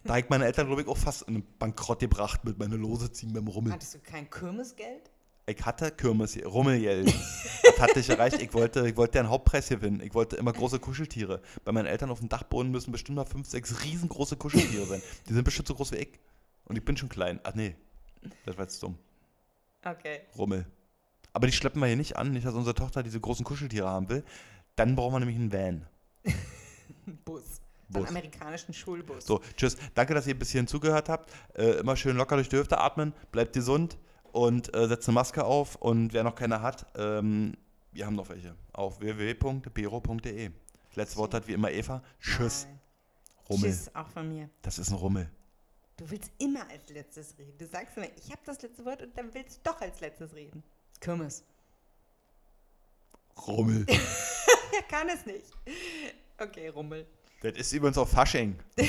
Da 0.03 0.15
hab 0.15 0.19
ich 0.19 0.29
meine 0.29 0.43
Eltern, 0.43 0.67
glaube 0.67 0.81
ich, 0.81 0.87
auch 0.89 0.97
fast 0.97 1.21
in 1.29 1.35
den 1.35 1.45
Bankrott 1.57 1.99
gebracht 1.99 2.43
mit 2.43 2.59
meiner 2.59 2.75
Lose 2.75 3.09
ziehen 3.09 3.31
beim 3.31 3.47
Rummel. 3.47 3.71
Hattest 3.71 3.95
du 3.95 3.99
kein 3.99 4.29
Kirmesgeld? 4.29 5.09
Ich 5.45 5.65
hatte 5.65 5.91
Kirmes, 5.91 6.37
Rummelgeld. 6.43 7.07
das 7.63 7.79
hatte 7.79 8.01
ich 8.01 8.09
erreicht. 8.09 8.41
Ich 8.41 8.53
wollte, 8.53 8.85
ich 8.85 8.97
wollte 8.97 9.19
einen 9.19 9.29
Hauptpreis 9.29 9.69
gewinnen. 9.69 10.01
Ich 10.01 10.13
wollte 10.13 10.35
immer 10.35 10.51
große 10.51 10.79
Kuscheltiere. 10.79 11.41
Bei 11.63 11.71
meinen 11.71 11.85
Eltern 11.85 12.09
auf 12.09 12.19
dem 12.19 12.27
Dachboden 12.27 12.69
müssen 12.69 12.91
bestimmt 12.91 13.15
mal 13.15 13.23
fünf, 13.23 13.47
sechs 13.47 13.85
riesengroße 13.85 14.35
Kuscheltiere 14.35 14.85
sein. 14.85 15.01
Die 15.29 15.33
sind 15.33 15.45
bestimmt 15.45 15.69
so 15.69 15.75
groß 15.75 15.93
wie 15.93 15.97
ich. 15.97 16.19
Und 16.65 16.75
ich 16.75 16.83
bin 16.83 16.97
schon 16.97 17.07
klein. 17.07 17.39
Ach 17.43 17.55
nee, 17.55 17.77
das 18.45 18.57
war 18.57 18.65
jetzt 18.65 18.83
dumm. 18.83 18.97
Okay. 19.85 20.19
Rummel. 20.37 20.65
Aber 21.31 21.47
die 21.47 21.53
schleppen 21.53 21.79
wir 21.79 21.87
hier 21.87 21.95
nicht 21.95 22.17
an, 22.17 22.33
nicht, 22.33 22.45
dass 22.45 22.55
unsere 22.55 22.75
Tochter 22.75 23.03
diese 23.03 23.21
großen 23.21 23.45
Kuscheltiere 23.45 23.87
haben 23.87 24.09
will. 24.09 24.25
Dann 24.75 24.97
brauchen 24.97 25.13
wir 25.13 25.19
nämlich 25.19 25.37
einen 25.37 25.53
Van. 25.53 25.87
Bus. 27.05 27.61
So 27.89 27.99
Bus. 27.99 28.07
einen 28.07 28.17
amerikanischen 28.17 28.73
Schulbus. 28.73 29.25
So, 29.25 29.41
tschüss. 29.55 29.77
Danke, 29.93 30.13
dass 30.13 30.25
ihr 30.27 30.35
ein 30.35 30.39
bisschen 30.39 30.67
zugehört 30.67 31.09
habt. 31.09 31.31
Äh, 31.53 31.79
immer 31.79 31.95
schön 31.95 32.17
locker 32.17 32.35
durch 32.35 32.49
die 32.49 32.57
Hüfte 32.57 32.79
atmen. 32.79 33.13
Bleibt 33.31 33.53
gesund 33.53 33.97
und 34.31 34.75
äh, 34.75 34.87
setzt 34.87 35.07
eine 35.07 35.15
Maske 35.15 35.43
auf. 35.43 35.75
Und 35.75 36.13
wer 36.13 36.23
noch 36.23 36.35
keine 36.35 36.61
hat, 36.61 36.87
ähm, 36.95 37.55
wir 37.91 38.05
haben 38.05 38.15
noch 38.15 38.29
welche. 38.29 38.55
Auf 38.73 38.99
www.bero.de. 38.99 40.51
Letztes 40.95 41.17
Wort 41.17 41.33
hat 41.33 41.47
wie 41.47 41.53
immer 41.53 41.71
Eva. 41.71 42.01
Tschüss. 42.19 42.65
Nein. 42.65 42.79
Rummel. 43.49 43.69
Tschüss, 43.69 43.95
auch 43.95 44.07
von 44.07 44.27
mir. 44.27 44.49
Das 44.61 44.79
ist 44.79 44.89
ein 44.89 44.95
Rummel. 44.95 45.29
Du 45.97 46.09
willst 46.09 46.31
immer 46.39 46.69
als 46.69 46.89
letztes 46.89 47.37
reden. 47.37 47.57
Du 47.57 47.65
sagst 47.67 47.95
immer, 47.95 48.07
ich 48.17 48.31
habe 48.31 48.41
das 48.45 48.61
letzte 48.61 48.83
Wort 48.83 49.01
und 49.01 49.17
dann 49.17 49.33
willst 49.33 49.57
du 49.57 49.71
doch 49.71 49.79
als 49.79 50.01
letztes 50.01 50.33
reden. 50.33 50.63
Kirmes. 50.99 51.43
Rummel. 53.47 53.85
Er 54.75 54.81
kann 54.89 55.07
es 55.07 55.25
nicht. 55.25 55.45
Okay, 56.37 56.67
Rummel. 56.69 57.05
das 57.41 57.53
ist 57.53 57.73
übrigens 57.73 57.97
auch 57.97 58.07
Fasching. 58.07 58.55